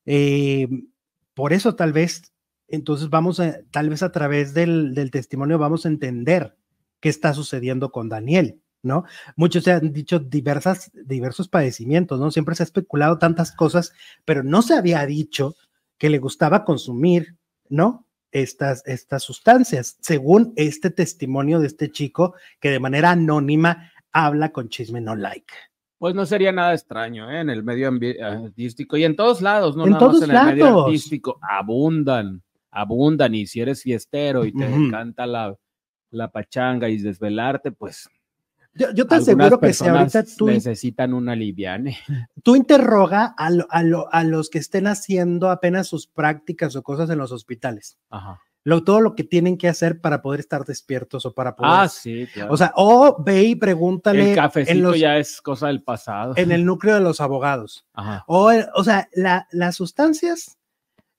Eh, 0.06 0.68
por 1.34 1.54
eso 1.54 1.76
tal 1.76 1.92
vez, 1.92 2.32
entonces 2.68 3.10
vamos 3.10 3.40
a, 3.40 3.64
tal 3.72 3.90
vez 3.90 4.04
a 4.04 4.12
través 4.12 4.54
del, 4.54 4.94
del 4.94 5.10
testimonio 5.10 5.58
vamos 5.58 5.88
a 5.88 5.90
entender 5.90 6.56
qué 7.00 7.10
está 7.10 7.34
sucediendo 7.34 7.92
con 7.92 8.10
Daniel. 8.10 8.62
¿No? 8.86 9.06
Muchos 9.36 9.64
se 9.64 9.72
han 9.72 9.92
dicho 9.92 10.20
diversas, 10.20 10.92
diversos 10.94 11.50
padecimientos, 11.50 12.20
¿no? 12.20 12.32
Siempre 12.32 12.56
se 12.56 12.64
ha 12.64 12.66
especulado 12.66 13.18
tantas 13.18 13.52
cosas, 13.52 13.94
pero 14.24 14.44
no 14.44 14.62
se 14.62 14.76
había 14.76 15.06
dicho 15.06 15.56
que 15.98 16.10
le 16.10 16.20
gustaba 16.20 16.64
consumir, 16.64 17.36
¿no? 17.68 18.08
Estas, 18.32 18.86
estas 18.86 19.24
sustancias, 19.24 19.98
según 20.02 20.54
este 20.58 20.90
testimonio 20.90 21.60
de 21.60 21.68
este 21.68 21.90
chico 21.90 22.36
que 22.60 22.70
de 22.70 22.82
manera 22.82 23.12
anónima 23.12 23.92
habla 24.12 24.52
con 24.52 24.68
Chisme 24.68 25.00
No 25.00 25.16
Like. 25.16 25.54
Pues 25.98 26.14
no 26.16 26.26
sería 26.26 26.52
nada 26.52 26.74
extraño 26.74 27.32
¿eh? 27.32 27.40
en 27.40 27.50
el 27.50 27.64
medio 27.64 27.90
artístico 28.22 28.98
y 28.98 29.06
en 29.06 29.16
todos 29.16 29.42
lados, 29.42 29.78
no 29.78 29.86
en 29.86 29.92
nada 29.92 30.00
todos 30.00 30.28
más 30.28 30.30
en 30.30 30.36
el 30.36 30.46
medio 30.46 30.86
artístico, 30.86 31.40
abundan, 31.42 32.44
abundan 32.72 33.34
y 33.34 33.48
si 33.48 33.62
eres 33.62 33.82
fiestero 33.82 34.46
y 34.46 34.52
te 34.52 34.66
encanta 34.66 35.26
la, 35.26 35.56
la 36.12 36.32
pachanga 36.32 36.90
y 36.90 36.98
desvelarte, 36.98 37.72
pues 37.72 38.10
yo, 38.76 39.08
te 39.08 39.16
aseguro 39.16 39.60
que 39.60 39.74
si 39.74 39.88
ahorita 39.88 40.24
tú 40.38 40.48
necesitan 40.48 41.14
un 41.14 41.30
aliviane. 41.30 41.98
Tú 42.44 42.56
interroga 42.56 43.34
a, 43.38 43.50
a, 44.12 44.24
los 44.24 44.50
que 44.50 44.60
estén 44.60 44.88
haciendo 44.88 45.50
apenas 45.50 45.88
sus 45.88 46.08
prácticas 46.08 46.76
o 46.76 46.84
cosas 46.84 47.10
en 47.10 47.18
los 47.18 47.32
hospitales. 47.32 47.98
Ajá. 48.10 48.42
Lo, 48.64 48.84
todo 48.84 49.00
lo 49.00 49.16
que 49.16 49.24
tienen 49.24 49.58
que 49.58 49.68
hacer 49.68 50.02
para 50.02 50.22
poder 50.24 50.40
estar 50.40 50.66
despiertos 50.66 51.26
o 51.26 51.34
para 51.34 51.56
poder. 51.56 51.72
Ah, 51.74 51.88
sí, 51.88 52.28
claro. 52.34 52.52
O 52.52 52.58
sea, 52.58 52.74
o 52.76 53.24
ve 53.24 53.44
y 53.44 53.56
pregúntale. 53.56 54.32
El 54.32 54.36
cafecito 54.36 54.96
ya 54.96 55.18
es 55.18 55.40
cosa 55.42 55.68
del 55.68 55.84
pasado. 55.84 56.34
En 56.36 56.52
el 56.52 56.66
núcleo 56.66 56.96
de 56.96 57.02
los 57.02 57.22
abogados. 57.22 57.86
Ajá. 57.94 58.24
O, 58.28 58.52
o 58.74 58.84
sea, 58.84 59.08
las 59.14 59.76
sustancias 59.76 60.58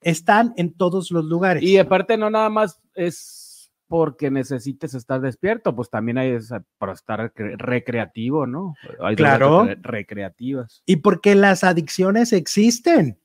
están 0.01 0.53
en 0.57 0.73
todos 0.73 1.09
los 1.09 1.23
lugares. 1.23 1.63
Y 1.63 1.77
aparte, 1.77 2.17
no 2.17 2.29
nada 2.29 2.49
más 2.49 2.81
es 2.93 3.46
porque 3.87 4.29
necesites 4.29 4.93
estar 4.93 5.21
despierto, 5.21 5.75
pues 5.75 5.89
también 5.89 6.17
hay 6.17 6.37
para 6.77 6.93
estar 6.93 7.31
recreativo, 7.35 8.45
¿no? 8.45 8.75
Hay 9.01 9.15
claro. 9.15 9.67
recreativas. 9.81 10.83
Y 10.85 10.97
porque 10.97 11.35
las 11.35 11.63
adicciones 11.63 12.33
existen, 12.33 13.17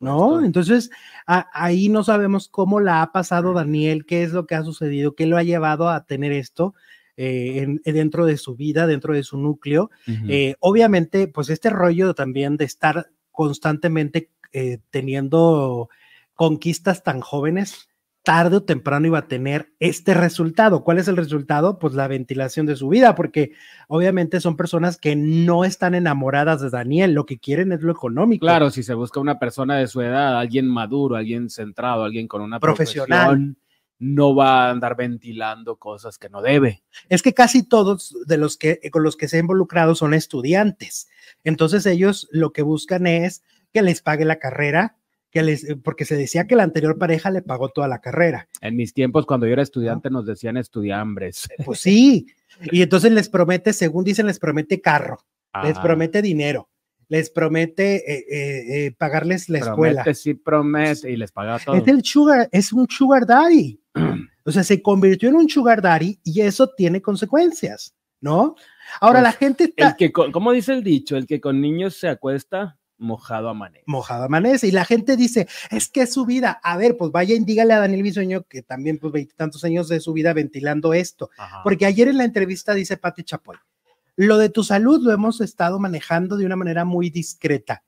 ¿no? 0.00 0.44
Entonces, 0.44 0.90
ahí 1.26 1.88
no 1.88 2.02
sabemos 2.02 2.48
cómo 2.48 2.80
la 2.80 3.02
ha 3.02 3.12
pasado 3.12 3.52
Daniel, 3.52 4.06
qué 4.06 4.22
es 4.22 4.32
lo 4.32 4.46
que 4.46 4.54
ha 4.54 4.62
sucedido, 4.62 5.14
qué 5.14 5.26
lo 5.26 5.36
ha 5.36 5.42
llevado 5.42 5.88
a 5.88 6.06
tener 6.06 6.32
esto. 6.32 6.74
Eh, 7.18 7.78
dentro 7.82 8.26
de 8.26 8.36
su 8.36 8.56
vida, 8.56 8.86
dentro 8.86 9.14
de 9.14 9.22
su 9.22 9.38
núcleo. 9.38 9.90
Eh, 10.28 10.54
obviamente, 10.60 11.28
pues 11.28 11.48
este 11.48 11.70
rollo 11.70 12.12
también 12.12 12.58
de 12.58 12.66
estar 12.66 13.08
constantemente 13.32 14.28
eh, 14.52 14.80
teniendo 14.90 15.88
conquistas 16.34 17.02
tan 17.02 17.22
jóvenes, 17.22 17.88
tarde 18.26 18.56
o 18.56 18.62
temprano 18.64 19.06
iba 19.06 19.20
a 19.20 19.28
tener 19.28 19.72
este 19.78 20.12
resultado. 20.12 20.82
¿Cuál 20.82 20.98
es 20.98 21.06
el 21.06 21.16
resultado? 21.16 21.78
Pues 21.78 21.94
la 21.94 22.08
ventilación 22.08 22.66
de 22.66 22.74
su 22.74 22.88
vida, 22.88 23.14
porque 23.14 23.52
obviamente 23.86 24.40
son 24.40 24.56
personas 24.56 24.96
que 24.96 25.14
no 25.14 25.64
están 25.64 25.94
enamoradas 25.94 26.60
de 26.60 26.70
Daniel, 26.70 27.12
lo 27.12 27.24
que 27.24 27.38
quieren 27.38 27.70
es 27.70 27.82
lo 27.82 27.92
económico. 27.92 28.44
Claro, 28.44 28.70
si 28.70 28.82
se 28.82 28.94
busca 28.94 29.20
una 29.20 29.38
persona 29.38 29.76
de 29.76 29.86
su 29.86 30.00
edad, 30.00 30.40
alguien 30.40 30.66
maduro, 30.66 31.14
alguien 31.14 31.48
centrado, 31.50 32.02
alguien 32.02 32.26
con 32.26 32.42
una 32.42 32.58
profesional. 32.58 33.54
no 34.00 34.34
va 34.34 34.66
a 34.66 34.70
andar 34.72 34.96
ventilando 34.96 35.76
cosas 35.76 36.18
que 36.18 36.28
no 36.28 36.42
debe. 36.42 36.82
Es 37.08 37.22
que 37.22 37.32
casi 37.32 37.62
todos 37.62 38.12
de 38.26 38.38
los 38.38 38.56
que 38.56 38.80
con 38.90 39.04
los 39.04 39.16
que 39.16 39.28
se 39.28 39.36
ha 39.36 39.40
involucrado 39.40 39.94
son 39.94 40.14
estudiantes. 40.14 41.08
Entonces 41.44 41.86
ellos 41.86 42.26
lo 42.32 42.52
que 42.52 42.62
buscan 42.62 43.06
es 43.06 43.44
que 43.72 43.82
les 43.82 44.02
pague 44.02 44.24
la 44.24 44.40
carrera, 44.40 44.96
eh, 45.40 45.76
porque 45.82 46.04
se 46.04 46.16
decía 46.16 46.46
que 46.46 46.56
la 46.56 46.62
anterior 46.62 46.98
pareja 46.98 47.30
le 47.30 47.42
pagó 47.42 47.68
toda 47.68 47.88
la 47.88 48.00
carrera. 48.00 48.48
En 48.60 48.76
mis 48.76 48.92
tiempos, 48.92 49.26
cuando 49.26 49.46
yo 49.46 49.52
era 49.52 49.62
estudiante, 49.62 50.10
nos 50.10 50.26
decían 50.26 50.56
estudiambres. 50.56 51.48
Pues 51.64 51.80
sí, 51.80 52.26
y 52.72 52.82
entonces 52.82 53.12
les 53.12 53.28
promete, 53.28 53.72
según 53.72 54.04
dicen, 54.04 54.26
les 54.26 54.38
promete 54.38 54.80
carro, 54.80 55.18
les 55.62 55.78
promete 55.78 56.20
dinero, 56.20 56.68
les 57.08 57.30
promete 57.30 58.12
eh, 58.12 58.86
eh, 58.86 58.94
pagarles 58.96 59.48
la 59.48 59.58
escuela. 59.58 60.04
Sí, 60.14 60.34
promete 60.34 61.10
y 61.10 61.16
les 61.16 61.32
paga 61.32 61.58
todo. 61.58 61.76
Es, 61.76 61.88
el 61.88 62.04
sugar, 62.04 62.48
es 62.52 62.72
un 62.72 62.86
sugar 62.88 63.26
daddy. 63.26 63.80
o 64.44 64.50
sea, 64.50 64.64
se 64.64 64.82
convirtió 64.82 65.28
en 65.28 65.36
un 65.36 65.48
sugar 65.48 65.80
daddy 65.80 66.18
y 66.24 66.40
eso 66.40 66.68
tiene 66.76 67.00
consecuencias, 67.00 67.94
¿no? 68.20 68.56
Ahora 69.00 69.20
la 69.20 69.30
pues, 69.30 69.38
gente... 69.38 69.74
El 69.76 69.96
que, 69.96 70.12
como 70.12 70.52
dice 70.52 70.72
el 70.72 70.82
dicho, 70.82 71.16
el 71.16 71.26
que 71.26 71.40
con 71.40 71.60
niños 71.60 71.96
se 71.96 72.08
acuesta, 72.08 72.75
mojado 72.98 73.48
amanece. 73.48 73.84
Mojado 73.86 74.24
amanece. 74.24 74.68
Y 74.68 74.70
la 74.70 74.84
gente 74.84 75.16
dice, 75.16 75.48
es 75.70 75.88
que 75.88 76.02
es 76.02 76.12
su 76.12 76.26
vida. 76.26 76.60
A 76.62 76.76
ver, 76.76 76.96
pues 76.96 77.12
vaya 77.12 77.34
y 77.34 77.40
dígale 77.40 77.74
a 77.74 77.80
Daniel 77.80 78.02
Bisoño 78.02 78.42
que 78.42 78.62
también, 78.62 78.98
pues, 78.98 79.12
veintitantos 79.12 79.64
años 79.64 79.88
de 79.88 80.00
su 80.00 80.12
vida 80.12 80.32
ventilando 80.32 80.94
esto. 80.94 81.30
Porque 81.62 81.86
ayer 81.86 82.08
en 82.08 82.18
la 82.18 82.24
entrevista 82.24 82.74
dice 82.74 82.96
Pati 82.96 83.24
Chapoy, 83.24 83.56
lo 84.16 84.38
de 84.38 84.48
tu 84.48 84.64
salud 84.64 85.02
lo 85.02 85.12
hemos 85.12 85.40
estado 85.40 85.78
manejando 85.78 86.36
de 86.36 86.46
una 86.46 86.56
manera 86.56 86.84
muy 86.84 87.10
discreta. 87.10 87.82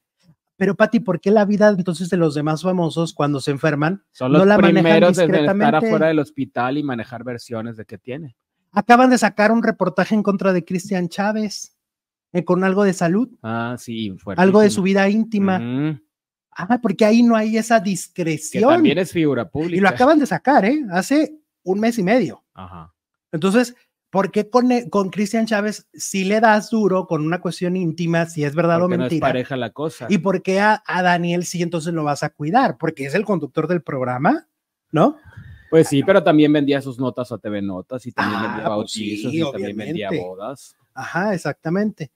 Pero 0.56 0.74
Pati, 0.74 1.00
¿por 1.00 1.20
qué 1.20 1.30
la 1.30 1.44
vida 1.44 1.68
entonces 1.68 2.10
de 2.10 2.16
los 2.16 2.34
demás 2.34 2.62
famosos 2.62 3.14
cuando 3.14 3.40
se 3.40 3.52
enferman 3.52 4.02
Son 4.10 4.32
los 4.32 4.40
no 4.40 4.44
la 4.44 4.58
primeros 4.58 5.16
en 5.18 5.32
estar 5.32 5.74
afuera 5.76 6.08
del 6.08 6.18
hospital 6.18 6.76
y 6.78 6.82
manejar 6.82 7.22
versiones 7.22 7.76
de 7.76 7.84
qué 7.84 7.96
tiene? 7.96 8.36
Acaban 8.72 9.08
de 9.08 9.18
sacar 9.18 9.52
un 9.52 9.62
reportaje 9.62 10.16
en 10.16 10.22
contra 10.24 10.52
de 10.52 10.64
Cristian 10.64 11.08
Chávez. 11.08 11.77
Eh, 12.32 12.44
con 12.44 12.62
algo 12.62 12.84
de 12.84 12.92
salud. 12.92 13.28
Ah, 13.42 13.76
sí, 13.78 14.14
Algo 14.36 14.60
de 14.60 14.70
su 14.70 14.82
vida 14.82 15.08
íntima. 15.08 15.98
Ah, 16.50 16.80
porque 16.82 17.04
ahí 17.04 17.22
no 17.22 17.36
hay 17.36 17.56
esa 17.56 17.78
discreción. 17.78 18.64
Que 18.64 18.74
también 18.74 18.98
es 18.98 19.12
figura 19.12 19.48
pública. 19.48 19.76
Y 19.76 19.80
lo 19.80 19.88
acaban 19.88 20.18
de 20.18 20.26
sacar, 20.26 20.64
¿eh? 20.64 20.84
Hace 20.90 21.38
un 21.62 21.78
mes 21.78 21.98
y 21.98 22.02
medio. 22.02 22.44
Ajá. 22.52 22.92
Entonces, 23.30 23.76
¿por 24.10 24.32
qué 24.32 24.50
con, 24.50 24.72
eh, 24.72 24.90
con 24.90 25.10
Cristian 25.10 25.46
Chávez 25.46 25.88
si 25.92 26.24
le 26.24 26.40
das 26.40 26.70
duro 26.70 27.06
con 27.06 27.24
una 27.24 27.40
cuestión 27.40 27.76
íntima, 27.76 28.26
si 28.26 28.44
es 28.44 28.54
verdad 28.56 28.82
o 28.82 28.88
mentira? 28.88 29.08
No 29.08 29.14
es 29.14 29.20
pareja 29.20 29.56
la 29.56 29.70
cosa. 29.70 30.06
¿Y 30.10 30.18
por 30.18 30.42
qué 30.42 30.60
a, 30.60 30.82
Daniel 30.84 31.44
sí 31.44 31.62
entonces 31.62 31.94
lo 31.94 32.04
vas 32.04 32.24
a 32.24 32.30
cuidar? 32.30 32.76
Porque 32.76 33.04
es 33.04 33.14
el 33.14 33.24
conductor 33.24 33.68
del 33.68 33.82
programa, 33.82 34.48
¿no? 34.90 35.16
Pues 35.70 35.88
sí, 35.88 36.02
pero 36.02 36.24
también 36.24 36.52
vendía 36.52 36.80
sus 36.80 36.98
notas 36.98 37.30
a 37.30 37.38
TV 37.38 37.62
Notas 37.62 38.04
y 38.06 38.12
también 38.12 38.42
vendía 38.42 38.62
ah, 38.62 38.74
pues 38.74 38.76
bautizos 38.76 39.32
y 39.32 39.52
también 39.52 39.76
vendía 39.76 40.10
bodas. 40.10 40.74
Ajá, 40.94 41.34
exactamente. 41.34 42.10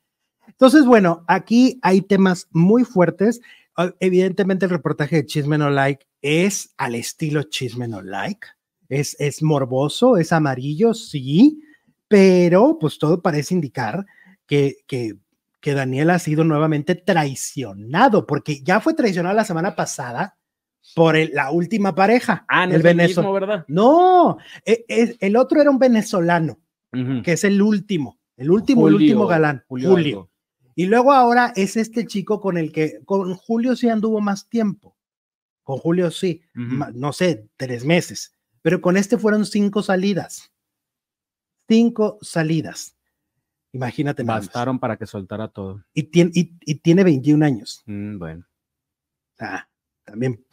Entonces, 0.52 0.84
bueno, 0.84 1.24
aquí 1.28 1.78
hay 1.82 2.02
temas 2.02 2.48
muy 2.52 2.84
fuertes. 2.84 3.40
Ah, 3.76 3.92
Evidentemente, 4.00 4.66
el 4.66 4.70
reportaje 4.70 5.16
de 5.16 5.26
Chisme 5.26 5.58
No 5.58 5.70
Like 5.70 6.06
es 6.20 6.72
al 6.76 6.94
estilo 6.94 7.42
Chisme 7.44 7.88
No 7.88 8.00
Like. 8.02 8.46
Es, 8.88 9.16
es 9.18 9.42
morboso, 9.42 10.16
es 10.18 10.32
amarillo, 10.32 10.92
sí, 10.94 11.62
pero 12.08 12.76
pues 12.78 12.98
todo 12.98 13.22
parece 13.22 13.54
indicar 13.54 14.04
que, 14.46 14.76
que, 14.86 15.14
que 15.60 15.72
Daniel 15.74 16.10
ha 16.10 16.18
sido 16.18 16.44
nuevamente 16.44 16.94
traicionado, 16.94 18.26
porque 18.26 18.62
ya 18.62 18.80
fue 18.80 18.94
traicionado 18.94 19.34
la 19.34 19.44
semana 19.44 19.74
pasada 19.74 20.36
por 20.94 21.16
el- 21.16 21.30
la 21.32 21.50
última 21.52 21.94
pareja. 21.94 22.44
Ah, 22.48 22.66
no 22.66 22.74
el 22.74 22.84
el 22.86 22.96
mismo, 22.96 23.32
¿verdad? 23.32 23.64
No, 23.68 24.36
e- 24.64 24.84
e- 24.88 25.16
el 25.20 25.36
otro 25.36 25.60
era 25.60 25.70
un 25.70 25.78
venezolano, 25.78 26.60
Ujú. 26.92 27.22
que 27.22 27.32
es 27.32 27.44
el 27.44 27.62
último, 27.62 28.18
el 28.36 28.50
último, 28.50 28.88
el 28.88 28.94
Julio, 28.94 29.06
último 29.06 29.26
galán, 29.26 29.64
Julio 29.68 29.90
Julio. 29.90 30.30
Y 30.74 30.86
luego 30.86 31.12
ahora 31.12 31.52
es 31.56 31.76
este 31.76 32.06
chico 32.06 32.40
con 32.40 32.56
el 32.56 32.72
que, 32.72 33.00
con 33.04 33.34
Julio 33.34 33.76
sí 33.76 33.88
anduvo 33.88 34.20
más 34.20 34.48
tiempo. 34.48 34.96
Con 35.62 35.78
Julio 35.78 36.10
sí, 36.10 36.42
no 36.54 37.12
sé, 37.12 37.48
tres 37.56 37.84
meses. 37.84 38.34
Pero 38.62 38.80
con 38.80 38.96
este 38.96 39.18
fueron 39.18 39.44
cinco 39.44 39.82
salidas. 39.82 40.52
Cinco 41.68 42.18
salidas. 42.20 42.96
Imagínate 43.72 44.24
más. 44.24 44.46
Bastaron 44.46 44.78
para 44.78 44.96
que 44.96 45.06
soltara 45.06 45.48
todo. 45.48 45.84
Y 45.94 46.04
tiene, 46.04 46.30
y, 46.34 46.56
y 46.60 46.74
tiene 46.76 47.04
21 47.04 47.44
años. 47.44 47.82
Mm, 47.86 48.18
bueno. 48.18 48.46
Ah, 49.38 49.68
también, 50.04 50.44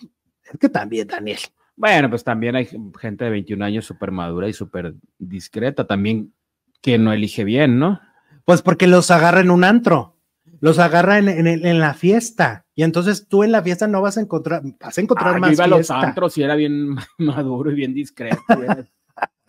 es 0.52 0.60
que 0.60 0.70
también, 0.70 1.08
Daniel. 1.08 1.40
Bueno, 1.76 2.10
pues 2.10 2.24
también 2.24 2.56
hay 2.56 2.68
gente 3.00 3.26
de 3.26 3.32
21 3.32 3.64
años 3.64 3.86
súper 3.86 4.12
madura 4.12 4.48
y 4.48 4.54
súper 4.54 4.96
discreta 5.18 5.88
también 5.88 6.34
que 6.82 6.98
no 6.98 7.14
elige 7.14 7.44
bien, 7.44 7.80
¿no? 7.80 8.02
Pues 8.50 8.64
porque 8.64 8.88
los 8.88 9.12
agarra 9.12 9.42
en 9.42 9.52
un 9.52 9.64
antro, 9.64 10.16
los 10.60 10.80
agarra 10.80 11.20
en, 11.20 11.30
en- 11.30 11.48
en 11.68 11.80
la 11.80 11.94
fiesta. 11.94 12.66
Y 12.74 12.82
entonces 12.82 13.28
tú 13.28 13.44
en 13.44 13.52
la 13.52 13.62
fiesta 13.62 13.86
no 13.88 14.02
vas 14.02 14.18
a 14.18 14.22
encontrar, 14.22 14.64
vas 14.80 14.98
a 14.98 15.02
encontrar 15.02 15.34
Ah, 15.34 15.36
yo 15.36 15.40
más 15.42 15.52
iba 15.52 15.66
a 15.66 15.68
los 15.68 15.92
antros 15.92 16.36
y 16.36 16.42
era 16.42 16.56
bien 16.56 16.96
maduro 17.20 17.70
y 17.72 17.76
bien 17.76 17.94
discreto. 17.94 18.42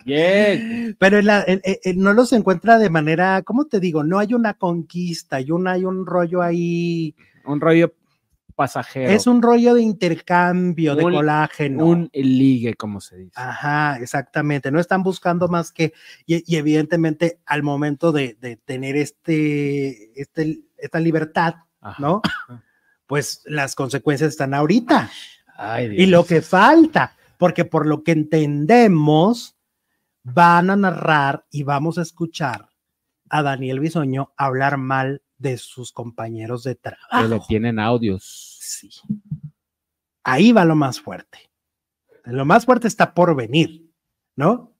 Bien. 0.04 0.94
Pero 0.98 1.18
en 1.18 1.24
la- 1.24 1.42
en- 1.46 1.62
en- 1.64 1.98
no 1.98 2.12
los 2.12 2.34
encuentra 2.34 2.78
de 2.78 2.90
manera, 2.90 3.40
¿cómo 3.40 3.64
te 3.64 3.80
digo? 3.80 4.04
No 4.04 4.18
hay 4.18 4.34
una 4.34 4.52
conquista, 4.52 5.40
y 5.40 5.50
una, 5.50 5.72
hay 5.72 5.86
un 5.86 6.04
rollo 6.04 6.42
ahí. 6.42 7.14
Un 7.46 7.58
rollo 7.58 7.94
pasajero. 8.60 9.10
Es 9.10 9.26
un 9.26 9.40
rollo 9.40 9.72
de 9.72 9.80
intercambio, 9.80 10.94
de 10.94 11.02
colágeno. 11.02 11.86
un 11.86 12.10
ligue, 12.12 12.74
como 12.74 13.00
se 13.00 13.16
dice. 13.16 13.32
Ajá, 13.36 13.96
exactamente. 14.02 14.70
No 14.70 14.78
están 14.78 15.02
buscando 15.02 15.48
más 15.48 15.72
que, 15.72 15.94
y, 16.26 16.44
y 16.46 16.56
evidentemente 16.58 17.40
al 17.46 17.62
momento 17.62 18.12
de, 18.12 18.36
de 18.38 18.56
tener 18.58 18.96
este, 18.96 20.12
este, 20.20 20.60
esta 20.76 21.00
libertad, 21.00 21.54
Ajá. 21.80 22.02
¿no? 22.02 22.20
Pues 23.06 23.40
las 23.46 23.74
consecuencias 23.74 24.28
están 24.30 24.52
ahorita. 24.52 25.10
Ay, 25.56 25.86
Y 25.96 26.04
lo 26.06 26.18
Dios. 26.18 26.26
que 26.28 26.42
falta, 26.42 27.16
porque 27.38 27.64
por 27.64 27.86
lo 27.86 28.02
que 28.04 28.12
entendemos, 28.12 29.56
van 30.22 30.68
a 30.68 30.76
narrar 30.76 31.46
y 31.50 31.62
vamos 31.62 31.96
a 31.96 32.02
escuchar 32.02 32.68
a 33.30 33.42
Daniel 33.42 33.80
Bisoño 33.80 34.34
hablar 34.36 34.76
mal 34.76 35.22
de 35.38 35.56
sus 35.56 35.92
compañeros 35.92 36.62
de 36.64 36.74
trabajo. 36.74 37.46
tienen 37.48 37.78
audios. 37.78 38.49
Sí. 38.70 38.88
Ahí 40.22 40.52
va 40.52 40.64
lo 40.64 40.76
más 40.76 41.00
fuerte. 41.00 41.50
Lo 42.24 42.44
más 42.44 42.66
fuerte 42.66 42.86
está 42.86 43.14
por 43.14 43.34
venir, 43.34 43.90
¿no? 44.36 44.76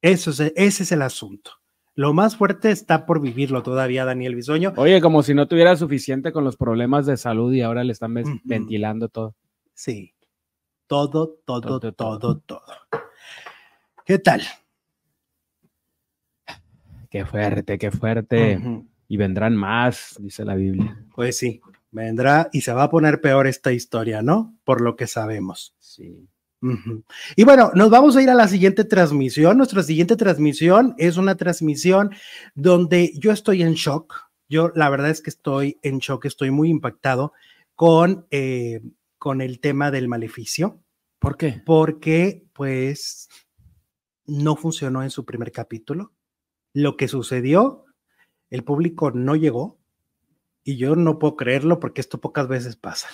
Eso 0.00 0.30
es, 0.30 0.40
ese 0.40 0.82
es 0.82 0.92
el 0.92 1.02
asunto. 1.02 1.52
Lo 1.94 2.14
más 2.14 2.36
fuerte 2.36 2.70
está 2.70 3.06
por 3.06 3.20
vivirlo 3.20 3.62
todavía, 3.62 4.04
Daniel 4.04 4.34
Bisoño. 4.34 4.72
Oye, 4.76 5.00
como 5.00 5.22
si 5.22 5.34
no 5.34 5.46
tuviera 5.46 5.76
suficiente 5.76 6.32
con 6.32 6.42
los 6.42 6.56
problemas 6.56 7.06
de 7.06 7.16
salud 7.16 7.52
y 7.52 7.60
ahora 7.60 7.84
le 7.84 7.92
están 7.92 8.14
ventilando 8.44 9.08
todo. 9.08 9.36
Sí. 9.74 10.14
Todo, 10.88 11.38
todo, 11.44 11.78
Todo, 11.92 12.38
todo. 12.38 12.62
¿Qué 14.04 14.18
tal? 14.18 14.42
Qué 17.08 17.24
fuerte, 17.24 17.78
qué 17.78 17.90
fuerte. 17.90 18.84
Y 19.06 19.16
vendrán 19.16 19.54
más, 19.54 20.16
dice 20.18 20.44
la 20.44 20.54
Biblia. 20.54 21.04
Pues 21.14 21.36
sí, 21.36 21.60
vendrá 21.92 22.48
y 22.52 22.62
se 22.62 22.72
va 22.72 22.84
a 22.84 22.90
poner 22.90 23.20
peor 23.20 23.46
esta 23.46 23.72
historia, 23.72 24.22
¿no? 24.22 24.58
Por 24.64 24.80
lo 24.80 24.96
que 24.96 25.06
sabemos. 25.06 25.76
Sí. 25.78 26.28
Y 27.36 27.44
bueno, 27.44 27.72
nos 27.74 27.90
vamos 27.90 28.16
a 28.16 28.22
ir 28.22 28.30
a 28.30 28.34
la 28.34 28.48
siguiente 28.48 28.84
transmisión. 28.84 29.56
Nuestra 29.56 29.82
siguiente 29.82 30.16
transmisión 30.16 30.94
es 30.96 31.16
una 31.16 31.36
transmisión 31.36 32.10
donde 32.54 33.12
yo 33.18 33.32
estoy 33.32 33.62
en 33.62 33.74
shock. 33.74 34.30
Yo 34.48 34.70
la 34.74 34.88
verdad 34.88 35.10
es 35.10 35.20
que 35.20 35.30
estoy 35.30 35.78
en 35.82 35.98
shock, 35.98 36.24
estoy 36.24 36.50
muy 36.50 36.68
impactado 36.68 37.32
con, 37.74 38.26
eh, 38.30 38.80
con 39.18 39.40
el 39.40 39.60
tema 39.60 39.90
del 39.90 40.08
maleficio, 40.08 40.80
¿Por 41.18 41.36
qué? 41.36 41.62
porque 41.66 42.44
pues 42.52 43.28
no 44.26 44.56
funcionó 44.56 45.02
en 45.02 45.10
su 45.10 45.24
primer 45.24 45.50
capítulo. 45.50 46.12
Lo 46.74 46.96
que 46.96 47.08
sucedió, 47.08 47.86
el 48.50 48.62
público 48.62 49.10
no 49.10 49.34
llegó 49.34 49.81
y 50.64 50.76
yo 50.76 50.96
no 50.96 51.18
puedo 51.18 51.36
creerlo 51.36 51.80
porque 51.80 52.00
esto 52.00 52.20
pocas 52.20 52.48
veces 52.48 52.76
pasa. 52.76 53.08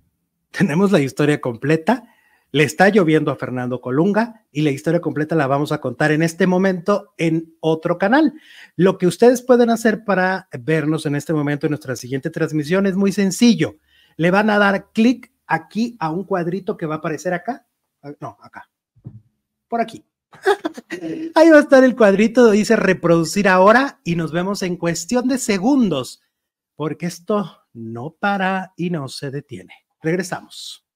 Tenemos 0.50 0.92
la 0.92 1.00
historia 1.00 1.40
completa, 1.40 2.14
le 2.50 2.64
está 2.64 2.88
lloviendo 2.88 3.30
a 3.30 3.36
Fernando 3.36 3.80
Colunga 3.80 4.46
y 4.50 4.62
la 4.62 4.70
historia 4.70 5.00
completa 5.00 5.34
la 5.34 5.46
vamos 5.46 5.70
a 5.70 5.80
contar 5.80 6.12
en 6.12 6.22
este 6.22 6.46
momento 6.46 7.12
en 7.18 7.54
otro 7.60 7.98
canal. 7.98 8.32
Lo 8.74 8.96
que 8.96 9.06
ustedes 9.06 9.42
pueden 9.42 9.70
hacer 9.70 10.04
para 10.04 10.48
vernos 10.58 11.04
en 11.04 11.14
este 11.14 11.34
momento 11.34 11.66
en 11.66 11.72
nuestra 11.72 11.94
siguiente 11.94 12.30
transmisión 12.30 12.86
es 12.86 12.96
muy 12.96 13.12
sencillo. 13.12 13.76
Le 14.16 14.30
van 14.30 14.48
a 14.48 14.58
dar 14.58 14.90
clic 14.92 15.30
aquí 15.46 15.96
a 16.00 16.10
un 16.10 16.24
cuadrito 16.24 16.76
que 16.76 16.86
va 16.86 16.96
a 16.96 16.98
aparecer 16.98 17.34
acá. 17.34 17.66
No, 18.20 18.38
acá. 18.40 18.70
Por 19.68 19.80
aquí. 19.80 20.04
Ahí 21.34 21.50
va 21.50 21.58
a 21.58 21.60
estar 21.60 21.84
el 21.84 21.96
cuadrito, 21.96 22.50
dice 22.50 22.76
reproducir 22.76 23.48
ahora 23.48 24.00
y 24.04 24.16
nos 24.16 24.32
vemos 24.32 24.62
en 24.62 24.76
cuestión 24.76 25.28
de 25.28 25.38
segundos, 25.38 26.22
porque 26.78 27.06
esto 27.06 27.64
no 27.72 28.12
para 28.20 28.72
y 28.76 28.90
no 28.90 29.08
se 29.08 29.32
detiene. 29.32 29.74
Regresamos. 30.00 30.87